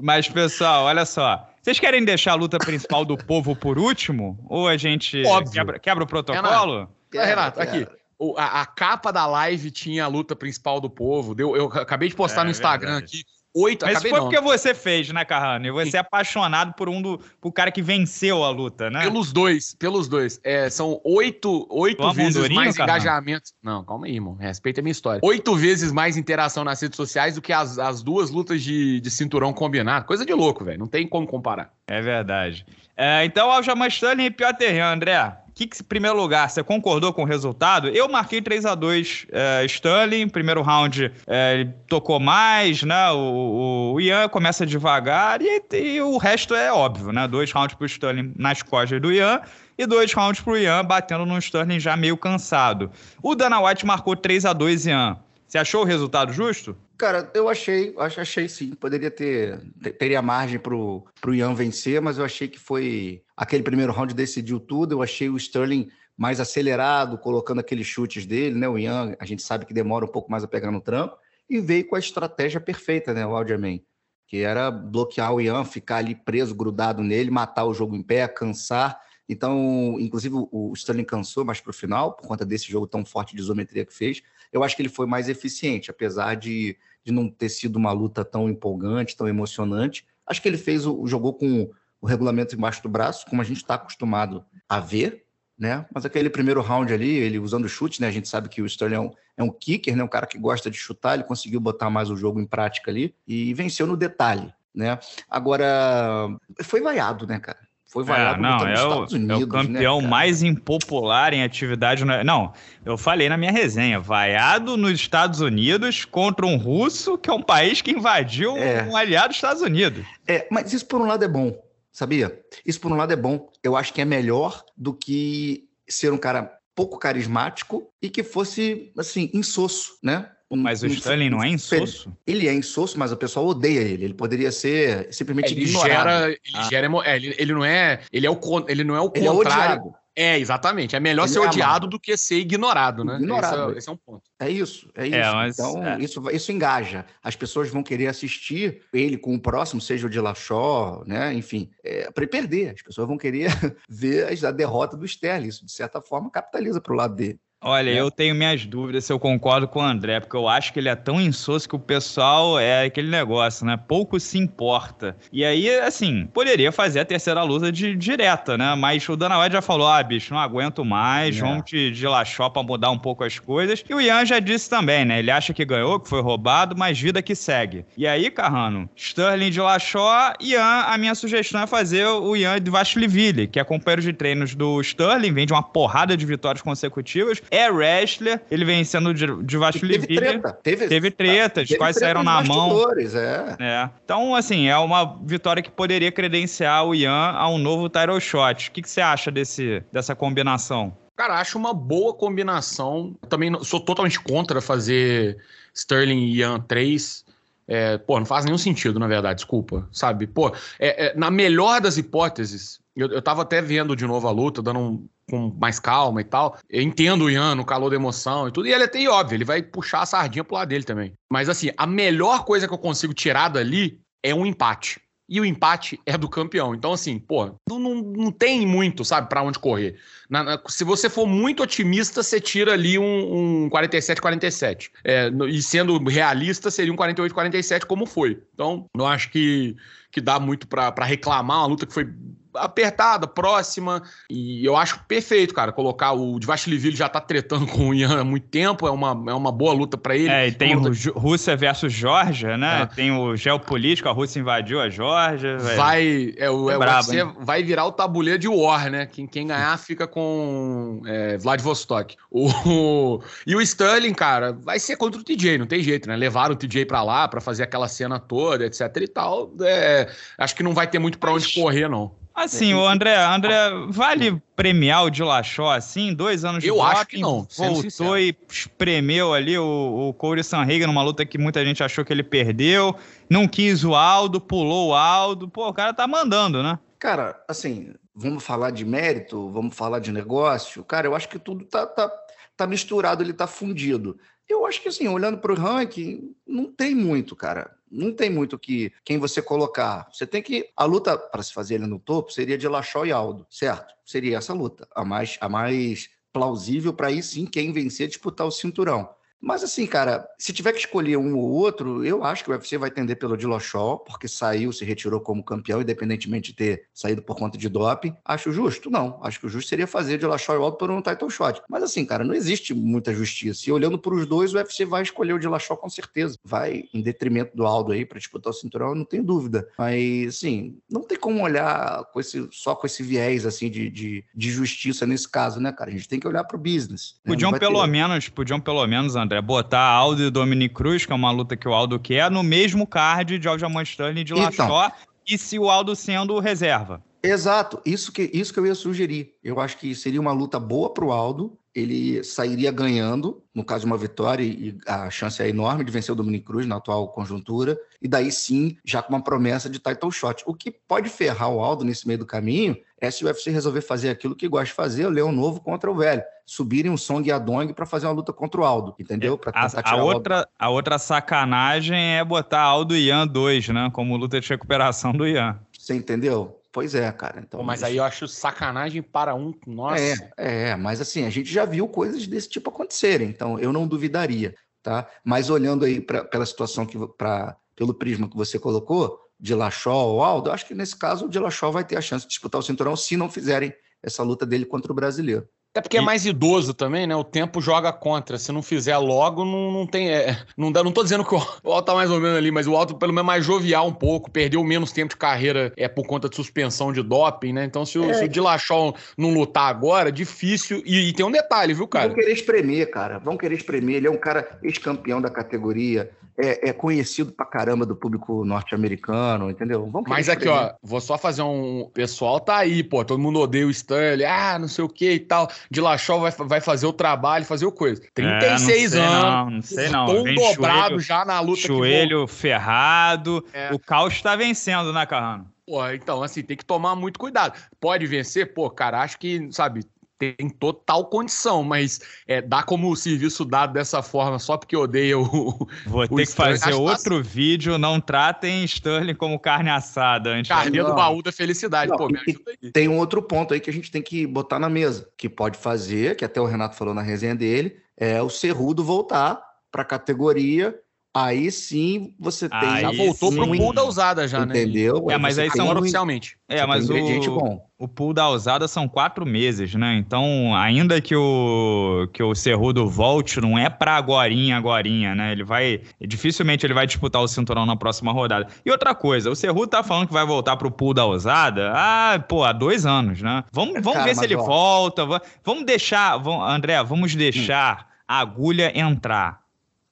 Mas, 0.00 0.28
pessoal, 0.28 0.84
olha 0.84 1.04
só. 1.04 1.48
Vocês 1.62 1.78
querem 1.78 2.04
deixar 2.04 2.32
a 2.32 2.34
luta 2.34 2.58
principal 2.58 3.04
do 3.04 3.16
povo 3.16 3.54
por 3.54 3.78
último? 3.78 4.36
Ou 4.48 4.66
a 4.66 4.76
gente 4.76 5.22
quebra, 5.52 5.78
quebra, 5.78 6.02
o 6.02 6.06
protocolo? 6.06 6.88
É, 7.14 7.24
Renato, 7.24 7.60
aqui. 7.60 7.86
O, 8.18 8.36
a, 8.36 8.62
a, 8.62 8.66
capa 8.66 9.12
da 9.12 9.26
live 9.26 9.70
tinha 9.70 10.04
a 10.04 10.08
luta 10.08 10.34
principal 10.34 10.80
do 10.80 10.90
povo. 10.90 11.34
Deu, 11.34 11.56
eu 11.56 11.66
acabei 11.66 12.08
de 12.08 12.14
postar 12.14 12.42
é, 12.42 12.44
no 12.44 12.50
Instagram 12.50 12.92
verdade. 12.92 13.18
aqui 13.18 13.41
Oito, 13.54 13.84
Mas 13.84 14.00
foi 14.00 14.10
não. 14.12 14.20
porque 14.20 14.40
você 14.40 14.74
fez, 14.74 15.10
né, 15.10 15.24
Carrano? 15.26 15.66
E 15.66 15.70
você 15.70 15.90
Sim. 15.90 15.96
é 15.98 16.00
apaixonado 16.00 16.72
por 16.72 16.88
um 16.88 17.02
do 17.02 17.20
por 17.38 17.52
cara 17.52 17.70
que 17.70 17.82
venceu 17.82 18.42
a 18.42 18.50
luta, 18.50 18.88
né? 18.88 19.02
Pelos 19.02 19.30
dois, 19.30 19.74
pelos 19.74 20.08
dois. 20.08 20.40
É, 20.42 20.70
são 20.70 21.00
oito, 21.04 21.66
oito 21.70 22.12
vezes 22.12 22.48
mais 22.48 22.74
Carrano? 22.76 22.98
engajamento. 22.98 23.50
Não, 23.62 23.84
calma 23.84 24.06
aí, 24.06 24.14
irmão. 24.14 24.34
Respeita 24.36 24.80
a 24.80 24.82
minha 24.82 24.92
história. 24.92 25.20
Oito 25.22 25.54
vezes 25.54 25.92
mais 25.92 26.16
interação 26.16 26.64
nas 26.64 26.80
redes 26.80 26.96
sociais 26.96 27.34
do 27.34 27.42
que 27.42 27.52
as, 27.52 27.78
as 27.78 28.02
duas 28.02 28.30
lutas 28.30 28.62
de, 28.62 29.00
de 29.00 29.10
cinturão 29.10 29.52
combinado. 29.52 30.06
Coisa 30.06 30.24
de 30.24 30.32
louco, 30.32 30.64
velho. 30.64 30.78
Não 30.78 30.86
tem 30.86 31.06
como 31.06 31.26
comparar. 31.26 31.70
É 31.86 32.00
verdade. 32.00 32.64
É, 32.96 33.24
então, 33.24 33.50
Aljamain 33.50 33.88
Stanley 33.88 34.26
e 34.26 34.30
Piotr 34.30 34.80
André 34.82 35.41
que, 35.66 35.76
que, 35.76 35.82
em 35.82 35.86
primeiro 35.86 36.16
lugar, 36.16 36.48
você 36.48 36.62
concordou 36.62 37.12
com 37.12 37.22
o 37.22 37.24
resultado? 37.24 37.88
Eu 37.88 38.08
marquei 38.08 38.40
3 38.40 38.66
a 38.66 38.74
2 38.74 39.26
é, 39.30 39.64
Sterling, 39.66 40.28
primeiro 40.28 40.62
round 40.62 41.12
é, 41.26 41.54
ele 41.54 41.74
tocou 41.88 42.18
mais, 42.18 42.82
né? 42.82 43.10
O, 43.10 43.94
o, 43.94 44.00
Ian 44.00 44.28
começa 44.28 44.66
devagar 44.66 45.40
e, 45.40 45.62
e, 45.72 46.00
o 46.00 46.16
resto 46.16 46.54
é 46.54 46.72
óbvio, 46.72 47.12
né? 47.12 47.26
Dois 47.28 47.52
rounds 47.52 47.74
pro 47.74 47.86
Sterling 47.86 48.32
nas 48.36 48.62
costas 48.62 49.00
do 49.00 49.12
Ian 49.12 49.40
e 49.78 49.86
dois 49.86 50.12
rounds 50.12 50.40
pro 50.40 50.56
Ian 50.56 50.84
batendo 50.84 51.24
no 51.24 51.38
Sterling 51.38 51.80
já 51.80 51.96
meio 51.96 52.16
cansado. 52.16 52.90
O 53.22 53.34
Dana 53.34 53.60
White 53.60 53.86
marcou 53.86 54.16
3 54.16 54.44
a 54.44 54.52
2 54.52 54.86
Ian. 54.86 55.18
Você 55.52 55.58
achou 55.58 55.82
o 55.82 55.84
resultado 55.84 56.32
justo? 56.32 56.74
Cara, 56.96 57.30
eu 57.34 57.46
achei, 57.46 57.94
achei 57.98 58.48
sim. 58.48 58.70
Poderia 58.70 59.10
ter, 59.10 59.60
teria 59.98 60.22
margem 60.22 60.58
pro, 60.58 61.04
pro 61.20 61.34
Ian 61.34 61.52
vencer, 61.52 62.00
mas 62.00 62.16
eu 62.16 62.24
achei 62.24 62.48
que 62.48 62.58
foi 62.58 63.22
aquele 63.36 63.62
primeiro 63.62 63.92
round 63.92 64.14
decidiu 64.14 64.58
tudo. 64.58 64.94
Eu 64.94 65.02
achei 65.02 65.28
o 65.28 65.36
Sterling 65.36 65.90
mais 66.16 66.40
acelerado, 66.40 67.18
colocando 67.18 67.58
aqueles 67.58 67.86
chutes 67.86 68.24
dele, 68.24 68.58
né? 68.58 68.66
O 68.66 68.78
Ian, 68.78 69.14
a 69.20 69.26
gente 69.26 69.42
sabe 69.42 69.66
que 69.66 69.74
demora 69.74 70.06
um 70.06 70.08
pouco 70.08 70.30
mais 70.30 70.42
a 70.42 70.48
pegar 70.48 70.70
no 70.70 70.80
tranco 70.80 71.18
e 71.50 71.60
veio 71.60 71.86
com 71.86 71.96
a 71.96 71.98
estratégia 71.98 72.58
perfeita, 72.58 73.12
né? 73.12 73.26
O 73.26 73.36
Alderman, 73.36 73.84
que 74.26 74.38
era 74.38 74.70
bloquear 74.70 75.34
o 75.34 75.40
Ian, 75.42 75.66
ficar 75.66 75.96
ali 75.96 76.14
preso, 76.14 76.54
grudado 76.54 77.02
nele, 77.02 77.30
matar 77.30 77.66
o 77.66 77.74
jogo 77.74 77.94
em 77.94 78.02
pé, 78.02 78.26
cansar. 78.26 78.98
Então, 79.28 79.96
inclusive 79.98 80.34
o 80.34 80.72
Sterling 80.74 81.04
cansou 81.04 81.44
mais 81.44 81.60
para 81.60 81.70
o 81.70 81.74
final 81.74 82.12
por 82.12 82.26
conta 82.26 82.44
desse 82.44 82.70
jogo 82.70 82.86
tão 82.86 83.04
forte 83.04 83.34
de 83.34 83.40
isometria 83.40 83.84
que 83.84 83.94
fez. 83.94 84.22
Eu 84.52 84.62
acho 84.62 84.76
que 84.76 84.82
ele 84.82 84.88
foi 84.88 85.06
mais 85.06 85.28
eficiente, 85.28 85.90
apesar 85.90 86.34
de 86.34 86.76
de 87.04 87.12
não 87.12 87.28
ter 87.28 87.48
sido 87.48 87.76
uma 87.76 87.92
luta 87.92 88.24
tão 88.24 88.48
empolgante, 88.48 89.16
tão 89.16 89.28
emocionante. 89.28 90.06
Acho 90.26 90.40
que 90.40 90.48
ele 90.48 90.58
fez 90.58 90.86
o 90.86 91.06
jogou 91.06 91.34
com 91.34 91.70
o 92.00 92.06
regulamento 92.06 92.54
embaixo 92.54 92.82
do 92.82 92.88
braço, 92.88 93.26
como 93.26 93.42
a 93.42 93.44
gente 93.44 93.58
está 93.58 93.74
acostumado 93.74 94.44
a 94.68 94.80
ver, 94.80 95.24
né? 95.58 95.86
Mas 95.94 96.04
aquele 96.04 96.30
primeiro 96.30 96.60
round 96.60 96.92
ali, 96.92 97.10
ele 97.10 97.38
usando 97.38 97.68
chute, 97.68 98.00
né? 98.00 98.08
A 98.08 98.10
gente 98.10 98.28
sabe 98.28 98.48
que 98.48 98.62
o 98.62 98.66
Sterling 98.66 98.96
é 98.96 99.00
um, 99.00 99.10
é 99.36 99.42
um 99.42 99.50
kicker, 99.50 99.96
né? 99.96 100.02
Um 100.02 100.08
cara 100.08 100.26
que 100.26 100.38
gosta 100.38 100.70
de 100.70 100.76
chutar, 100.76 101.14
ele 101.14 101.24
conseguiu 101.24 101.60
botar 101.60 101.90
mais 101.90 102.10
o 102.10 102.16
jogo 102.16 102.40
em 102.40 102.46
prática 102.46 102.90
ali 102.90 103.14
e 103.26 103.52
venceu 103.54 103.86
no 103.86 103.96
detalhe, 103.96 104.52
né? 104.74 104.98
Agora, 105.28 106.28
foi 106.62 106.80
vaiado, 106.80 107.26
né, 107.26 107.38
cara? 107.38 107.60
Foi 107.92 108.04
vaiado 108.04 108.38
é, 108.38 108.42
não, 108.42 108.66
é 108.66 108.82
o, 108.82 109.00
Unidos, 109.02 109.28
é 109.28 109.34
o 109.36 109.40
né, 109.40 109.46
campeão 109.46 110.00
né, 110.00 110.08
mais 110.08 110.42
impopular 110.42 111.34
em 111.34 111.42
atividade. 111.42 112.06
Não, 112.06 112.54
eu 112.86 112.96
falei 112.96 113.28
na 113.28 113.36
minha 113.36 113.52
resenha, 113.52 114.00
vaiado 114.00 114.78
nos 114.78 114.92
Estados 114.92 115.42
Unidos 115.42 116.06
contra 116.06 116.46
um 116.46 116.56
russo, 116.56 117.18
que 117.18 117.28
é 117.28 117.32
um 117.34 117.42
país 117.42 117.82
que 117.82 117.90
invadiu 117.90 118.56
é. 118.56 118.82
um 118.84 118.96
aliado 118.96 119.28
dos 119.28 119.36
Estados 119.36 119.60
Unidos. 119.60 120.06
É, 120.26 120.48
mas 120.50 120.72
isso 120.72 120.86
por 120.86 121.02
um 121.02 121.04
lado 121.04 121.22
é 121.22 121.28
bom, 121.28 121.54
sabia? 121.92 122.40
Isso 122.64 122.80
por 122.80 122.90
um 122.90 122.96
lado 122.96 123.12
é 123.12 123.16
bom. 123.16 123.50
Eu 123.62 123.76
acho 123.76 123.92
que 123.92 124.00
é 124.00 124.06
melhor 124.06 124.64
do 124.74 124.94
que 124.94 125.64
ser 125.86 126.10
um 126.14 126.18
cara 126.18 126.50
pouco 126.74 126.98
carismático 126.98 127.92
e 128.00 128.08
que 128.08 128.22
fosse, 128.22 128.90
assim, 128.96 129.30
insosso, 129.34 129.98
né? 130.02 130.30
Mas 130.56 130.82
o 130.82 130.86
Sterling 130.86 131.30
não 131.30 131.42
é 131.42 131.48
insosso? 131.48 132.12
Ele 132.26 132.48
é 132.48 132.52
insosso, 132.52 132.98
mas 132.98 133.12
o 133.12 133.16
pessoal 133.16 133.46
odeia 133.46 133.80
ele. 133.80 134.04
Ele 134.04 134.14
poderia 134.14 134.52
ser 134.52 135.12
simplesmente 135.12 135.52
ele 135.52 135.64
ignorado. 135.64 135.88
Gera, 135.88 136.28
ele 136.28 136.40
ah. 136.54 136.68
gera. 136.68 136.88
É, 137.04 137.16
ele, 137.16 137.34
ele, 137.38 137.52
não 137.52 137.64
é. 137.64 138.00
Ele 138.12 138.26
é 138.26 138.30
o, 138.30 138.38
ele 138.68 138.84
não 138.84 138.94
é 138.94 139.00
o 139.00 139.10
ele 139.14 139.26
é 139.26 139.30
contrário. 139.30 139.94
É 139.98 140.02
é, 140.14 140.38
exatamente. 140.38 140.94
É 140.94 141.00
melhor 141.00 141.24
ele 141.24 141.32
ser 141.32 141.38
é 141.38 141.42
odiado 141.42 141.86
do 141.86 141.98
que 141.98 142.16
ser 142.16 142.36
ignorado, 142.36 143.04
né? 143.04 143.16
Ignorado. 143.16 143.70
Esse 143.70 143.74
é, 143.74 143.78
esse 143.78 143.88
é 143.88 143.92
um 143.92 143.96
ponto. 143.96 144.22
É 144.38 144.50
isso, 144.50 144.90
é, 144.94 145.04
é 145.04 145.06
isso. 145.06 145.16
É, 145.16 145.32
mas, 145.32 145.58
então, 145.58 145.86
é. 145.86 145.98
Isso, 146.00 146.30
isso 146.30 146.52
engaja. 146.52 147.06
As 147.22 147.34
pessoas 147.34 147.70
vão 147.70 147.82
querer 147.82 148.08
assistir 148.08 148.82
ele 148.92 149.16
com 149.16 149.34
o 149.34 149.40
próximo, 149.40 149.80
seja 149.80 150.06
o 150.06 150.10
de 150.10 150.20
Lachó, 150.20 151.02
né? 151.06 151.32
Enfim, 151.32 151.70
é, 151.82 152.10
para 152.10 152.26
perder. 152.26 152.74
As 152.74 152.82
pessoas 152.82 153.08
vão 153.08 153.16
querer 153.16 153.48
ver 153.88 154.44
a 154.44 154.50
derrota 154.50 154.96
do 154.96 155.06
Sterling. 155.06 155.48
Isso, 155.48 155.64
de 155.64 155.72
certa 155.72 156.00
forma, 156.00 156.30
capitaliza 156.30 156.80
para 156.80 156.92
o 156.92 156.96
lado 156.96 157.14
dele. 157.14 157.40
Olha, 157.62 157.92
né? 157.92 158.00
eu 158.00 158.10
tenho 158.10 158.34
minhas 158.34 158.66
dúvidas 158.66 159.04
se 159.04 159.12
eu 159.12 159.18
concordo 159.18 159.68
com 159.68 159.78
o 159.78 159.82
André, 159.82 160.18
porque 160.18 160.36
eu 160.36 160.48
acho 160.48 160.72
que 160.72 160.80
ele 160.80 160.88
é 160.88 160.96
tão 160.96 161.20
insosso 161.20 161.68
que 161.68 161.76
o 161.76 161.78
pessoal 161.78 162.58
é 162.58 162.84
aquele 162.84 163.08
negócio, 163.08 163.64
né? 163.64 163.76
Pouco 163.76 164.18
se 164.18 164.36
importa. 164.36 165.16
E 165.32 165.44
aí, 165.44 165.78
assim, 165.78 166.26
poderia 166.26 166.72
fazer 166.72 167.00
a 167.00 167.04
terceira 167.04 167.42
luta 167.44 167.70
de 167.70 167.94
direta, 167.94 168.58
né? 168.58 168.74
Mas 168.74 169.08
o 169.08 169.16
Dana 169.16 169.40
White 169.40 169.52
já 169.52 169.62
falou: 169.62 169.86
ah, 169.86 170.02
bicho, 170.02 170.34
não 170.34 170.40
aguento 170.40 170.84
mais, 170.84 171.38
é. 171.38 171.40
vamos 171.40 171.64
te 171.64 171.92
dilachar 171.92 172.50
pra 172.50 172.62
mudar 172.62 172.90
um 172.90 172.98
pouco 172.98 173.22
as 173.22 173.38
coisas. 173.38 173.84
E 173.88 173.94
o 173.94 174.00
Ian 174.00 174.26
já 174.26 174.40
disse 174.40 174.68
também, 174.68 175.04
né? 175.04 175.20
Ele 175.20 175.30
acha 175.30 175.54
que 175.54 175.64
ganhou, 175.64 176.00
que 176.00 176.08
foi 176.08 176.20
roubado, 176.20 176.76
mas 176.76 176.98
vida 176.98 177.22
que 177.22 177.34
segue. 177.34 177.84
E 177.96 178.08
aí, 178.08 178.28
Carrano, 178.30 178.90
Sterling 178.96 179.50
de 179.50 179.60
Lachó, 179.60 180.32
Ian, 180.40 180.84
a 180.86 180.98
minha 180.98 181.14
sugestão 181.14 181.62
é 181.62 181.66
fazer 181.66 182.06
o 182.06 182.34
Ian 182.34 182.60
de 182.60 182.70
Vashliville, 182.70 183.46
que 183.46 183.60
é 183.60 183.64
companheiro 183.64 184.02
de 184.02 184.12
treinos 184.12 184.54
do 184.54 184.80
Sterling, 184.80 185.32
vem 185.32 185.46
de 185.46 185.52
uma 185.52 185.62
porrada 185.62 186.16
de 186.16 186.26
vitórias 186.26 186.62
consecutivas 186.62 187.40
é 187.52 187.70
wrestler, 187.70 188.40
ele 188.50 188.64
vencendo 188.64 189.12
de, 189.12 189.26
de 189.44 189.56
Vasco 189.58 189.86
Teve 189.86 190.06
treta. 190.06 190.58
Teve, 190.62 190.88
teve 190.88 191.10
tretas, 191.10 191.68
teve 191.68 191.78
quase 191.78 192.00
saíram 192.00 192.22
na 192.22 192.42
mão. 192.42 192.82
É. 192.98 193.56
é. 193.62 193.90
Então, 194.02 194.34
assim, 194.34 194.68
é 194.68 194.78
uma 194.78 195.18
vitória 195.22 195.62
que 195.62 195.70
poderia 195.70 196.10
credenciar 196.10 196.86
o 196.86 196.94
Ian 196.94 197.12
a 197.12 197.46
um 197.50 197.58
novo 197.58 197.90
title 197.90 198.18
shot. 198.18 198.70
O 198.70 198.72
que, 198.72 198.80
que 198.80 198.88
você 198.88 199.02
acha 199.02 199.30
desse, 199.30 199.84
dessa 199.92 200.16
combinação? 200.16 200.96
Cara, 201.14 201.38
acho 201.38 201.58
uma 201.58 201.74
boa 201.74 202.14
combinação. 202.14 203.14
Também 203.28 203.52
sou 203.62 203.80
totalmente 203.80 204.18
contra 204.18 204.62
fazer 204.62 205.36
Sterling 205.74 206.24
e 206.24 206.38
Ian 206.38 206.58
3. 206.60 207.22
É, 207.68 207.98
pô, 207.98 208.18
não 208.18 208.26
faz 208.26 208.46
nenhum 208.46 208.58
sentido, 208.58 208.98
na 208.98 209.06
verdade, 209.06 209.36
desculpa, 209.36 209.86
sabe? 209.92 210.26
Pô, 210.26 210.54
é, 210.78 211.08
é, 211.08 211.14
na 211.14 211.30
melhor 211.30 211.80
das 211.82 211.98
hipóteses, 211.98 212.80
eu, 212.96 213.08
eu 213.08 213.22
tava 213.22 213.42
até 213.42 213.60
vendo 213.60 213.96
de 213.96 214.06
novo 214.06 214.28
a 214.28 214.30
luta, 214.30 214.62
dando 214.62 214.78
um, 214.78 215.08
com 215.28 215.54
mais 215.58 215.78
calma 215.78 216.20
e 216.20 216.24
tal. 216.24 216.58
Eu 216.68 216.82
entendo 216.82 217.24
o 217.24 217.30
Ian 217.30 217.54
no 217.54 217.64
calor 217.64 217.90
da 217.90 217.96
emoção 217.96 218.48
e 218.48 218.52
tudo, 218.52 218.66
e 218.66 218.72
ele 218.72 218.82
é 218.82 218.86
até 218.86 219.06
óbvio, 219.08 219.36
ele 219.36 219.44
vai 219.44 219.62
puxar 219.62 220.02
a 220.02 220.06
sardinha 220.06 220.44
pro 220.44 220.56
lado 220.56 220.68
dele 220.68 220.84
também. 220.84 221.12
Mas 221.30 221.48
assim, 221.48 221.70
a 221.76 221.86
melhor 221.86 222.44
coisa 222.44 222.68
que 222.68 222.74
eu 222.74 222.78
consigo 222.78 223.14
tirar 223.14 223.48
dali 223.48 224.00
é 224.22 224.34
um 224.34 224.46
empate. 224.46 225.00
E 225.28 225.40
o 225.40 225.46
empate 225.46 225.98
é 226.04 226.18
do 226.18 226.28
campeão. 226.28 226.74
Então, 226.74 226.92
assim, 226.92 227.18
pô, 227.18 227.54
não, 227.66 227.78
não, 227.78 227.94
não 228.02 228.30
tem 228.30 228.66
muito, 228.66 229.02
sabe, 229.02 229.30
para 229.30 229.42
onde 229.42 229.58
correr. 229.58 229.98
Na, 230.28 230.42
na, 230.42 230.62
se 230.68 230.84
você 230.84 231.08
for 231.08 231.26
muito 231.26 231.62
otimista, 231.62 232.22
você 232.22 232.38
tira 232.38 232.74
ali 232.74 232.98
um, 232.98 233.64
um 233.64 233.70
47-47. 233.70 234.90
É, 235.02 235.30
e 235.48 235.62
sendo 235.62 235.96
realista, 236.06 236.70
seria 236.70 236.92
um 236.92 236.96
48-47, 236.96 237.86
como 237.86 238.04
foi. 238.04 238.42
Então, 238.52 238.84
não 238.94 239.06
acho 239.06 239.30
que, 239.30 239.74
que 240.10 240.20
dá 240.20 240.38
muito 240.38 240.68
para 240.68 241.04
reclamar 241.06 241.60
uma 241.60 241.66
luta 241.66 241.86
que 241.86 241.94
foi 241.94 242.12
apertada, 242.54 243.26
próxima. 243.26 244.02
E 244.28 244.64
eu 244.64 244.76
acho 244.76 245.00
perfeito, 245.06 245.54
cara, 245.54 245.72
colocar 245.72 246.12
o 246.12 246.38
Dvashilivili 246.38 246.96
já 246.96 247.08
tá 247.08 247.20
tretando 247.20 247.66
com 247.66 247.88
o 247.88 247.94
Ian 247.94 248.20
há 248.20 248.24
muito 248.24 248.48
tempo, 248.48 248.86
é 248.86 248.90
uma, 248.90 249.10
é 249.30 249.34
uma 249.34 249.52
boa 249.52 249.72
luta 249.72 249.96
para 249.96 250.16
ele. 250.16 250.28
É, 250.28 250.48
e 250.48 250.52
tem 250.52 250.76
o 250.76 250.92
Rússia 251.14 251.56
versus 251.56 251.92
Georgia, 251.92 252.56
né? 252.56 252.82
É. 252.82 252.86
Tem 252.86 253.12
o 253.12 253.36
geopolítico, 253.36 254.08
a 254.08 254.12
Rússia 254.12 254.40
invadiu 254.40 254.80
a 254.80 254.88
Georgia. 254.88 255.58
Vai, 255.76 256.34
é, 256.36 256.50
o, 256.50 256.70
é, 256.70 256.74
é 256.74 256.78
brabo, 256.78 257.10
UFC 257.10 257.24
vai 257.40 257.62
virar 257.62 257.86
o 257.86 257.92
tabuleiro 257.92 258.38
de 258.38 258.48
War, 258.48 258.90
né? 258.90 259.06
Quem, 259.06 259.26
quem 259.26 259.46
ganhar 259.46 259.78
fica 259.78 260.06
com 260.06 261.02
é, 261.06 261.36
Vladivostok. 261.38 262.16
O, 262.30 263.22
e 263.46 263.54
o 263.54 263.60
Sterling, 263.60 264.14
cara, 264.14 264.52
vai 264.52 264.78
ser 264.78 264.96
contra 264.96 265.20
o 265.20 265.24
TJ, 265.24 265.58
não 265.58 265.66
tem 265.66 265.82
jeito, 265.82 266.08
né? 266.08 266.16
Levaram 266.16 266.54
o 266.54 266.56
TJ 266.56 266.86
pra 266.86 267.02
lá 267.02 267.28
para 267.28 267.40
fazer 267.40 267.62
aquela 267.62 267.88
cena 267.88 268.18
toda, 268.18 268.66
etc 268.66 268.82
e 268.96 269.08
tal. 269.08 269.52
É, 269.60 270.10
acho 270.38 270.54
que 270.54 270.62
não 270.62 270.74
vai 270.74 270.86
ter 270.86 270.98
muito 270.98 271.18
para 271.18 271.32
onde 271.32 271.52
correr, 271.54 271.88
não. 271.88 272.21
Assim, 272.34 272.72
o 272.72 272.86
André, 272.86 273.14
André, 273.16 273.54
vale 273.88 274.42
premiar 274.56 275.04
o 275.04 275.10
Dilachó 275.10 275.70
assim? 275.70 276.14
Dois 276.14 276.44
anos 276.44 276.62
de 276.62 276.68
Eu 276.68 276.82
acho 276.82 277.06
que 277.06 277.18
não. 277.18 277.46
Voltou 277.56 278.18
e 278.18 278.36
espremeu 278.50 279.34
ali 279.34 279.58
o, 279.58 280.08
o 280.08 280.14
Corey 280.14 280.42
Sanhagen 280.42 280.86
numa 280.86 281.02
luta 281.02 281.26
que 281.26 281.36
muita 281.36 281.64
gente 281.64 281.82
achou 281.82 282.04
que 282.04 282.12
ele 282.12 282.22
perdeu. 282.22 282.96
Não 283.28 283.46
quis 283.46 283.84
o 283.84 283.94
Aldo, 283.94 284.40
pulou 284.40 284.88
o 284.88 284.94
Aldo. 284.94 285.48
Pô, 285.48 285.68
o 285.68 285.74
cara 285.74 285.92
tá 285.92 286.06
mandando, 286.06 286.62
né? 286.62 286.78
Cara, 286.98 287.42
assim, 287.46 287.92
vamos 288.14 288.42
falar 288.42 288.70
de 288.70 288.84
mérito, 288.84 289.50
vamos 289.50 289.76
falar 289.76 289.98
de 289.98 290.10
negócio. 290.10 290.84
Cara, 290.84 291.06
eu 291.06 291.14
acho 291.14 291.28
que 291.28 291.38
tudo 291.38 291.64
tá, 291.64 291.86
tá, 291.86 292.10
tá 292.56 292.66
misturado, 292.66 293.22
ele 293.22 293.32
tá 293.32 293.46
fundido. 293.46 294.18
Eu 294.48 294.64
acho 294.66 294.80
que, 294.80 294.88
assim, 294.88 295.06
olhando 295.06 295.38
para 295.38 295.52
o 295.52 295.56
ranking, 295.56 296.34
não 296.46 296.66
tem 296.66 296.94
muito, 296.94 297.36
cara 297.36 297.70
não 297.92 298.12
tem 298.12 298.30
muito 298.30 298.58
que 298.58 298.90
quem 299.04 299.18
você 299.18 299.42
colocar. 299.42 300.08
Você 300.10 300.26
tem 300.26 300.42
que. 300.42 300.70
A 300.76 300.84
luta 300.84 301.16
para 301.16 301.42
se 301.42 301.52
fazer 301.52 301.74
ele 301.74 301.86
no 301.86 301.98
topo 301.98 302.32
seria 302.32 302.56
de 302.56 302.66
Lachó 302.66 303.04
e 303.04 303.12
Aldo, 303.12 303.46
certo? 303.50 303.94
Seria 304.04 304.38
essa 304.38 304.54
luta. 304.54 304.88
A 304.94 305.04
mais, 305.04 305.36
a 305.40 305.48
mais 305.48 306.08
plausível 306.32 306.94
para 306.94 307.08
aí 307.08 307.22
sim 307.22 307.44
quem 307.44 307.72
vencer 307.72 308.08
disputar 308.08 308.46
o 308.46 308.50
cinturão. 308.50 309.08
Mas 309.42 309.64
assim, 309.64 309.86
cara, 309.86 310.26
se 310.38 310.52
tiver 310.52 310.72
que 310.72 310.78
escolher 310.78 311.16
um 311.16 311.36
ou 311.36 311.50
outro, 311.50 312.04
eu 312.04 312.22
acho 312.22 312.44
que 312.44 312.50
o 312.50 312.52
UFC 312.52 312.78
vai 312.78 312.90
tender 312.90 313.18
pelo 313.18 313.36
Dillashaw, 313.36 313.98
porque 313.98 314.28
saiu, 314.28 314.72
se 314.72 314.84
retirou 314.84 315.20
como 315.20 315.42
campeão, 315.42 315.82
independentemente 315.82 316.50
de 316.52 316.56
ter 316.56 316.84
saído 316.94 317.22
por 317.22 317.36
conta 317.36 317.58
de 317.58 317.68
doping. 317.68 318.14
Acho 318.24 318.52
justo? 318.52 318.88
Não. 318.88 319.18
Acho 319.22 319.40
que 319.40 319.46
o 319.46 319.48
justo 319.48 319.68
seria 319.68 319.86
fazer 319.86 320.18
Dillashaw 320.18 320.56
e 320.56 320.58
o 320.58 320.62
Aldo 320.62 320.76
por 320.76 320.90
um 320.90 321.02
title 321.02 321.28
shot. 321.28 321.60
Mas 321.68 321.82
assim, 321.82 322.04
cara, 322.04 322.24
não 322.24 322.34
existe 322.34 322.72
muita 322.72 323.12
justiça. 323.12 323.68
E 323.68 323.72
olhando 323.72 323.98
para 323.98 324.14
os 324.14 324.26
dois, 324.26 324.54
o 324.54 324.56
UFC 324.56 324.84
vai 324.84 325.02
escolher 325.02 325.32
o 325.32 325.38
Dillashaw 325.38 325.76
com 325.76 325.88
certeza. 325.88 326.38
Vai 326.44 326.84
em 326.94 327.02
detrimento 327.02 327.56
do 327.56 327.66
Aldo 327.66 327.92
aí 327.92 328.04
para 328.04 328.18
disputar 328.18 328.50
o 328.50 328.54
cinturão, 328.54 328.90
eu 328.90 328.94
não 328.94 329.04
tenho 329.04 329.24
dúvida. 329.24 329.68
Mas, 329.76 330.36
assim, 330.36 330.78
não 330.88 331.02
tem 331.02 331.18
como 331.18 331.42
olhar 331.42 332.04
com 332.12 332.20
esse, 332.20 332.48
só 332.52 332.74
com 332.74 332.86
esse 332.86 333.02
viés, 333.02 333.44
assim, 333.44 333.70
de, 333.70 333.90
de, 333.90 334.24
de 334.34 334.50
justiça 334.50 335.06
nesse 335.06 335.28
caso, 335.28 335.58
né, 335.58 335.72
cara? 335.72 335.90
A 335.90 335.92
gente 335.92 336.08
tem 336.08 336.20
que 336.20 336.28
olhar 336.28 336.44
para 336.44 336.56
o 336.56 336.60
business. 336.60 337.16
Né? 337.24 337.32
Podiam 337.32 337.52
pelo 337.52 337.80
ter... 337.80 337.88
menos, 337.88 338.28
podiam 338.28 338.60
pelo 338.60 338.86
menos, 338.86 339.16
André, 339.16 339.31
botar 339.40 339.80
Aldo 339.80 340.22
e 340.24 340.30
Dominic 340.30 340.74
Cruz, 340.74 341.06
que 341.06 341.12
é 341.12 341.14
uma 341.14 341.30
luta 341.30 341.56
que 341.56 341.68
o 341.68 341.72
Aldo 341.72 341.98
quer, 341.98 342.30
no 342.30 342.42
mesmo 342.42 342.86
card 342.86 343.38
de 343.38 343.48
Aljamain 343.48 343.84
Sterling 343.84 344.24
de 344.24 344.34
Lachó, 344.34 344.64
então, 344.64 344.92
e 345.26 345.38
se 345.38 345.58
o 345.58 345.70
Aldo 345.70 345.94
sendo 345.94 346.38
reserva. 346.38 347.02
Exato, 347.22 347.80
isso 347.86 348.10
que, 348.10 348.28
isso 348.34 348.52
que 348.52 348.58
eu 348.58 348.66
ia 348.66 348.74
sugerir. 348.74 349.34
Eu 349.44 349.60
acho 349.60 349.78
que 349.78 349.94
seria 349.94 350.20
uma 350.20 350.32
luta 350.32 350.58
boa 350.58 350.92
para 350.92 351.04
o 351.04 351.12
Aldo, 351.12 351.56
ele 351.74 352.22
sairia 352.22 352.70
ganhando, 352.70 353.42
no 353.54 353.64
caso 353.64 353.84
de 353.84 353.86
uma 353.86 353.96
vitória, 353.96 354.42
e 354.44 354.76
a 354.86 355.08
chance 355.08 355.42
é 355.42 355.48
enorme 355.48 355.84
de 355.84 355.90
vencer 355.90 356.12
o 356.12 356.16
Dominic 356.16 356.44
Cruz 356.44 356.66
na 356.66 356.76
atual 356.76 357.08
conjuntura, 357.08 357.78
e 358.00 358.08
daí 358.08 358.30
sim, 358.30 358.76
já 358.84 359.00
com 359.00 359.14
uma 359.14 359.22
promessa 359.22 359.70
de 359.70 359.78
title 359.78 360.10
shot. 360.10 360.42
O 360.46 360.52
que 360.52 360.70
pode 360.70 361.08
ferrar 361.08 361.50
o 361.50 361.60
Aldo 361.60 361.84
nesse 361.84 362.06
meio 362.06 362.18
do 362.18 362.26
caminho 362.26 362.76
é 363.02 363.10
se 363.10 363.24
o 363.24 363.26
UFC 363.26 363.50
resolver 363.50 363.80
fazer 363.80 364.10
aquilo 364.10 364.36
que 364.36 364.46
gosta 364.46 364.66
de 364.66 364.72
fazer, 364.72 365.06
o 365.06 365.10
Leão 365.10 365.32
Novo 365.32 365.60
contra 365.60 365.90
o 365.90 365.94
Velho. 365.96 366.22
Subirem 366.46 366.92
o 366.92 366.96
Song 366.96 367.28
e 367.28 367.32
a 367.32 367.38
Dong 367.38 367.74
para 367.74 367.84
fazer 367.84 368.06
uma 368.06 368.12
luta 368.12 368.32
contra 368.32 368.60
o 368.60 368.64
Aldo, 368.64 368.94
entendeu? 368.96 369.40
a, 369.52 369.90
a 369.90 369.96
outra, 369.96 370.48
a 370.56 370.70
outra 370.70 371.00
sacanagem 371.00 372.16
é 372.16 372.24
botar 372.24 372.60
Aldo 372.60 372.94
e 372.94 373.08
Ian 373.08 373.26
2, 373.26 373.70
né? 373.70 373.90
Como 373.92 374.16
luta 374.16 374.40
de 374.40 374.48
recuperação 374.48 375.10
do 375.10 375.26
Ian. 375.26 375.58
Você 375.76 375.94
entendeu? 375.94 376.60
Pois 376.70 376.94
é, 376.94 377.10
cara. 377.10 377.40
Então, 377.40 377.58
Pô, 377.58 377.66
mas 377.66 377.82
aí 377.82 377.96
eu 377.96 378.04
acho 378.04 378.28
sacanagem 378.28 379.02
para 379.02 379.34
um. 379.34 379.52
Nossa. 379.66 380.00
É, 380.36 380.70
é, 380.70 380.76
mas 380.76 381.00
assim, 381.00 381.26
a 381.26 381.30
gente 381.30 381.52
já 381.52 381.64
viu 381.64 381.88
coisas 381.88 382.24
desse 382.28 382.48
tipo 382.48 382.70
acontecerem, 382.70 383.28
então 383.28 383.58
eu 383.58 383.72
não 383.72 383.84
duvidaria, 383.84 384.54
tá? 384.80 385.08
Mas 385.24 385.50
olhando 385.50 385.84
aí 385.84 386.00
pra, 386.00 386.24
pela 386.24 386.46
situação 386.46 386.86
que 386.86 386.96
pra, 387.18 387.56
pelo 387.74 387.92
prisma 387.92 388.28
que 388.28 388.36
você 388.36 388.60
colocou, 388.60 389.18
de 389.42 389.56
Lachó 389.56 390.06
ou 390.06 390.22
Aldo, 390.22 390.52
acho 390.52 390.64
que 390.64 390.72
nesse 390.72 390.96
caso 390.96 391.26
o 391.26 391.28
de 391.28 391.36
Lachó 391.36 391.68
vai 391.72 391.84
ter 391.84 391.96
a 391.96 392.00
chance 392.00 392.24
de 392.24 392.28
disputar 392.28 392.60
o 392.60 392.62
cinturão 392.62 392.94
se 392.94 393.16
não 393.16 393.28
fizerem 393.28 393.74
essa 394.00 394.22
luta 394.22 394.46
dele 394.46 394.64
contra 394.64 394.92
o 394.92 394.94
brasileiro. 394.94 395.48
Até 395.72 395.80
porque 395.80 395.96
é 395.96 396.00
e... 396.00 396.02
é 396.02 396.04
mais 396.04 396.26
idoso 396.26 396.74
também, 396.74 397.06
né? 397.06 397.16
O 397.16 397.24
tempo 397.24 397.60
joga 397.60 397.90
contra. 397.92 398.36
Se 398.36 398.52
não 398.52 398.62
fizer 398.62 398.96
logo, 398.98 399.42
não, 399.42 399.72
não 399.72 399.86
tem. 399.86 400.10
É, 400.10 400.36
não, 400.54 400.70
dá, 400.70 400.84
não 400.84 400.92
tô 400.92 401.02
dizendo 401.02 401.24
que 401.24 401.34
o, 401.34 401.38
o 401.64 401.72
Alto 401.72 401.86
tá 401.86 401.94
mais 401.94 402.10
ou 402.10 402.20
menos 402.20 402.36
ali, 402.36 402.50
mas 402.50 402.66
o 402.66 402.76
Alto 402.76 402.94
pelo 402.94 403.12
menos 403.12 403.24
é 403.24 403.26
mais 403.26 403.44
jovial 403.44 403.88
um 403.88 403.92
pouco, 403.92 404.30
perdeu 404.30 404.62
menos 404.62 404.92
tempo 404.92 405.14
de 405.14 405.16
carreira 405.16 405.72
é 405.76 405.88
por 405.88 406.06
conta 406.06 406.28
de 406.28 406.36
suspensão 406.36 406.92
de 406.92 407.02
doping, 407.02 407.54
né? 407.54 407.64
Então, 407.64 407.86
se 407.86 407.98
o, 407.98 408.10
é. 408.10 408.14
se 408.14 408.24
o 408.24 408.28
Dilachol 408.28 408.94
não 409.16 409.32
lutar 409.32 409.70
agora, 409.70 410.12
difícil. 410.12 410.82
E, 410.84 411.08
e, 411.08 411.12
tem 411.14 411.24
um 411.24 411.32
detalhe, 411.32 411.72
viu, 411.72 411.88
cara? 411.88 412.08
Vão 412.08 412.16
querer 412.16 412.32
espremer, 412.32 412.90
cara. 412.90 413.18
Vão 413.18 413.36
querer 413.38 413.54
espremer. 413.54 413.96
Ele 413.96 414.06
é 414.06 414.10
um 414.10 414.18
cara 414.18 414.58
ex-campeão 414.62 415.22
da 415.22 415.30
categoria 415.30 416.10
é, 416.36 416.70
é, 416.70 416.72
conhecido 416.72 417.30
pra 417.32 417.44
caramba 417.44 417.84
do 417.84 417.94
público 417.94 418.44
norte-americano, 418.44 419.50
entendeu? 419.50 419.86
Vamos 419.90 420.08
Mas 420.08 420.28
aqui, 420.28 420.48
ó, 420.48 420.72
vou 420.82 421.00
só 421.00 421.18
fazer 421.18 421.42
um. 421.42 421.82
O 421.82 421.90
pessoal 421.90 422.40
tá 422.40 422.56
aí, 422.56 422.82
pô, 422.82 423.04
todo 423.04 423.20
mundo 423.20 423.40
odeia 423.40 423.66
o 423.66 423.70
Stanley, 423.70 424.24
ah, 424.24 424.58
não 424.58 424.68
sei 424.68 424.84
o 424.84 424.88
que 424.88 425.12
e 425.12 425.20
tal. 425.20 425.48
De 425.70 425.80
Lachol 425.80 426.20
vai, 426.20 426.30
vai 426.30 426.60
fazer 426.60 426.86
o 426.86 426.92
trabalho, 426.92 427.44
fazer 427.44 427.66
o 427.66 427.72
coisa. 427.72 428.02
36 428.14 428.94
é, 428.94 428.98
não 428.98 429.04
anos. 429.04 429.22
Não, 429.22 429.50
não 429.50 429.62
sei 429.62 429.88
não. 429.88 430.06
Tom 430.06 430.34
dobrado 430.34 430.88
joelho, 430.88 431.00
já 431.00 431.24
na 431.24 431.40
luta. 431.40 431.60
Joelho 431.60 432.26
ferrado. 432.26 433.44
É. 433.52 433.72
O 433.72 433.78
caos 433.78 434.20
tá 434.20 434.36
vencendo, 434.36 434.92
né, 434.92 435.06
Carrano? 435.06 435.50
Pô, 435.66 435.88
então, 435.90 436.22
assim, 436.22 436.42
tem 436.42 436.56
que 436.56 436.64
tomar 436.64 436.96
muito 436.96 437.18
cuidado. 437.18 437.58
Pode 437.80 438.06
vencer? 438.06 438.52
Pô, 438.52 438.68
cara, 438.68 439.00
acho 439.00 439.18
que, 439.18 439.48
sabe, 439.52 439.84
tem 440.30 440.48
total 440.48 441.06
condição, 441.06 441.64
mas 441.64 442.00
é, 442.26 442.40
dá 442.40 442.62
como 442.62 442.94
serviço 442.94 443.44
dado 443.44 443.72
dessa 443.72 444.02
forma 444.02 444.38
só 444.38 444.56
porque 444.56 444.76
odeia 444.76 445.18
o. 445.18 445.66
Vou 445.86 446.06
ter 446.06 446.14
o 446.14 446.16
que 446.16 446.26
fazer 446.26 446.74
outro 446.74 447.22
tá... 447.22 447.28
vídeo. 447.28 447.76
Não 447.76 448.00
tratem 448.00 448.64
Sterling 448.64 449.14
como 449.14 449.38
carne 449.38 449.70
assada 449.70 450.30
antes. 450.30 450.48
Carne 450.48 450.78
do 450.78 450.94
baú 450.94 451.22
da 451.22 451.32
felicidade. 451.32 451.90
Não, 451.90 451.96
Pô, 451.96 452.08
me 452.08 452.18
ajuda 452.18 452.52
aí. 452.62 452.70
Tem 452.70 452.88
um 452.88 452.98
outro 452.98 453.22
ponto 453.22 453.52
aí 453.52 453.60
que 453.60 453.70
a 453.70 453.72
gente 453.72 453.90
tem 453.90 454.02
que 454.02 454.26
botar 454.26 454.58
na 454.58 454.68
mesa, 454.68 455.08
que 455.16 455.28
pode 455.28 455.58
fazer, 455.58 456.16
que 456.16 456.24
até 456.24 456.40
o 456.40 456.46
Renato 456.46 456.76
falou 456.76 456.94
na 456.94 457.02
resenha 457.02 457.34
dele, 457.34 457.76
é 457.96 458.22
o 458.22 458.30
Cerrudo 458.30 458.84
voltar 458.84 459.42
para 459.70 459.82
a 459.82 459.86
categoria 459.86 460.78
Aí 461.14 461.52
sim 461.52 462.14
você 462.18 462.48
tem. 462.48 462.58
Aí 462.58 462.80
já 462.80 462.90
voltou 462.90 463.30
sim, 463.30 463.36
pro 463.36 463.46
pool 463.54 463.74
da 463.74 463.84
usada, 463.84 464.26
já, 464.26 464.38
entendeu? 464.38 464.54
né? 464.54 464.62
Entendeu? 464.62 465.10
É, 465.10 465.18
mas 465.18 465.38
aí 465.38 465.50
são 465.50 465.66
um, 465.66 465.78
oficialmente. 465.78 466.38
É, 466.48 466.66
mas 466.66 466.88
um 466.88 466.94
o, 466.94 467.38
bom. 467.38 467.66
o 467.78 467.86
pool 467.86 468.14
da 468.14 468.30
usada 468.30 468.66
são 468.66 468.88
quatro 468.88 469.26
meses, 469.26 469.74
né? 469.74 469.94
Então, 469.96 470.56
ainda 470.56 471.02
que 471.02 471.14
o 471.14 472.08
que 472.14 472.22
o 472.22 472.34
Cerrudo 472.34 472.88
volte, 472.88 473.42
não 473.42 473.58
é 473.58 473.68
pra 473.68 473.96
agorinha, 473.96 474.56
agorinha, 474.56 475.14
né? 475.14 475.32
Ele 475.32 475.44
vai. 475.44 475.82
Dificilmente 476.00 476.64
ele 476.64 476.72
vai 476.72 476.86
disputar 476.86 477.20
o 477.20 477.28
cinturão 477.28 477.66
na 477.66 477.76
próxima 477.76 478.10
rodada. 478.10 478.46
E 478.64 478.70
outra 478.70 478.94
coisa, 478.94 479.30
o 479.30 479.36
Cerrudo 479.36 479.66
tá 479.66 479.82
falando 479.82 480.06
que 480.06 480.14
vai 480.14 480.24
voltar 480.24 480.56
pro 480.56 480.70
pool 480.70 480.94
da 480.94 481.04
usada. 481.04 481.72
Ah, 481.74 482.24
pô, 482.26 482.42
há 482.42 482.52
dois 482.52 482.86
anos, 482.86 483.20
né? 483.20 483.44
Vamos, 483.52 483.74
vamos 483.82 483.98
Cara, 483.98 484.04
ver 484.04 484.16
se 484.16 484.24
ele 484.24 484.36
ó... 484.36 484.42
volta. 484.42 485.04
Vamos 485.44 485.66
deixar. 485.66 486.16
Vamos, 486.16 486.48
André, 486.48 486.82
vamos 486.82 487.14
deixar 487.14 487.82
hum. 487.82 488.04
a 488.08 488.18
agulha 488.20 488.72
entrar 488.74 489.41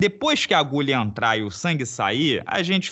depois 0.01 0.47
que 0.47 0.55
a 0.55 0.59
agulha 0.59 0.95
entrar 0.95 1.37
e 1.37 1.43
o 1.43 1.51
sangue 1.51 1.85
sair, 1.85 2.43
a 2.47 2.63
gente 2.63 2.91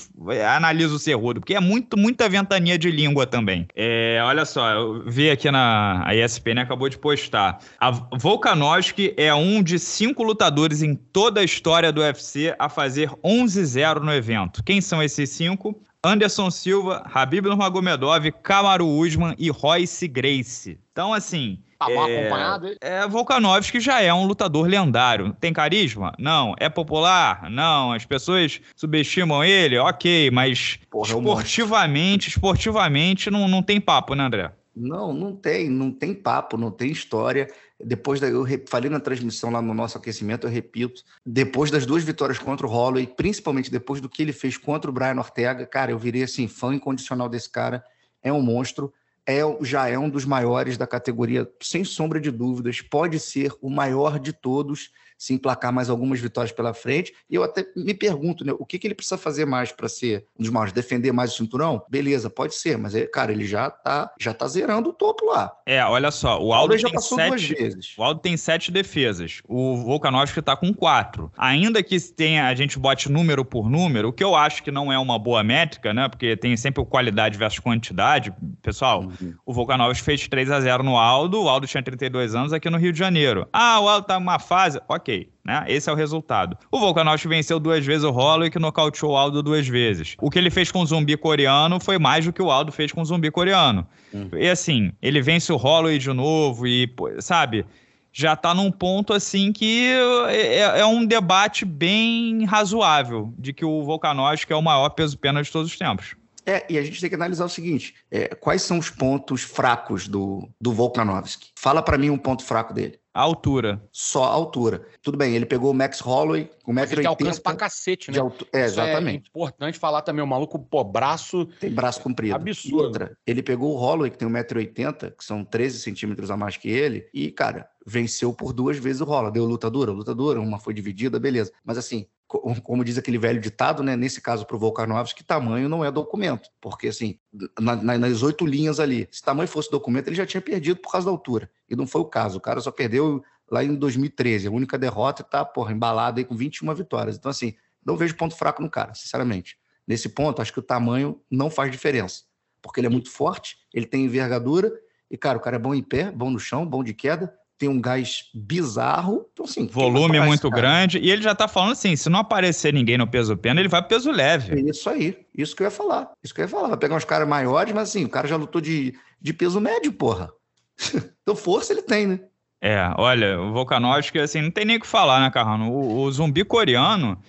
analisa 0.55 0.95
o 0.95 0.99
cerrudo, 0.99 1.41
porque 1.41 1.55
é 1.55 1.61
muito, 1.61 1.97
muita 1.97 2.29
ventania 2.29 2.77
de 2.77 2.91
língua 2.91 3.27
também. 3.27 3.67
É, 3.75 4.21
olha 4.23 4.45
só, 4.45 4.71
eu 4.73 5.03
vi 5.07 5.31
aqui 5.31 5.51
na 5.51 6.03
a 6.05 6.15
ESPN 6.15 6.61
acabou 6.61 6.87
de 6.89 6.99
postar. 6.99 7.61
A 7.81 7.91
Volkanovski 7.91 9.15
é 9.17 9.35
um 9.35 9.63
de 9.63 9.79
cinco 9.79 10.23
lutadores 10.23 10.83
em 10.83 10.95
toda 10.95 11.41
a 11.41 11.45
história 11.45 11.91
do 11.91 12.03
UFC 12.03 12.55
a 12.59 12.69
fazer 12.69 13.09
11-0 13.25 14.01
no 14.01 14.13
evento. 14.13 14.63
Quem 14.63 14.83
são 14.83 15.03
esses 15.03 15.31
cinco? 15.31 15.81
Anderson 16.05 16.51
Silva, 16.51 17.03
Habib 17.13 17.47
Nurmagomedov, 17.47 18.31
Kamaru 18.43 18.87
Usman 18.87 19.35
e 19.39 19.51
Royce 19.51 20.07
Gracie. 20.07 20.79
Então, 20.93 21.13
assim, 21.13 21.59
Tá 21.79 21.89
mal 21.91 22.09
é, 22.09 22.21
acompanhado? 22.21 22.77
É, 22.81 23.07
Volkanovski 23.07 23.79
já 23.79 24.01
é 24.01 24.13
um 24.13 24.27
lutador 24.27 24.67
lendário. 24.67 25.33
Tem 25.41 25.53
carisma? 25.53 26.13
Não. 26.19 26.55
É 26.59 26.69
popular? 26.69 27.49
Não. 27.49 27.93
As 27.93 28.05
pessoas 28.05 28.61
subestimam 28.75 29.45
ele? 29.45 29.79
Ok, 29.79 30.31
mas 30.33 30.79
Porra, 30.91 31.09
esportivamente, 31.09 32.29
esportivamente 32.29 33.31
não, 33.31 33.47
não 33.47 33.63
tem 33.63 33.81
papo, 33.81 34.15
né, 34.15 34.25
André? 34.25 34.53
Não, 34.75 35.13
não 35.13 35.35
tem, 35.35 35.69
não 35.69 35.91
tem 35.91 36.15
papo, 36.15 36.57
não 36.57 36.71
tem 36.71 36.91
história. 36.91 37.49
Depois 37.81 38.19
da, 38.19 38.27
eu 38.27 38.45
falei 38.69 38.91
na 38.91 38.99
transmissão 38.99 39.51
lá 39.51 39.63
no 39.63 39.73
nosso 39.73 39.97
aquecimento, 39.97 40.47
eu 40.47 40.51
repito, 40.51 41.03
depois 41.25 41.71
das 41.71 41.87
duas 41.87 42.03
vitórias 42.03 42.39
contra 42.39 42.67
o 42.67 42.71
Holloway, 42.71 43.07
principalmente 43.07 43.71
depois 43.71 44.01
do 44.01 44.09
que 44.09 44.23
ele 44.23 44.33
fez 44.33 44.57
contra 44.57 44.91
o 44.91 44.93
Brian 44.93 45.17
Ortega, 45.17 45.65
cara, 45.65 45.93
eu 45.93 45.99
virei 45.99 46.25
assim 46.25 46.49
fã 46.49 46.75
incondicional 46.75 47.29
desse 47.29 47.49
cara, 47.49 47.85
é 48.23 48.33
um 48.33 48.43
monstro 48.43 48.93
é, 49.29 49.43
já 49.61 49.87
é 49.87 49.99
um 49.99 50.09
dos 50.09 50.25
maiores 50.25 50.79
da 50.79 50.87
categoria, 50.87 51.47
sem 51.61 51.85
sombra 51.85 52.19
de 52.19 52.31
dúvidas. 52.31 52.81
Pode 52.81 53.21
ser 53.21 53.53
o 53.61 53.69
maior 53.69 54.19
de 54.19 54.33
todos 54.33 54.91
se 55.19 55.35
emplacar 55.35 55.73
mais 55.73 55.91
algumas 55.91 56.21
vitórias 56.21 56.53
pela 56.53 56.73
frente. 56.73 57.13
E 57.29 57.35
eu 57.35 57.43
até 57.43 57.67
me 57.77 57.93
pergunto, 57.93 58.45
né, 58.45 58.55
o 58.57 58.65
que, 58.65 58.79
que 58.79 58.87
ele 58.87 58.95
precisa 58.95 59.19
fazer 59.19 59.45
mais 59.45 59.73
para 59.73 59.89
ser 59.89 60.25
um 60.39 60.43
dos 60.43 60.53
maiores? 60.53 60.73
Defender 60.73 61.13
mais 61.13 61.33
o 61.33 61.37
cinturão? 61.37 61.83
Beleza, 61.89 62.31
pode 62.31 62.55
ser, 62.55 62.79
mas, 62.79 62.95
cara, 63.13 63.33
ele 63.33 63.45
já 63.45 63.69
tá, 63.69 64.13
já 64.19 64.33
tá 64.33 64.47
zerando 64.47 64.91
o 64.91 64.93
topo 64.93 65.27
lá. 65.27 65.53
É, 65.67 65.85
olha 65.85 66.11
só, 66.13 66.41
o 66.41 66.53
Aldo 66.53 66.79
já 66.79 66.89
passou 66.89 67.19
sete, 67.19 67.29
duas 67.29 67.49
vezes. 67.49 67.95
O 67.99 68.03
Aldo 68.03 68.21
tem 68.21 68.37
sete 68.37 68.71
defesas, 68.71 69.43
o 69.49 69.77
Volkanovski 69.79 70.41
tá 70.41 70.57
com 70.57 70.73
quatro. 70.73 71.33
Ainda 71.37 71.83
que 71.83 71.99
tenha, 72.13 72.47
a 72.47 72.55
gente 72.55 72.79
bote 72.79 73.11
número 73.11 73.45
por 73.45 73.69
número, 73.69 74.09
o 74.09 74.13
que 74.13 74.23
eu 74.23 74.37
acho 74.37 74.63
que 74.63 74.71
não 74.71 74.93
é 74.93 74.99
uma 74.99 75.19
boa 75.19 75.43
métrica, 75.43 75.93
né, 75.93 76.09
porque 76.09 76.37
tem 76.37 76.57
sempre 76.57 76.81
o 76.81 76.87
qualidade 76.87 77.37
versus 77.37 77.59
quantidade. 77.59 78.33
Pessoal, 78.63 79.03
uhum. 79.03 79.35
o 79.45 79.53
Volkanovski 79.53 80.05
fez 80.05 80.29
3 80.29 80.51
a 80.51 80.61
0 80.61 80.85
no 80.85 80.97
Aldo, 80.97 81.43
o 81.43 81.49
Aldo 81.49 81.67
tinha 81.67 81.83
32 81.83 82.35
anos 82.35 82.53
aqui 82.53 82.71
no 82.71 82.79
Rio 82.79 82.93
de 82.93 82.99
Janeiro. 82.99 83.49
Ah, 83.53 83.81
o 83.81 83.89
Aldo 83.89 84.07
tá 84.07 84.19
numa 84.19 84.39
fase, 84.39 84.81
ok, 84.89 85.08
ok. 85.09 85.31
Né? 85.45 85.65
Esse 85.67 85.89
é 85.89 85.93
o 85.93 85.97
resultado. 85.97 86.57
O 86.71 86.79
Volkanovski 86.79 87.27
venceu 87.27 87.59
duas 87.59 87.85
vezes 87.85 88.05
o 88.05 88.11
Holloway, 88.11 88.51
que 88.51 88.59
nocauteou 88.59 89.13
o 89.13 89.17
Aldo 89.17 89.43
duas 89.43 89.67
vezes. 89.67 90.15
O 90.21 90.31
que 90.31 90.39
ele 90.39 90.51
fez 90.51 90.71
com 90.71 90.81
o 90.81 90.87
zumbi 90.87 91.17
coreano 91.17 91.81
foi 91.81 91.99
mais 91.99 92.25
do 92.25 92.33
que 92.33 92.43
o 92.43 92.51
Aldo 92.51 92.71
fez 92.71 92.93
com 92.93 93.01
o 93.01 93.05
zumbi 93.05 93.31
coreano. 93.31 93.87
Hum. 94.13 94.29
E 94.37 94.49
assim, 94.49 94.93
ele 95.01 95.23
vence 95.23 95.53
o 95.53 95.57
Holloway 95.57 95.99
de 95.99 96.13
novo 96.13 96.67
e, 96.67 96.93
sabe, 97.21 97.65
já 98.13 98.37
tá 98.37 98.55
num 98.55 98.71
ponto 98.71 99.13
assim 99.13 99.53
que 99.53 99.91
é, 100.29 100.57
é, 100.59 100.81
é 100.81 100.87
um 100.87 101.05
debate 101.05 101.65
bem 101.65 102.45
razoável 102.45 103.33
de 103.39 103.53
que 103.53 103.65
o 103.65 103.83
Volkanovski 103.85 104.53
é 104.53 104.57
o 104.57 104.63
maior 104.63 104.91
peso-pena 104.91 105.43
de 105.43 105.51
todos 105.51 105.71
os 105.71 105.79
tempos. 105.79 106.15
É, 106.45 106.65
e 106.67 106.79
a 106.79 106.83
gente 106.83 106.99
tem 106.99 107.11
que 107.11 107.15
analisar 107.15 107.45
o 107.45 107.49
seguinte: 107.49 107.95
é, 108.11 108.29
quais 108.29 108.63
são 108.63 108.79
os 108.79 108.89
pontos 108.89 109.43
fracos 109.43 110.09
do, 110.09 110.49
do 110.59 110.73
Volkanovski? 110.73 111.51
Fala 111.59 111.83
para 111.83 111.99
mim 111.99 112.09
um 112.09 112.17
ponto 112.17 112.43
fraco 112.43 112.73
dele. 112.73 112.99
A 113.19 113.23
altura. 113.23 113.83
Só 113.91 114.23
a 114.23 114.29
altura. 114.29 114.87
Tudo 115.03 115.19
bem, 115.19 115.35
ele 115.35 115.45
pegou 115.45 115.73
o 115.73 115.75
Max 115.75 115.99
Holloway 115.99 116.49
com 116.63 116.73
1,80m. 116.73 116.93
Ele 116.99 117.07
alcança 117.09 117.41
pra 117.41 117.57
cacete, 117.57 118.13
né? 118.13 118.21
Altu... 118.21 118.47
É, 118.53 118.63
exatamente. 118.63 119.25
é 119.25 119.29
importante 119.29 119.77
falar 119.77 120.03
também, 120.03 120.23
o 120.23 120.27
maluco, 120.27 120.57
pô, 120.57 120.85
braço... 120.85 121.47
Tem 121.59 121.69
braço 121.69 122.01
comprido. 122.01 122.37
Absurdo. 122.37 122.85
Outra, 122.85 123.19
ele 123.27 123.43
pegou 123.43 123.75
o 123.75 123.77
Holloway, 123.77 124.13
que 124.13 124.19
tem 124.19 124.29
1,80m, 124.29 125.17
que 125.17 125.25
são 125.25 125.45
13 125.45 125.81
centímetros 125.81 126.31
a 126.31 126.37
mais 126.37 126.57
que 126.57 126.69
ele, 126.69 127.09
e, 127.13 127.33
cara, 127.33 127.69
venceu 127.89 128.33
por 128.35 128.53
duas 128.53 128.77
vezes 128.77 129.01
o 129.01 129.05
Holloway. 129.05 129.33
Deu 129.33 129.47
luta 129.47 129.71
dura, 129.71 129.91
luta 129.91 130.15
dura, 130.15 130.41
uma 130.41 130.59
foi 130.59 130.75
dividida, 130.75 131.19
beleza. 131.19 131.51
Mas, 131.65 131.79
assim, 131.79 132.07
como 132.27 132.85
diz 132.85 132.99
aquele 132.99 133.17
velho 133.17 133.41
ditado, 133.41 133.83
né? 133.83 133.97
Nesse 133.97 134.21
caso 134.21 134.45
para 134.45 134.55
o 134.55 134.59
Volkanovski, 134.59 135.25
tamanho 135.25 135.69
não 135.69 135.83
é 135.83 135.91
documento, 135.91 136.51
porque 136.61 136.89
assim, 136.89 137.19
na, 137.59 137.77
na, 137.77 137.99
nas 137.99 138.23
oito 138.23 138.45
linhas 138.45 138.79
ali, 138.79 139.09
se 139.11 139.23
tamanho 139.23 139.49
fosse 139.49 139.71
documento, 139.71 140.09
ele 140.09 140.17
já 140.17 140.27
tinha 140.27 140.41
perdido 140.41 140.79
por 140.79 140.93
causa 140.93 141.07
da 141.07 141.11
altura. 141.11 141.51
E 141.69 141.75
não 141.75 141.87
foi 141.87 142.03
o 142.03 142.05
caso. 142.05 142.37
O 142.37 142.41
cara 142.41 142.61
só 142.61 142.71
perdeu 142.71 143.23
lá 143.51 143.65
em 143.65 143.75
2013, 143.75 144.47
a 144.47 144.51
única 144.51 144.77
derrota 144.77 145.23
está 145.23 145.43
porra, 145.43 145.73
embalado 145.73 146.19
aí 146.19 146.25
com 146.25 146.37
21 146.37 146.75
vitórias. 146.75 147.17
Então, 147.17 147.31
assim, 147.31 147.55
não 147.83 147.97
vejo 147.97 148.15
ponto 148.15 148.37
fraco 148.37 148.61
no 148.61 148.69
cara, 148.69 148.93
sinceramente. 148.93 149.57
Nesse 149.87 150.11
ponto, 150.11 150.43
acho 150.43 150.53
que 150.53 150.59
o 150.59 150.63
tamanho 150.63 151.19
não 151.31 151.49
faz 151.49 151.71
diferença, 151.71 152.25
porque 152.61 152.79
ele 152.81 152.89
é 152.89 152.91
muito 152.91 153.11
forte, 153.11 153.57
ele 153.73 153.87
tem 153.87 154.05
envergadura, 154.05 154.71
e, 155.11 155.17
cara, 155.17 155.39
o 155.39 155.41
cara 155.41 155.57
é 155.57 155.59
bom 155.59 155.75
em 155.75 155.83
pé, 155.83 156.11
bom 156.11 156.31
no 156.31 156.39
chão, 156.39 156.67
bom 156.67 156.85
de 156.85 156.93
queda, 156.93 157.35
tem 157.59 157.69
um 157.69 157.81
gás 157.81 158.25
bizarro. 158.33 159.27
Então, 159.33 159.45
assim, 159.45 159.67
Volume 159.67 160.21
muito 160.21 160.49
grande. 160.49 160.99
E 160.99 161.11
ele 161.11 161.21
já 161.21 161.35
tá 161.35 161.49
falando 161.49 161.73
assim: 161.73 161.97
se 161.97 162.09
não 162.09 162.21
aparecer 162.21 162.73
ninguém 162.73 162.97
no 162.97 163.07
peso 163.07 163.37
pena, 163.37 163.61
ele 163.61 163.69
vai 163.69 163.83
pro 163.83 163.89
peso 163.89 164.11
leve. 164.11 164.55
É 164.55 164.71
isso 164.71 164.89
aí. 164.89 165.19
Isso 165.37 165.57
que 165.57 165.63
eu 165.63 165.67
ia 165.67 165.71
falar. 165.71 166.11
Isso 166.23 166.33
que 166.33 166.41
eu 166.41 166.45
ia 166.45 166.49
falar. 166.49 166.69
Vai 166.69 166.79
pegar 166.79 166.97
uns 166.97 167.05
caras 167.05 167.29
maiores, 167.29 167.75
mas 167.75 167.91
assim, 167.91 168.05
o 168.05 168.09
cara 168.09 168.29
já 168.29 168.37
lutou 168.37 168.61
de, 168.61 168.95
de 169.21 169.33
peso 169.33 169.61
médio, 169.61 169.93
porra. 169.93 170.31
então, 171.23 171.35
força 171.35 171.73
ele 171.73 171.83
tem, 171.83 172.07
né? 172.07 172.21
É, 172.61 172.91
olha, 172.97 173.41
o 173.41 173.53
Volkanovski, 173.53 174.19
assim, 174.19 174.43
não 174.43 174.51
tem 174.51 174.65
nem 174.65 174.77
o 174.77 174.81
que 174.81 174.87
falar, 174.87 175.21
né, 175.21 175.31
Carrano? 175.31 175.71
O, 175.71 176.03
o 176.03 176.11
zumbi 176.11 176.45
coreano, 176.45 177.21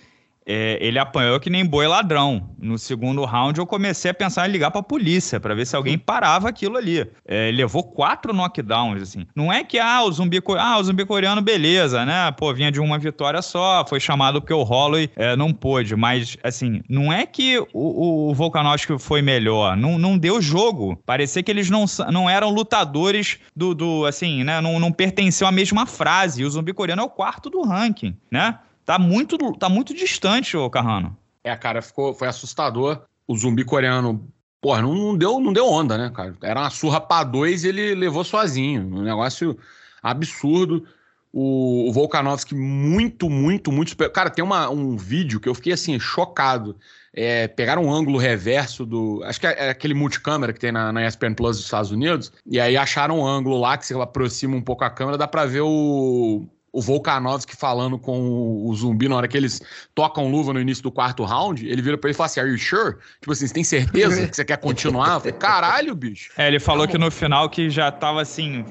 é, 0.46 0.78
ele 0.80 0.98
apanhou 0.98 1.38
que 1.38 1.50
nem 1.50 1.64
boi 1.64 1.86
ladrão. 1.86 2.50
No 2.58 2.78
segundo 2.78 3.24
round, 3.24 3.58
eu 3.58 3.66
comecei 3.66 4.10
a 4.10 4.14
pensar 4.14 4.48
em 4.48 4.52
ligar 4.52 4.70
pra 4.70 4.82
polícia 4.82 5.38
para 5.38 5.54
ver 5.54 5.66
se 5.66 5.76
alguém 5.76 5.98
parava 5.98 6.48
aquilo 6.48 6.76
ali. 6.76 7.06
É, 7.26 7.50
levou 7.50 7.82
quatro 7.82 8.32
knockdowns, 8.32 9.02
assim. 9.02 9.26
Não 9.34 9.52
é 9.52 9.62
que, 9.62 9.78
ah, 9.78 10.02
o 10.02 10.12
zumbi, 10.12 10.42
ah, 10.58 10.78
o 10.78 10.82
zumbi 10.82 11.04
coreano, 11.04 11.40
beleza, 11.40 12.04
né? 12.04 12.30
Pô, 12.32 12.52
vinha 12.52 12.70
de 12.72 12.80
uma 12.80 12.98
vitória 12.98 13.42
só, 13.42 13.84
foi 13.86 14.00
chamado 14.00 14.40
porque 14.40 14.52
o 14.52 14.62
Holloway 14.62 15.10
é, 15.16 15.36
não 15.36 15.52
pôde. 15.52 15.94
Mas, 15.96 16.36
assim, 16.42 16.82
não 16.88 17.12
é 17.12 17.26
que 17.26 17.58
o, 17.72 18.30
o 18.30 18.34
Volkanovski 18.34 18.98
foi 18.98 19.22
melhor. 19.22 19.76
Não, 19.76 19.98
não 19.98 20.18
deu 20.18 20.40
jogo. 20.40 21.00
Parecia 21.06 21.42
que 21.42 21.50
eles 21.50 21.70
não, 21.70 21.84
não 22.10 22.28
eram 22.28 22.50
lutadores 22.50 23.38
do, 23.54 23.74
do 23.74 24.06
assim, 24.06 24.42
né? 24.44 24.60
Não, 24.60 24.78
não 24.80 24.92
pertenciam 24.92 25.48
à 25.48 25.52
mesma 25.52 25.86
frase. 25.86 26.42
E 26.42 26.44
o 26.44 26.50
zumbi 26.50 26.72
coreano 26.72 27.02
é 27.02 27.04
o 27.04 27.10
quarto 27.10 27.48
do 27.48 27.62
ranking, 27.62 28.16
né? 28.30 28.58
Tá 28.90 28.98
muito, 28.98 29.38
tá 29.52 29.68
muito 29.68 29.94
distante, 29.94 30.56
o 30.56 30.68
Carrano. 30.68 31.16
É, 31.44 31.54
cara, 31.54 31.80
ficou, 31.80 32.12
foi 32.12 32.26
assustador. 32.26 33.02
O 33.24 33.36
zumbi 33.36 33.64
coreano, 33.64 34.28
porra, 34.60 34.82
não, 34.82 34.92
não, 34.92 35.16
deu, 35.16 35.38
não 35.38 35.52
deu 35.52 35.64
onda, 35.64 35.96
né, 35.96 36.10
cara? 36.12 36.34
Era 36.42 36.58
uma 36.62 36.70
surra 36.70 37.00
pra 37.00 37.22
dois 37.22 37.62
e 37.62 37.68
ele 37.68 37.94
levou 37.94 38.24
sozinho. 38.24 38.82
Um 38.82 39.02
negócio 39.02 39.56
absurdo. 40.02 40.84
O, 41.32 41.88
o 41.88 41.92
Volkanovski 41.92 42.52
muito, 42.52 43.30
muito, 43.30 43.70
muito... 43.70 43.96
Cara, 44.10 44.28
tem 44.28 44.42
uma, 44.42 44.68
um 44.68 44.96
vídeo 44.96 45.38
que 45.38 45.48
eu 45.48 45.54
fiquei, 45.54 45.72
assim, 45.72 45.96
chocado. 46.00 46.76
É, 47.14 47.46
pegaram 47.46 47.84
um 47.84 47.94
ângulo 47.94 48.18
reverso 48.18 48.84
do. 48.84 49.22
Acho 49.22 49.38
que 49.38 49.46
é, 49.46 49.66
é 49.66 49.70
aquele 49.70 49.94
multicâmera 49.94 50.52
que 50.52 50.58
tem 50.58 50.72
na, 50.72 50.92
na 50.92 51.06
ESPN 51.06 51.34
Plus 51.34 51.58
dos 51.58 51.64
Estados 51.64 51.92
Unidos. 51.92 52.32
E 52.44 52.58
aí 52.58 52.76
acharam 52.76 53.20
um 53.20 53.24
ângulo 53.24 53.56
lá 53.60 53.78
que 53.78 53.86
se 53.86 53.94
aproxima 53.94 54.56
um 54.56 54.62
pouco 54.62 54.82
a 54.82 54.90
câmera, 54.90 55.16
dá 55.16 55.28
pra 55.28 55.46
ver 55.46 55.60
o, 55.60 56.44
o 56.72 56.80
Volkanovski 56.80 57.56
falando 57.56 57.98
com 57.98 58.64
o 58.64 58.74
zumbi 58.74 59.08
na 59.08 59.16
hora 59.16 59.28
que 59.28 59.36
eles 59.36 59.60
tocam 59.94 60.30
luva 60.30 60.52
no 60.52 60.60
início 60.60 60.82
do 60.82 60.92
quarto 60.92 61.24
round, 61.24 61.66
ele 61.66 61.82
vira 61.82 61.98
pra 61.98 62.08
ele 62.08 62.14
e 62.14 62.16
fala 62.16 62.26
assim: 62.26 62.40
Are 62.40 62.48
you 62.48 62.58
sure? 62.58 62.96
Tipo 63.20 63.32
assim, 63.32 63.46
você 63.46 63.54
tem 63.54 63.64
certeza 63.64 64.26
que 64.28 64.36
você 64.36 64.44
quer 64.44 64.58
continuar? 64.58 65.14
Eu 65.14 65.20
falei, 65.20 65.32
Caralho, 65.32 65.94
bicho. 65.94 66.32
É, 66.36 66.46
ele 66.46 66.60
falou 66.60 66.86
que 66.86 66.98
no 66.98 67.10
final 67.10 67.48
que 67.48 67.70
já 67.70 67.90
tava 67.90 68.22
assim, 68.22 68.64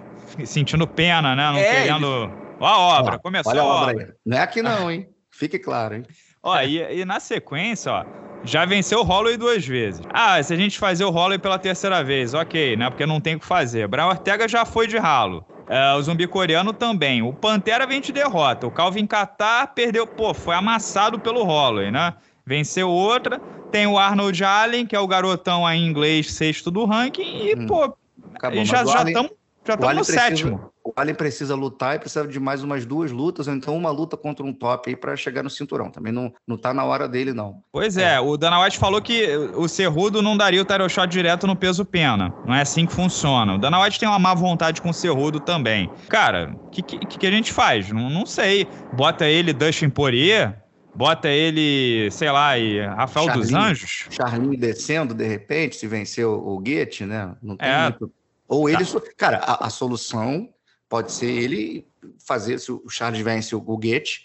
sentindo 0.45 0.87
pena, 0.87 1.35
né? 1.35 1.51
Não 1.51 1.57
é, 1.57 1.81
querendo. 1.81 2.23
Ele... 2.23 2.49
Ó 2.59 2.67
a 2.67 2.77
obra, 2.99 3.15
ó, 3.15 3.19
começou 3.19 3.51
olha 3.51 3.61
a 3.61 3.65
obra. 3.65 3.93
obra. 3.93 4.15
Não 4.25 4.37
é 4.37 4.41
aqui 4.41 4.61
não, 4.61 4.91
hein? 4.91 5.07
Fique 5.31 5.57
claro, 5.57 5.95
hein? 5.95 6.03
Ó, 6.43 6.59
e, 6.61 6.99
e 6.99 7.05
na 7.05 7.19
sequência, 7.19 7.91
ó, 7.91 8.05
já 8.43 8.65
venceu 8.65 8.99
o 8.99 9.03
Holloway 9.03 9.37
duas 9.37 9.65
vezes. 9.65 10.01
Ah, 10.13 10.41
se 10.41 10.53
a 10.53 10.57
gente 10.57 10.77
fazer 10.77 11.03
o 11.03 11.09
Holloway 11.09 11.39
pela 11.39 11.59
terceira 11.59 12.03
vez, 12.03 12.33
ok, 12.33 12.75
né? 12.75 12.89
Porque 12.89 13.05
não 13.05 13.19
tem 13.19 13.35
o 13.35 13.39
que 13.39 13.45
fazer. 13.45 13.87
Brian 13.87 14.07
Ortega 14.07 14.47
já 14.47 14.65
foi 14.65 14.87
de 14.87 14.97
ralo. 14.97 15.45
Uh, 15.69 15.97
o 15.97 16.01
zumbi 16.01 16.27
coreano 16.27 16.73
também. 16.73 17.21
O 17.21 17.31
Pantera 17.31 17.85
vem 17.85 18.01
de 18.01 18.11
derrota. 18.11 18.65
O 18.65 18.71
Calvin 18.71 19.05
Qatar 19.05 19.71
perdeu, 19.75 20.07
pô, 20.07 20.33
foi 20.33 20.55
amassado 20.55 21.19
pelo 21.19 21.43
Holloway, 21.43 21.91
né? 21.91 22.15
Venceu 22.43 22.89
outra. 22.89 23.39
Tem 23.71 23.85
o 23.85 23.99
Arnold 23.99 24.43
Allen, 24.43 24.85
que 24.87 24.95
é 24.95 24.99
o 24.99 25.07
garotão 25.07 25.65
aí 25.65 25.79
em 25.79 25.85
inglês, 25.85 26.33
sexto 26.33 26.71
do 26.71 26.85
ranking. 26.85 27.45
E, 27.45 27.55
hum. 27.55 27.67
pô, 27.67 27.95
Acabou, 28.33 28.65
já 28.65 28.83
estamos 28.83 29.31
já 29.69 29.75
estamos 29.75 29.95
no 29.95 30.05
precisa, 30.05 30.19
sétimo. 30.19 30.71
O 30.83 30.93
Allen 30.95 31.13
precisa 31.13 31.55
lutar 31.55 31.95
e 31.95 31.99
precisa 31.99 32.27
de 32.27 32.39
mais 32.39 32.63
umas 32.63 32.85
duas 32.85 33.11
lutas, 33.11 33.47
ou 33.47 33.53
então 33.53 33.75
uma 33.75 33.91
luta 33.91 34.17
contra 34.17 34.45
um 34.45 34.51
top 34.51 34.89
aí 34.89 34.95
para 34.95 35.15
chegar 35.15 35.43
no 35.43 35.49
cinturão. 35.49 35.91
Também 35.91 36.11
não, 36.11 36.33
não 36.47 36.57
tá 36.57 36.73
na 36.73 36.83
hora 36.83 37.07
dele, 37.07 37.33
não. 37.33 37.61
Pois 37.71 37.97
é, 37.97 38.15
é. 38.15 38.19
o 38.19 38.35
Dana 38.37 38.61
White 38.63 38.77
falou 38.77 39.01
que 39.01 39.27
o 39.55 39.67
Cerrudo 39.67 40.21
não 40.21 40.35
daria 40.35 40.61
o 40.61 40.65
title 40.65 40.89
shot 40.89 41.07
direto 41.07 41.45
no 41.45 41.55
peso 41.55 41.85
pena. 41.85 42.33
Não 42.45 42.55
é 42.55 42.61
assim 42.61 42.85
que 42.85 42.93
funciona. 42.93 43.55
O 43.55 43.57
Dana 43.57 43.81
White 43.81 43.99
tem 43.99 44.09
uma 44.09 44.19
má 44.19 44.33
vontade 44.33 44.81
com 44.81 44.89
o 44.89 44.93
Cerrudo 44.93 45.39
também. 45.39 45.89
Cara, 46.07 46.55
o 46.65 46.69
que, 46.69 46.81
que, 46.81 47.17
que, 47.19 47.27
a 47.27 47.31
gente 47.31 47.53
faz? 47.53 47.91
Não, 47.91 48.09
não 48.09 48.25
sei. 48.25 48.67
Bota 48.93 49.25
ele 49.27 49.53
Dustin 49.53 49.89
Poirier, 49.89 50.55
bota 50.95 51.27
ele, 51.27 52.09
sei 52.11 52.31
lá, 52.31 52.57
e 52.57 52.81
Rafael 52.81 53.27
Charlinho, 53.27 53.45
dos 53.45 53.53
Anjos. 53.53 54.07
Charlinho 54.09 54.57
descendo, 54.57 55.13
de 55.13 55.27
repente, 55.27 55.75
se 55.75 55.87
venceu 55.87 56.33
o 56.33 56.57
Goethe, 56.59 57.05
né? 57.05 57.35
Não 57.41 57.55
tem 57.55 57.69
é, 57.69 57.83
muito 57.83 58.11
ou 58.49 58.67
ele. 58.67 58.83
Tá. 58.83 59.01
Cara, 59.15 59.37
a, 59.37 59.67
a, 59.67 59.69
solução 59.69 60.51
pode 60.89 61.11
ser 61.11 61.29
ele 61.29 61.87
fazer, 62.25 62.59
se 62.59 62.71
o 62.71 62.89
Charles 62.89 63.21
vence 63.21 63.55
o 63.55 63.61
Goethe, 63.61 64.21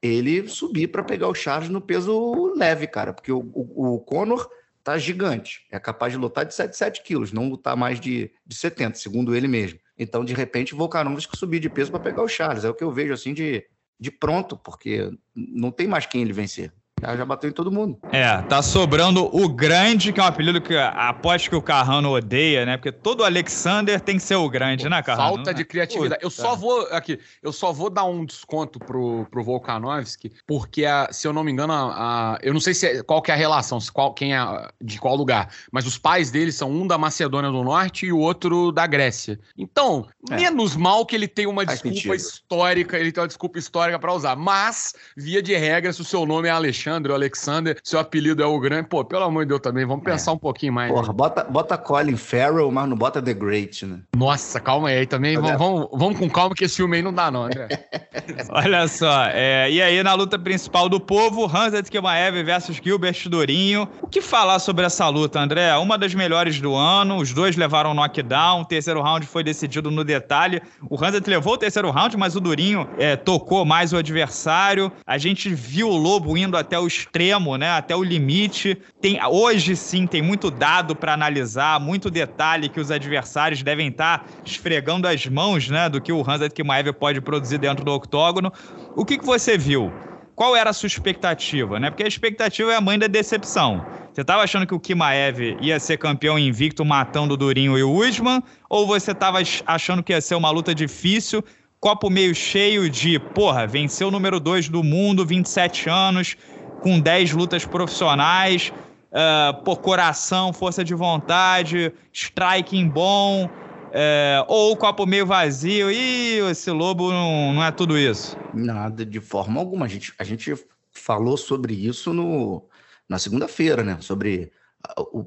ele 0.00 0.48
subir 0.48 0.86
para 0.88 1.02
pegar 1.02 1.28
o 1.28 1.34
Charles 1.34 1.68
no 1.68 1.80
peso 1.80 2.54
leve, 2.56 2.86
cara, 2.86 3.12
porque 3.12 3.32
o, 3.32 3.40
o, 3.52 3.94
o 3.94 4.00
Conor 4.00 4.48
tá 4.82 4.96
gigante, 4.96 5.66
é 5.70 5.78
capaz 5.78 6.12
de 6.12 6.18
lutar 6.18 6.46
de 6.46 6.54
77 6.54 7.02
quilos, 7.02 7.32
não 7.32 7.50
lutar 7.50 7.76
mais 7.76 8.00
de, 8.00 8.32
de 8.46 8.56
70, 8.56 8.96
segundo 8.96 9.34
ele 9.34 9.48
mesmo. 9.48 9.78
Então, 9.98 10.24
de 10.24 10.32
repente, 10.32 10.72
o 10.72 10.78
Volkanovski 10.78 11.36
subir 11.36 11.60
de 11.60 11.68
peso 11.68 11.90
para 11.90 12.00
pegar 12.00 12.22
o 12.22 12.28
Charles, 12.28 12.64
é 12.64 12.70
o 12.70 12.74
que 12.74 12.84
eu 12.84 12.90
vejo 12.90 13.12
assim 13.12 13.34
de, 13.34 13.66
de 13.98 14.10
pronto, 14.10 14.56
porque 14.56 15.10
não 15.34 15.70
tem 15.70 15.86
mais 15.86 16.06
quem 16.06 16.22
ele 16.22 16.32
vencer. 16.32 16.72
Já, 17.00 17.16
já 17.16 17.24
bateu 17.24 17.48
em 17.48 17.52
todo 17.52 17.72
mundo. 17.72 17.98
É, 18.12 18.38
tá 18.42 18.62
sobrando 18.62 19.24
o 19.34 19.48
grande, 19.48 20.12
que 20.12 20.20
é 20.20 20.22
um 20.22 20.26
apelido 20.26 20.60
que 20.60 20.76
aposto 20.76 21.48
que 21.48 21.56
o 21.56 21.62
Carrano 21.62 22.10
odeia, 22.10 22.66
né? 22.66 22.76
Porque 22.76 22.92
todo 22.92 23.24
Alexander 23.24 23.98
tem 24.00 24.16
que 24.16 24.22
ser 24.22 24.36
o 24.36 24.48
grande, 24.48 24.84
Pô, 24.84 24.90
né, 24.90 25.02
Carrano? 25.02 25.36
Falta 25.36 25.54
de 25.54 25.64
criatividade. 25.64 26.22
eu 26.22 26.30
só 26.30 26.54
vou 26.54 26.82
aqui, 26.90 27.18
eu 27.42 27.52
só 27.52 27.72
vou 27.72 27.88
dar 27.88 28.04
um 28.04 28.24
desconto 28.24 28.78
pro, 28.78 29.26
pro 29.30 29.42
Volkanovski, 29.42 30.32
porque 30.46 30.84
a, 30.84 31.08
se 31.10 31.26
eu 31.26 31.32
não 31.32 31.42
me 31.42 31.50
engano, 31.50 31.72
a, 31.72 32.34
a, 32.34 32.38
eu 32.42 32.52
não 32.52 32.60
sei 32.60 32.74
se 32.74 32.86
é, 32.86 33.02
qual 33.02 33.22
que 33.22 33.30
é 33.30 33.34
a 33.34 33.36
relação, 33.36 33.80
se 33.80 33.90
qual, 33.90 34.12
quem 34.12 34.34
é 34.34 34.68
de 34.80 34.98
qual 34.98 35.16
lugar, 35.16 35.48
mas 35.72 35.86
os 35.86 35.96
pais 35.96 36.30
dele 36.30 36.52
são 36.52 36.70
um 36.70 36.86
da 36.86 36.98
Macedônia 36.98 37.50
do 37.50 37.64
Norte 37.64 38.06
e 38.06 38.12
o 38.12 38.18
outro 38.18 38.72
da 38.72 38.86
Grécia. 38.86 39.38
Então, 39.56 40.06
é. 40.30 40.36
menos 40.36 40.76
mal 40.76 41.06
que 41.06 41.16
ele 41.16 41.28
tem 41.28 41.46
uma 41.46 41.64
Faz 41.64 41.80
desculpa 41.80 41.96
sentido. 41.96 42.14
histórica, 42.14 42.98
ele 42.98 43.10
tem 43.12 43.22
uma 43.22 43.28
desculpa 43.28 43.58
histórica 43.58 43.98
para 43.98 44.12
usar, 44.12 44.36
mas 44.36 44.94
via 45.16 45.42
de 45.42 45.56
regra, 45.56 45.92
se 45.92 46.00
o 46.00 46.04
seu 46.04 46.26
nome 46.26 46.48
é 46.48 46.50
Alexandre 46.50 46.89
ou 46.90 47.14
Alexander, 47.14 47.78
seu 47.82 47.98
apelido 48.00 48.42
é 48.42 48.46
o 48.46 48.58
grande, 48.58 48.88
pô, 48.88 49.04
pelo 49.04 49.24
amor 49.24 49.44
de 49.44 49.50
Deus 49.50 49.60
também, 49.60 49.86
vamos 49.86 50.06
é. 50.06 50.10
pensar 50.10 50.32
um 50.32 50.38
pouquinho 50.38 50.72
mais. 50.72 50.92
Porra, 50.92 51.12
bota, 51.12 51.44
bota 51.44 51.78
Colin 51.78 52.16
Farrell, 52.16 52.70
mas 52.70 52.88
não 52.88 52.96
bota 52.96 53.22
The 53.22 53.34
Great, 53.34 53.86
né? 53.86 54.00
Nossa, 54.16 54.60
calma 54.60 54.88
aí 54.88 55.06
também, 55.06 55.36
vamos, 55.36 55.58
vamos, 55.58 55.88
vamos, 55.92 56.18
com 56.18 56.28
calma 56.28 56.54
que 56.54 56.64
esse 56.64 56.76
filme 56.76 56.96
aí 56.96 57.02
não 57.02 57.12
dá 57.12 57.30
não, 57.30 57.44
André. 57.44 57.68
Olha 58.50 58.88
só, 58.88 59.26
é, 59.26 59.70
e 59.70 59.80
aí 59.80 60.02
na 60.02 60.14
luta 60.14 60.38
principal 60.38 60.88
do 60.88 61.00
povo, 61.00 61.46
Hansa 61.46 61.82
Kemaev 61.82 62.42
versus 62.42 62.80
Gilbert 62.82 63.28
Durinho. 63.28 63.88
O 64.02 64.06
que 64.06 64.20
falar 64.20 64.58
sobre 64.58 64.84
essa 64.84 65.08
luta, 65.08 65.40
André? 65.40 65.76
Uma 65.76 65.96
das 65.96 66.14
melhores 66.14 66.60
do 66.60 66.74
ano, 66.74 67.16
os 67.16 67.32
dois 67.32 67.56
levaram 67.56 67.94
knockdown, 67.94 68.62
o 68.62 68.64
terceiro 68.64 69.02
round 69.02 69.26
foi 69.26 69.44
decidido 69.44 69.90
no 69.90 70.04
detalhe. 70.04 70.60
O 70.88 70.96
Hansa 71.02 71.20
levou 71.26 71.54
o 71.54 71.58
terceiro 71.58 71.90
round, 71.90 72.16
mas 72.16 72.36
o 72.36 72.40
Durinho 72.40 72.88
é, 72.98 73.16
tocou 73.16 73.64
mais 73.64 73.92
o 73.92 73.96
adversário. 73.96 74.90
A 75.06 75.18
gente 75.18 75.48
viu 75.54 75.88
o 75.88 75.96
Lobo 75.96 76.36
indo 76.36 76.56
até 76.56 76.78
o 76.80 76.86
extremo, 76.86 77.56
né? 77.56 77.70
Até 77.70 77.94
o 77.94 78.02
limite. 78.02 78.76
Tem, 79.00 79.18
hoje 79.24 79.76
sim 79.76 80.06
tem 80.06 80.22
muito 80.22 80.50
dado 80.50 80.96
para 80.96 81.14
analisar, 81.14 81.78
muito 81.78 82.10
detalhe 82.10 82.68
que 82.68 82.80
os 82.80 82.90
adversários 82.90 83.62
devem 83.62 83.88
estar 83.88 84.18
tá 84.18 84.24
esfregando 84.44 85.06
as 85.06 85.26
mãos, 85.26 85.68
né? 85.68 85.88
Do 85.88 86.00
que 86.00 86.12
o 86.12 86.28
Hansa 86.28 86.48
Kemaev 86.48 86.92
pode 86.92 87.20
produzir 87.20 87.58
dentro 87.58 87.84
do 87.84 87.92
octógono. 87.92 88.52
O 88.96 89.04
que, 89.04 89.18
que 89.18 89.24
você 89.24 89.56
viu? 89.56 89.92
Qual 90.34 90.56
era 90.56 90.70
a 90.70 90.72
sua 90.72 90.86
expectativa, 90.86 91.78
né? 91.78 91.90
Porque 91.90 92.02
a 92.02 92.08
expectativa 92.08 92.72
é 92.72 92.76
a 92.76 92.80
mãe 92.80 92.98
da 92.98 93.06
decepção. 93.06 93.84
Você 94.12 94.22
estava 94.22 94.42
achando 94.42 94.66
que 94.66 94.74
o 94.74 94.80
Kimaev 94.80 95.56
ia 95.60 95.78
ser 95.78 95.98
campeão 95.98 96.38
invicto 96.38 96.84
matando 96.84 97.34
o 97.34 97.36
Durinho 97.36 97.78
e 97.78 97.82
o 97.82 97.92
Usman? 97.92 98.42
Ou 98.68 98.86
você 98.86 99.12
estava 99.12 99.38
achando 99.66 100.02
que 100.02 100.12
ia 100.12 100.20
ser 100.20 100.34
uma 100.34 100.50
luta 100.50 100.74
difícil, 100.74 101.44
copo 101.80 102.10
meio 102.10 102.34
cheio 102.34 102.90
de, 102.90 103.18
porra, 103.18 103.66
venceu 103.66 104.08
o 104.08 104.10
número 104.10 104.38
2 104.38 104.68
do 104.68 104.82
mundo, 104.82 105.24
27 105.24 105.88
anos, 105.88 106.36
com 106.80 106.98
10 107.00 107.32
lutas 107.32 107.64
profissionais, 107.64 108.72
uh, 109.10 109.62
por 109.62 109.80
coração, 109.80 110.52
força 110.52 110.82
de 110.82 110.94
vontade, 110.94 111.92
striking 112.12 112.88
bom, 112.88 113.48
é, 113.92 114.44
ou 114.46 114.72
o 114.72 114.76
copo 114.76 115.04
meio 115.04 115.26
vazio, 115.26 115.90
e 115.90 116.38
esse 116.50 116.70
lobo 116.70 117.10
não, 117.10 117.52
não 117.54 117.64
é 117.64 117.72
tudo 117.72 117.98
isso? 117.98 118.36
Nada, 118.54 119.04
de 119.04 119.20
forma 119.20 119.58
alguma. 119.58 119.86
A 119.86 119.88
gente, 119.88 120.12
a 120.18 120.24
gente 120.24 120.54
falou 120.92 121.36
sobre 121.36 121.74
isso 121.74 122.12
no, 122.12 122.64
na 123.08 123.18
segunda-feira, 123.18 123.82
né? 123.82 123.98
Sobre 124.00 124.52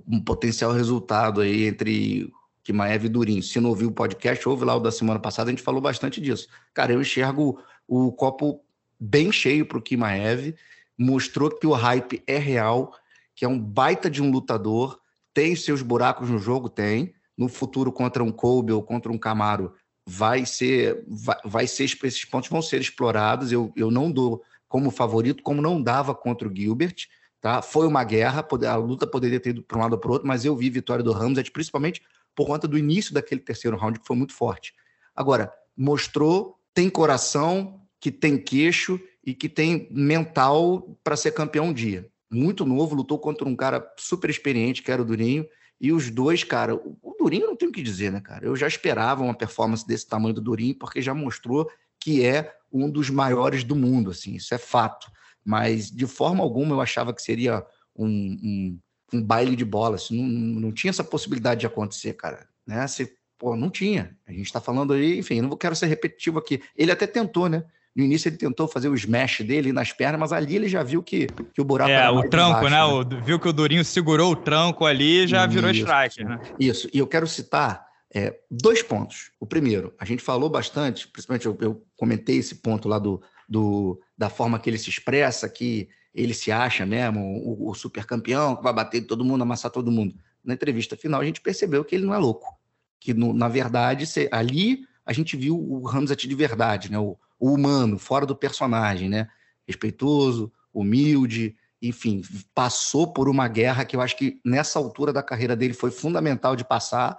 um 0.08 0.20
potencial 0.20 0.72
resultado 0.72 1.42
aí 1.42 1.66
entre 1.66 2.32
Kimaev 2.64 3.06
e 3.06 3.10
Durinho. 3.10 3.44
Se 3.44 3.60
não 3.60 3.70
ouviu 3.70 3.90
o 3.90 3.94
podcast, 3.94 4.48
ouve 4.48 4.66
lá 4.66 4.76
o 4.76 4.80
da 4.80 4.92
semana 4.92 5.20
passada, 5.20 5.50
a 5.50 5.52
gente 5.52 5.62
falou 5.62 5.82
bastante 5.82 6.20
disso. 6.20 6.48
Cara, 6.74 6.94
eu 6.94 7.02
enxergo 7.02 7.62
o 7.88 8.12
copo 8.12 8.62
bem 9.00 9.32
cheio 9.32 9.66
para 9.66 9.78
o 9.78 9.82
Kimaev, 9.82 10.56
mostrou 10.98 11.50
que 11.50 11.68
o 11.68 11.74
hype 11.74 12.24
é 12.28 12.38
real, 12.38 12.94
que 13.36 13.46
é 13.46 13.48
um 13.48 13.60
baita 13.60 14.10
de 14.10 14.22
um 14.22 14.32
lutador, 14.32 15.00
tem 15.34 15.56
seus 15.56 15.82
buracos 15.82 16.30
no 16.30 16.38
jogo, 16.38 16.70
tem, 16.70 17.14
no 17.38 17.48
futuro 17.48 17.92
contra 17.92 18.24
um 18.24 18.32
Kobe 18.32 18.72
ou 18.72 18.84
contra 18.84 19.12
um 19.12 19.18
Camaro 19.18 19.74
vai 20.06 20.46
ser, 20.46 21.04
vai, 21.08 21.38
vai 21.44 21.68
ser 21.68 21.86
esses 21.86 22.26
pontos 22.26 22.50
vão 22.50 22.62
ser 22.62 22.82
explorados. 22.82 23.52
Eu, 23.52 23.72
eu 23.76 23.90
não 23.90 24.12
dou 24.12 24.44
como 24.68 24.92
favorito, 24.92 25.44
como 25.44 25.62
não 25.62 25.82
dava 25.82 26.14
contra 26.14 26.48
o 26.48 26.56
Gilbert. 26.56 27.08
Tá? 27.42 27.62
Foi 27.62 27.86
uma 27.88 28.04
guerra, 28.04 28.46
a 28.70 28.76
luta 28.76 29.06
poderia 29.06 29.40
ter 29.40 29.50
ido 29.50 29.64
para 29.64 29.78
um 29.78 29.82
lado 29.82 29.94
ou 29.94 30.00
para 30.00 30.10
o 30.10 30.14
outro, 30.14 30.28
mas 30.28 30.46
eu 30.46 30.56
vi 30.56 30.70
vitória 30.70 31.04
do 31.04 31.12
Ramsat, 31.12 31.52
principalmente 31.52 32.02
por 32.34 32.48
conta 32.48 32.68
do 32.68 32.78
início 32.78 33.14
daquele 33.14 33.42
terceiro 33.42 33.78
round, 33.78 34.00
que 34.00 34.08
foi 34.08 34.16
muito 34.16 34.34
forte. 34.34 34.74
Agora, 35.16 35.54
mostrou, 35.76 36.58
tem 36.74 36.90
coração, 36.90 37.82
que 38.00 38.12
tem 38.12 38.38
queixo 38.38 39.00
e 39.26 39.34
que 39.34 39.48
tem 39.48 39.88
mental 39.92 40.98
para 41.04 41.16
ser 41.16 41.32
campeão 41.32 41.68
um 41.68 41.74
dia. 41.74 42.08
Muito 42.32 42.66
novo, 42.66 42.96
lutou 42.96 43.20
contra 43.20 43.48
um 43.48 43.56
cara 43.56 43.86
super 43.98 44.30
experiente, 44.30 44.82
que 44.82 44.92
era 44.92 45.02
o 45.02 45.06
Durinho, 45.06 45.48
e 45.80 45.92
os 45.92 46.10
dois, 46.10 46.44
cara, 46.44 46.76
o 46.76 47.16
Durinho 47.20 47.48
não 47.48 47.56
tem 47.56 47.68
o 47.68 47.72
que 47.72 47.82
dizer, 47.82 48.12
né, 48.12 48.22
cara? 48.22 48.46
Eu 48.46 48.56
já 48.56 48.68
esperava 48.68 49.24
uma 49.24 49.34
performance 49.34 49.86
desse 49.86 50.08
tamanho 50.08 50.34
do 50.34 50.42
Durinho, 50.42 50.76
porque 50.76 51.02
já 51.02 51.14
mostrou 51.14 51.70
que 52.00 52.26
é 52.26 52.54
um 52.72 52.90
dos 52.90 53.10
maiores 53.10 53.64
do 53.64 53.76
mundo, 53.76 54.12
assim, 54.12 54.36
isso 54.36 54.54
é 54.54 54.58
fato. 54.58 55.12
Mas 55.44 55.92
de 55.92 56.08
forma 56.08 56.44
alguma 56.44 56.76
eu 56.76 56.82
achava 56.82 57.14
que 57.14 57.22
seria 57.22 57.66
um, 57.96 58.08
um, 58.08 58.80
um 59.14 59.22
baile 59.22 59.56
de 59.56 59.66
bola, 59.66 59.96
assim, 59.96 60.22
não, 60.22 60.62
não 60.62 60.72
tinha 60.72 60.90
essa 60.90 61.04
possibilidade 61.04 61.62
de 61.62 61.68
acontecer, 61.68 62.14
cara. 62.14 62.48
Né? 62.66 62.88
Você, 62.88 63.14
pô, 63.38 63.56
não 63.56 63.70
tinha. 63.70 64.18
A 64.26 64.32
gente 64.32 64.46
está 64.46 64.60
falando 64.62 64.94
aí, 64.94 65.20
enfim, 65.20 65.42
não 65.42 65.56
quero 65.56 65.76
ser 65.76 65.88
repetitivo 65.88 66.40
aqui. 66.40 66.62
Ele 66.76 66.92
até 66.92 67.06
tentou, 67.06 67.48
né? 67.48 67.64
No 67.96 68.04
início 68.04 68.30
ele 68.30 68.38
tentou 68.38 68.68
fazer 68.68 68.90
o 68.90 68.96
smash 68.96 69.42
dele 69.42 69.72
nas 69.72 69.94
pernas, 69.94 70.20
mas 70.20 70.34
ali 70.34 70.56
ele 70.56 70.68
já 70.68 70.82
viu 70.82 71.04
que, 71.04 71.28
que 71.54 71.62
o 71.62 71.64
buraco 71.64 71.92
é, 71.92 72.10
o 72.10 72.28
tranco, 72.28 72.64
né? 72.64 72.72
né? 72.72 72.84
O, 72.84 73.04
viu 73.24 73.40
que 73.40 73.48
o 73.48 73.54
Durinho 73.54 73.86
segurou 73.86 74.32
o 74.32 74.36
tranco 74.36 74.86
ali 74.86 75.24
e 75.24 75.28
já 75.28 75.46
virou 75.46 75.70
strike, 75.70 76.24
né? 76.24 76.40
Isso. 76.60 76.90
E 76.92 76.98
eu 76.98 77.06
quero 77.06 77.28
citar 77.28 77.86
é, 78.14 78.36
dois 78.50 78.82
pontos. 78.82 79.32
O 79.40 79.46
primeiro, 79.46 79.94
a 80.00 80.06
gente 80.06 80.24
falou 80.24 80.50
bastante, 80.50 81.08
principalmente 81.08 81.46
eu, 81.46 81.58
eu 81.62 81.86
comentei 81.96 82.38
esse 82.38 82.56
ponto 82.56 82.88
lá 82.88 82.98
do, 82.98 83.22
do, 83.48 84.00
da 84.18 84.30
forma 84.30 84.60
que 84.60 84.70
ele 84.70 84.78
se 84.78 84.90
expressa, 84.90 85.48
que 85.48 85.88
ele 86.14 86.34
se 86.34 86.52
acha 86.52 86.86
mesmo 86.86 87.22
o, 87.22 87.70
o 87.70 87.74
super 87.74 88.06
campeão, 88.06 88.56
que 88.56 88.64
vai 88.64 88.74
bater 88.74 89.02
todo 89.02 89.26
mundo, 89.26 89.42
amassar 89.42 89.72
todo 89.72 89.92
mundo. 89.92 90.16
Na 90.44 90.54
entrevista 90.54 90.96
final, 90.96 91.22
a 91.22 91.26
gente 91.26 91.42
percebeu 91.42 91.84
que 91.84 91.96
ele 91.96 92.06
não 92.06 92.14
é 92.14 92.18
louco. 92.18 92.56
Que, 93.00 93.14
no, 93.14 93.34
na 93.34 93.48
verdade, 93.48 94.06
se, 94.06 94.30
ali 94.32 94.82
a 95.06 95.12
gente 95.12 95.36
viu 95.36 95.58
o 95.58 95.86
Ramsat 95.86 96.28
de 96.28 96.36
verdade, 96.36 96.92
né? 96.92 97.00
O, 97.00 97.18
o 97.44 97.54
humano, 97.54 98.00
fora 98.00 98.26
do 98.26 98.34
personagem, 98.34 99.10
né? 99.10 99.28
Respeitoso, 99.68 100.50
humilde, 100.74 101.58
enfim, 101.82 102.22
passou 102.56 103.12
por 103.12 103.28
uma 103.28 103.50
guerra 103.50 103.84
que 103.84 103.98
eu 103.98 104.00
acho 104.00 104.16
que 104.16 104.40
nessa 104.46 104.80
altura 104.80 105.12
da 105.12 105.22
carreira 105.22 105.54
dele 105.54 105.74
foi 105.74 105.92
fundamental 105.92 106.56
de 106.56 106.64
passar. 106.64 107.18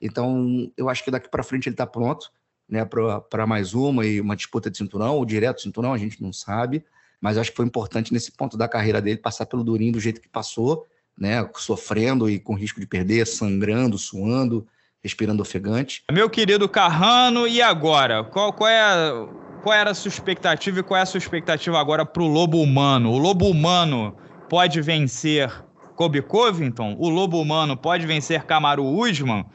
Então, 0.00 0.70
eu 0.76 0.88
acho 0.88 1.02
que 1.02 1.10
daqui 1.10 1.28
para 1.28 1.42
frente 1.42 1.66
ele 1.68 1.74
está 1.74 1.84
pronto, 1.88 2.30
né, 2.68 2.84
para 3.28 3.48
mais 3.48 3.74
uma 3.74 4.06
e 4.06 4.20
uma 4.20 4.36
disputa 4.36 4.70
de 4.70 4.78
cinturão, 4.78 5.16
ou 5.16 5.24
direto 5.24 5.60
cinturão, 5.60 5.92
a 5.92 5.98
gente 5.98 6.22
não 6.22 6.32
sabe. 6.32 6.84
Mas 7.20 7.36
acho 7.36 7.50
que 7.50 7.56
foi 7.56 7.66
importante 7.66 8.12
nesse 8.12 8.30
ponto 8.30 8.56
da 8.56 8.68
carreira 8.68 9.02
dele 9.02 9.16
passar 9.16 9.44
pelo 9.44 9.64
Durinho 9.64 9.94
do 9.94 10.00
jeito 10.00 10.20
que 10.20 10.28
passou, 10.28 10.86
né, 11.18 11.50
sofrendo 11.56 12.30
e 12.30 12.38
com 12.38 12.54
risco 12.54 12.78
de 12.78 12.86
perder, 12.86 13.26
sangrando, 13.26 13.98
suando, 13.98 14.64
respirando 15.02 15.42
ofegante. 15.42 16.04
Meu 16.12 16.30
querido 16.30 16.68
Carrano, 16.68 17.48
e 17.48 17.60
agora? 17.60 18.22
Qual, 18.22 18.52
qual 18.52 18.70
é 18.70 18.80
a 18.80 19.26
qual 19.64 19.74
era 19.74 19.92
a 19.92 19.94
sua 19.94 20.10
expectativa 20.10 20.80
e 20.80 20.82
qual 20.82 20.98
é 20.98 21.02
a 21.02 21.06
sua 21.06 21.16
expectativa 21.16 21.80
agora 21.80 22.04
para 22.04 22.22
o 22.22 22.26
Lobo 22.26 22.60
Humano? 22.60 23.10
O 23.10 23.16
Lobo 23.16 23.46
Humano 23.46 24.14
pode 24.46 24.82
vencer 24.82 25.50
Kobe 25.96 26.20
Covington? 26.20 26.94
O 26.98 27.08
Lobo 27.08 27.40
Humano 27.40 27.74
pode 27.74 28.06
vencer 28.06 28.44
Kamaru 28.44 28.84
Usman? 28.84 29.46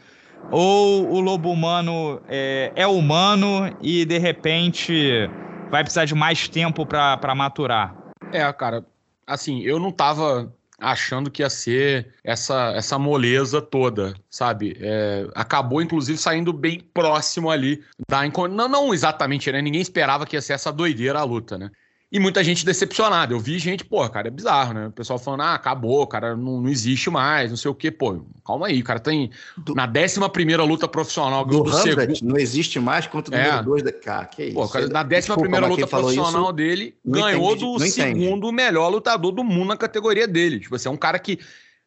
Ou 0.50 1.14
o 1.14 1.20
Lobo 1.20 1.52
Humano 1.52 2.20
é, 2.28 2.72
é 2.76 2.88
humano 2.88 3.72
e 3.82 4.04
de 4.04 4.18
repente 4.18 5.30
vai 5.70 5.84
precisar 5.84 6.06
de 6.06 6.16
mais 6.16 6.50
tempo 6.50 6.88
para 6.88 7.36
maturar? 7.36 7.96
É, 8.32 8.52
cara, 8.52 8.84
assim, 9.28 9.62
eu 9.62 9.80
não 9.80 9.92
tava 9.92 10.52
achando 10.80 11.30
que 11.30 11.42
ia 11.42 11.50
ser 11.50 12.14
essa, 12.24 12.74
essa 12.76 12.98
moleza 12.98 13.62
toda, 13.62 14.14
sabe? 14.30 14.78
É, 14.80 15.28
acabou, 15.36 15.82
inclusive, 15.82 16.18
saindo 16.18 16.54
bem 16.54 16.80
próximo 16.80 17.50
ali 17.50 17.84
da. 18.10 18.22
Não, 18.50 18.68
não 18.68 18.94
exatamente, 18.94 19.52
né? 19.52 19.62
Ninguém 19.62 19.82
esperava 19.82 20.26
que 20.26 20.36
ia 20.36 20.42
ser 20.42 20.54
essa 20.54 20.72
doideira 20.72 21.20
a 21.20 21.24
luta, 21.24 21.58
né? 21.58 21.70
E 22.12 22.20
muita 22.20 22.44
gente 22.44 22.66
decepcionada. 22.66 23.34
Eu 23.34 23.40
vi 23.40 23.60
gente, 23.60 23.86
pô, 23.86 24.08
cara, 24.10 24.30
é 24.30 24.32
bizarro, 24.32 24.74
né? 24.74 24.88
O 24.88 24.92
pessoal 24.92 25.20
falando, 25.20 25.42
ah, 25.42 25.54
acabou, 25.54 26.08
cara, 26.08 26.36
não, 26.36 26.60
não 26.60 26.68
existe 26.70 27.08
mais, 27.08 27.52
não 27.52 27.58
sei 27.58 27.70
o 27.70 27.76
quê. 27.76 27.92
Pô, 27.92 28.26
calma 28.44 28.66
aí, 28.66 28.82
o 28.82 28.84
cara 28.84 29.00
tem. 29.00 29.30
Do, 29.56 29.76
na 29.76 29.86
11 29.86 30.58
luta 30.68 30.88
profissional 30.88 31.46
do, 31.46 31.62
do 31.62 31.72
segundo. 31.72 32.12
Não 32.24 32.38
existe 32.38 32.80
mais 32.80 33.06
contra 33.06 33.36
o 33.36 33.38
é. 33.38 33.46
número 33.46 33.64
2 33.64 33.84
da. 33.84 33.92
Cara, 33.94 34.26
que 34.26 34.46
isso? 34.46 34.56
Pô, 34.56 34.68
cara, 34.68 34.88
na 34.88 35.04
11 35.04 35.70
luta 35.70 35.86
profissional 35.86 36.44
isso, 36.46 36.54
dele, 36.54 36.98
ganhou 37.06 37.52
entendi, 37.52 37.66
do 37.66 37.80
segundo 37.80 38.52
melhor 38.52 38.90
lutador 38.90 39.32
do 39.32 39.44
mundo 39.44 39.68
na 39.68 39.78
categoria 39.78 40.28
dele. 40.28 40.60
Tipo 40.60 40.78
assim, 40.78 40.90
é 40.90 40.92
um 40.92 40.98
cara 40.98 41.20
que 41.20 41.38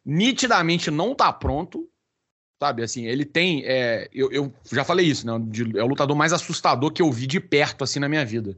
nitidamente 0.05 0.89
não 0.89 1.13
tá 1.13 1.33
pronto, 1.33 1.85
sabe? 2.61 2.81
Assim, 2.81 3.05
ele 3.07 3.25
tem. 3.25 3.61
É, 3.65 4.07
eu, 4.13 4.31
eu 4.31 4.53
já 4.71 4.85
falei 4.85 5.05
isso, 5.05 5.27
né? 5.27 5.33
De, 5.49 5.77
é 5.77 5.83
o 5.83 5.87
lutador 5.87 6.15
mais 6.15 6.31
assustador 6.31 6.91
que 6.91 7.01
eu 7.01 7.11
vi 7.11 7.27
de 7.27 7.41
perto, 7.41 7.83
assim, 7.83 7.99
na 7.99 8.07
minha 8.07 8.23
vida. 8.23 8.57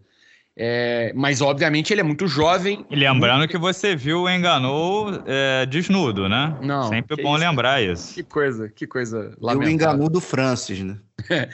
É, 0.57 1.11
mas, 1.13 1.41
obviamente, 1.41 1.91
ele 1.91 1.99
é 2.01 2.03
muito 2.03 2.27
jovem. 2.27 2.85
E 2.89 2.95
lembrando 2.95 3.39
muito... 3.39 3.51
que 3.51 3.57
você 3.57 3.95
viu 3.95 4.21
o 4.21 4.29
Enganou 4.29 5.21
é, 5.25 5.65
desnudo, 5.65 6.29
né? 6.29 6.57
Não. 6.61 6.87
Sempre 6.87 7.21
bom 7.21 7.35
isso? 7.35 7.45
lembrar 7.45 7.81
isso. 7.81 8.13
Que 8.13 8.23
coisa, 8.23 8.69
que 8.69 8.87
coisa 8.87 9.35
lamentável. 9.39 9.63
E 9.63 9.65
o 9.65 9.69
Enganou 9.73 10.09
do 10.09 10.21
Francis, 10.21 10.79
né? 10.79 10.97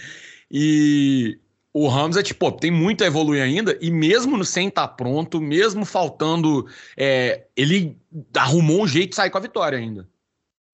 e 0.52 1.40
o 1.74 1.90
Hamza, 1.90 2.22
tipo, 2.22 2.52
tem 2.52 2.70
muito 2.70 3.04
a 3.04 3.08
evoluir 3.08 3.42
ainda, 3.42 3.76
e 3.82 3.90
mesmo 3.90 4.44
sem 4.46 4.68
estar 4.68 4.88
tá 4.88 4.94
pronto, 4.94 5.42
mesmo 5.42 5.84
faltando. 5.84 6.68
É, 6.96 7.46
ele 7.56 7.98
arrumou 8.38 8.84
um 8.84 8.88
jeito 8.88 9.12
de 9.12 9.16
sair 9.16 9.32
com 9.32 9.38
a 9.38 9.42
vitória 9.42 9.80
ainda. 9.80 10.08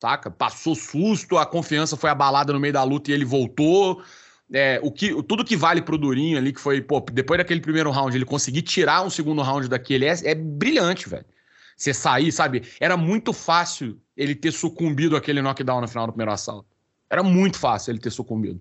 Saca? 0.02 0.30
Passou 0.30 0.76
susto, 0.76 1.38
a 1.38 1.46
confiança 1.46 1.96
foi 1.96 2.10
abalada 2.10 2.52
no 2.52 2.60
meio 2.60 2.74
da 2.74 2.84
luta 2.84 3.10
e 3.10 3.14
ele 3.14 3.26
voltou. 3.26 4.04
É, 4.54 4.80
o 4.82 4.92
que, 4.92 5.22
tudo 5.24 5.44
que 5.44 5.58
vale 5.58 5.82
pro 5.82 5.98
Durinho 5.98 6.38
ali, 6.38 6.54
que 6.54 6.62
foi, 6.62 6.82
pô, 6.82 7.02
depois 7.02 7.38
daquele 7.38 7.60
primeiro 7.60 7.92
round, 7.92 8.16
ele 8.16 8.26
conseguir 8.26 8.62
tirar 8.62 9.04
um 9.04 9.10
segundo 9.10 9.42
round 9.42 9.68
daquele, 9.68 10.06
é, 10.06 10.14
é 10.24 10.36
brilhante, 10.36 11.10
velho. 11.10 11.26
Você 11.76 11.94
sair, 11.94 12.32
sabe? 12.32 12.64
Era 12.80 12.96
muito 12.98 13.34
fácil 13.34 14.00
ele 14.16 14.34
ter 14.34 14.52
sucumbido 14.52 15.16
aquele 15.16 15.42
knockdown 15.42 15.82
no 15.82 15.88
final 15.88 16.08
do 16.08 16.14
primeiro 16.14 16.32
assalto. 16.32 16.68
Era 17.10 17.22
muito 17.22 17.58
fácil 17.60 17.92
ele 17.92 18.00
ter 18.00 18.10
sucumbido 18.10 18.60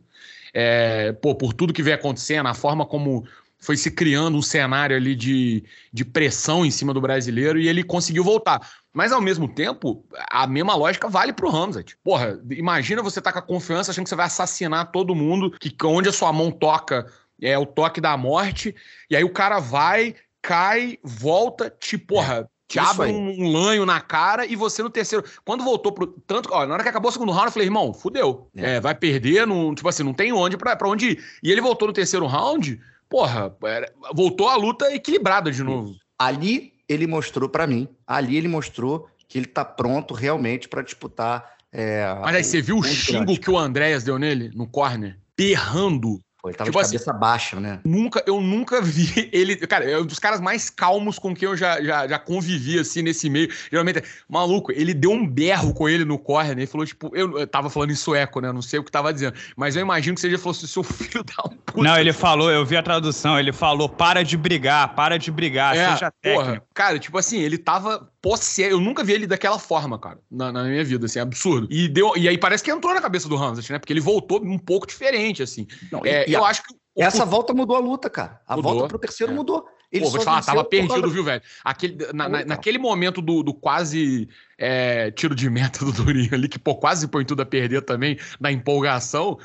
é, 0.59 1.13
pô, 1.13 1.35
por 1.35 1.53
tudo 1.53 1.73
que 1.73 1.83
vem 1.83 1.93
acontecendo, 1.93 2.47
a 2.47 2.55
forma 2.55 2.87
como 2.87 3.27
foi 3.67 3.77
se 3.77 3.91
criando 3.91 4.39
um 4.39 4.43
cenário 4.43 4.95
ali 4.95 5.17
de, 5.17 5.65
de 5.93 6.05
pressão 6.05 6.65
em 6.65 6.71
cima 6.71 6.95
do 6.95 7.01
brasileiro 7.01 7.59
e 7.59 7.67
ele 7.67 7.83
conseguiu 7.83 8.23
voltar. 8.23 8.61
Mas 8.95 9.11
ao 9.11 9.21
mesmo 9.21 9.49
tempo, 9.49 10.07
a 10.31 10.47
mesma 10.47 10.77
lógica 10.77 11.09
vale 11.09 11.33
pro 11.33 11.51
Ramsat. 11.51 11.97
Porra, 12.05 12.41
imagina 12.49 13.03
você 13.03 13.21
tá 13.21 13.33
com 13.33 13.41
a 13.41 13.43
confiança 13.43 13.91
achando 13.91 14.05
que 14.05 14.11
você 14.11 14.15
vai 14.15 14.27
assassinar 14.27 14.93
todo 14.93 15.17
mundo, 15.17 15.51
que 15.51 15.75
onde 15.85 16.09
a 16.09 16.13
sua 16.13 16.33
mão 16.33 16.53
toca 16.53 17.07
é 17.43 17.59
o 17.59 17.67
toque 17.67 18.01
da 18.01 18.17
morte, 18.17 18.73
e 19.11 19.17
aí 19.17 19.25
o 19.25 19.33
cara 19.33 19.59
vai, 19.59 20.15
cai, 20.41 20.97
volta, 21.03 21.69
te, 21.69 21.99
porra, 21.99 22.49
te 22.69 22.79
Isso 22.79 22.89
abre 22.89 23.11
um, 23.13 23.47
um, 23.47 23.53
lanho 23.53 23.85
na 23.85 24.01
cara 24.01 24.47
e 24.47 24.55
você 24.55 24.81
no 24.81 24.91
terceiro. 24.91 25.25
Quando 25.45 25.65
voltou 25.65 25.91
pro. 25.91 26.07
Tanto, 26.25 26.51
ó, 26.53 26.65
na 26.65 26.75
hora 26.75 26.85
que 26.85 26.89
acabou 26.89 27.09
o 27.09 27.13
segundo 27.13 27.33
round, 27.33 27.47
eu 27.47 27.53
falei, 27.53 27.67
irmão, 27.67 27.93
fudeu. 27.93 28.49
É. 28.57 28.77
É, 28.77 28.81
vai 28.81 28.95
perder, 28.95 29.45
não, 29.45 29.75
tipo 29.75 29.89
assim, 29.89 30.05
não 30.05 30.15
tem 30.15 30.33
onde 30.33 30.57
pra, 30.57 30.77
pra 30.77 30.89
onde 30.89 31.11
ir. 31.11 31.25
E 31.43 31.51
ele 31.51 31.61
voltou 31.61 31.89
no 31.89 31.95
terceiro 31.95 32.27
round, 32.27 32.81
porra, 33.09 33.55
era, 33.65 33.93
voltou 34.15 34.49
a 34.49 34.57
luta 34.57 34.93
equilibrada 34.95 35.51
de 35.51 35.63
novo. 35.63 35.95
Ali 36.19 36.73
ele 36.89 37.07
mostrou 37.07 37.49
para 37.49 37.67
mim, 37.67 37.89
ali 38.07 38.37
ele 38.37 38.49
mostrou 38.49 39.09
que 39.29 39.39
ele 39.39 39.47
tá 39.47 39.65
pronto 39.65 40.15
realmente 40.15 40.69
para 40.69 40.83
disputar. 40.83 41.57
É, 41.73 42.07
Mas 42.23 42.37
aí 42.37 42.45
você 42.45 42.63
viu 42.63 42.79
o 42.79 42.83
xingo 42.83 43.39
que 43.39 43.51
o 43.51 43.59
Andréas 43.59 44.05
deu 44.05 44.19
nele 44.19 44.51
no 44.55 44.67
corner? 44.67 45.19
Berrando 45.37 46.21
Pô, 46.47 46.51
ele 46.51 46.57
tava 46.57 46.71
tipo 46.71 46.79
de 46.79 46.87
cabeça 46.87 47.11
assim, 47.11 47.21
baixa, 47.21 47.61
né? 47.61 47.81
Nunca, 47.85 48.23
eu 48.27 48.41
nunca 48.41 48.81
vi 48.81 49.29
ele. 49.33 49.57
Cara, 49.57 49.85
é 49.85 49.99
um 49.99 50.07
dos 50.07 50.19
caras 50.19 50.41
mais 50.41 50.71
calmos 50.71 51.19
com 51.19 51.35
quem 51.35 51.49
eu 51.49 51.57
já, 51.57 51.83
já, 51.83 52.07
já 52.07 52.19
convivi, 52.19 52.79
assim, 52.79 53.03
nesse 53.03 53.29
meio. 53.29 53.51
Geralmente, 53.71 54.03
maluco, 54.29 54.71
ele 54.73 54.95
deu 54.95 55.11
um 55.11 55.27
berro 55.27 55.75
com 55.75 55.89
ele 55.89 56.05
no 56.05 56.19
corner, 56.19 56.55
né? 56.55 56.63
Ele 56.63 56.67
falou, 56.67 56.87
tipo, 56.87 57.11
eu, 57.15 57.39
eu 57.39 57.47
tava 57.47 57.69
falando 57.69 57.91
em 57.91 57.97
sueco, 57.97 58.41
né? 58.41 58.49
Eu 58.49 58.53
não 58.53 58.63
sei 58.63 58.79
o 58.79 58.85
que 58.85 58.91
tava 58.91 59.13
dizendo. 59.13 59.35
Mas 59.57 59.75
eu 59.77 59.83
imagino 59.83 60.15
que 60.15 60.21
seja 60.21 60.39
falou 60.39 60.53
assim, 60.53 60.67
seu 60.67 60.83
filho 60.85 61.25
dá 61.25 61.45
um 61.45 61.57
puta. 61.57 61.83
Não, 61.83 61.99
ele 61.99 62.13
falou, 62.13 62.51
eu 62.51 62.65
vi 62.65 62.77
a 62.77 62.83
tradução, 62.83 63.39
ele 63.39 63.53
falou, 63.53 63.89
para 63.89 64.23
de 64.23 64.37
brigar, 64.37 64.95
para 64.95 65.19
de 65.19 65.31
brigar, 65.31 65.77
é, 65.77 65.93
seja 65.93 66.13
técnico. 66.23 66.45
Porra, 66.45 66.63
cara, 66.75 66.99
tipo 66.99 67.19
assim, 67.19 67.39
ele 67.41 67.59
tava 67.59 68.09
possesso. 68.27 68.71
Eu 68.71 68.81
nunca 68.81 69.05
vi 69.05 69.13
ele 69.13 69.27
daquela 69.27 69.59
forma, 69.59 69.99
cara, 69.99 70.19
na, 70.29 70.51
na, 70.51 70.65
minha 70.65 70.83
vida, 70.83 71.07
assim, 71.07 71.21
absurdo. 71.21 71.69
E, 71.71 71.87
deu, 71.87 72.17
e 72.17 72.29
aí 72.29 72.37
parece 72.37 72.65
que 72.65 72.71
entrou 72.71 72.93
na 72.93 73.01
cabeça 73.01 73.29
do 73.29 73.37
Hamzat, 73.37 73.71
né? 73.71 73.79
Porque 73.79 73.93
ele 73.93 74.01
voltou 74.01 74.43
um 74.43 74.59
pouco 74.59 74.87
diferente, 74.87 75.43
assim. 75.43 75.67
Não, 75.93 76.05
é, 76.05 76.29
e, 76.29 76.33
eu 76.33 76.45
a... 76.45 76.49
acho 76.49 76.63
que 76.65 76.75
essa 76.99 77.25
volta 77.25 77.55
mudou 77.55 77.77
a 77.77 77.79
luta, 77.79 78.11
cara. 78.11 78.41
A 78.47 78.57
mudou. 78.57 78.73
volta 78.73 78.89
pro 78.89 78.99
terceiro 78.99 79.33
é. 79.33 79.37
mudou. 79.37 79.65
Ele 79.93 80.05
Pô, 80.05 80.11
vou 80.11 80.19
te 80.19 80.25
falar, 80.25 80.43
tava 80.43 80.65
perdido, 80.65 81.09
viu, 81.09 81.23
velho? 81.23 81.41
Aquele, 81.65 81.97
na, 82.13 82.29
na, 82.29 82.45
naquele 82.45 82.79
momento 82.79 83.23
do, 83.23 83.45
do 83.45 83.55
quase 83.55 84.29
é, 84.59 85.13
tiro 85.13 85.35
de 85.35 85.49
meta 85.49 85.85
do 85.85 85.93
Durinho 85.93 86.35
ali, 86.35 86.49
que 86.49 86.59
pô, 86.59 86.75
quase 86.75 87.07
põe 87.07 87.25
tudo 87.25 87.43
a 87.43 87.47
perder 87.47 87.83
também, 87.83 88.19
na 88.41 88.51
empolgação. 88.51 89.39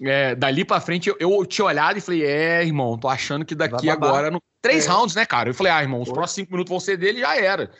É, 0.00 0.34
dali 0.34 0.64
pra 0.64 0.80
frente, 0.80 1.10
eu, 1.10 1.16
eu 1.20 1.44
tinha 1.44 1.66
olhado 1.66 1.98
e 1.98 2.00
falei, 2.00 2.24
é, 2.24 2.64
irmão, 2.64 2.96
tô 2.96 3.08
achando 3.08 3.44
que 3.44 3.54
daqui 3.54 3.90
agora. 3.90 4.30
No... 4.30 4.40
Três 4.62 4.86
é. 4.86 4.88
rounds, 4.88 5.14
né, 5.14 5.26
cara? 5.26 5.50
Eu 5.50 5.54
falei, 5.54 5.72
ah, 5.72 5.82
irmão, 5.82 6.00
os 6.00 6.08
Foi. 6.08 6.14
próximos 6.14 6.34
cinco 6.36 6.52
minutos 6.52 6.70
vão 6.70 6.80
ser 6.80 6.96
dele 6.96 7.20
já 7.20 7.36
era. 7.36 7.70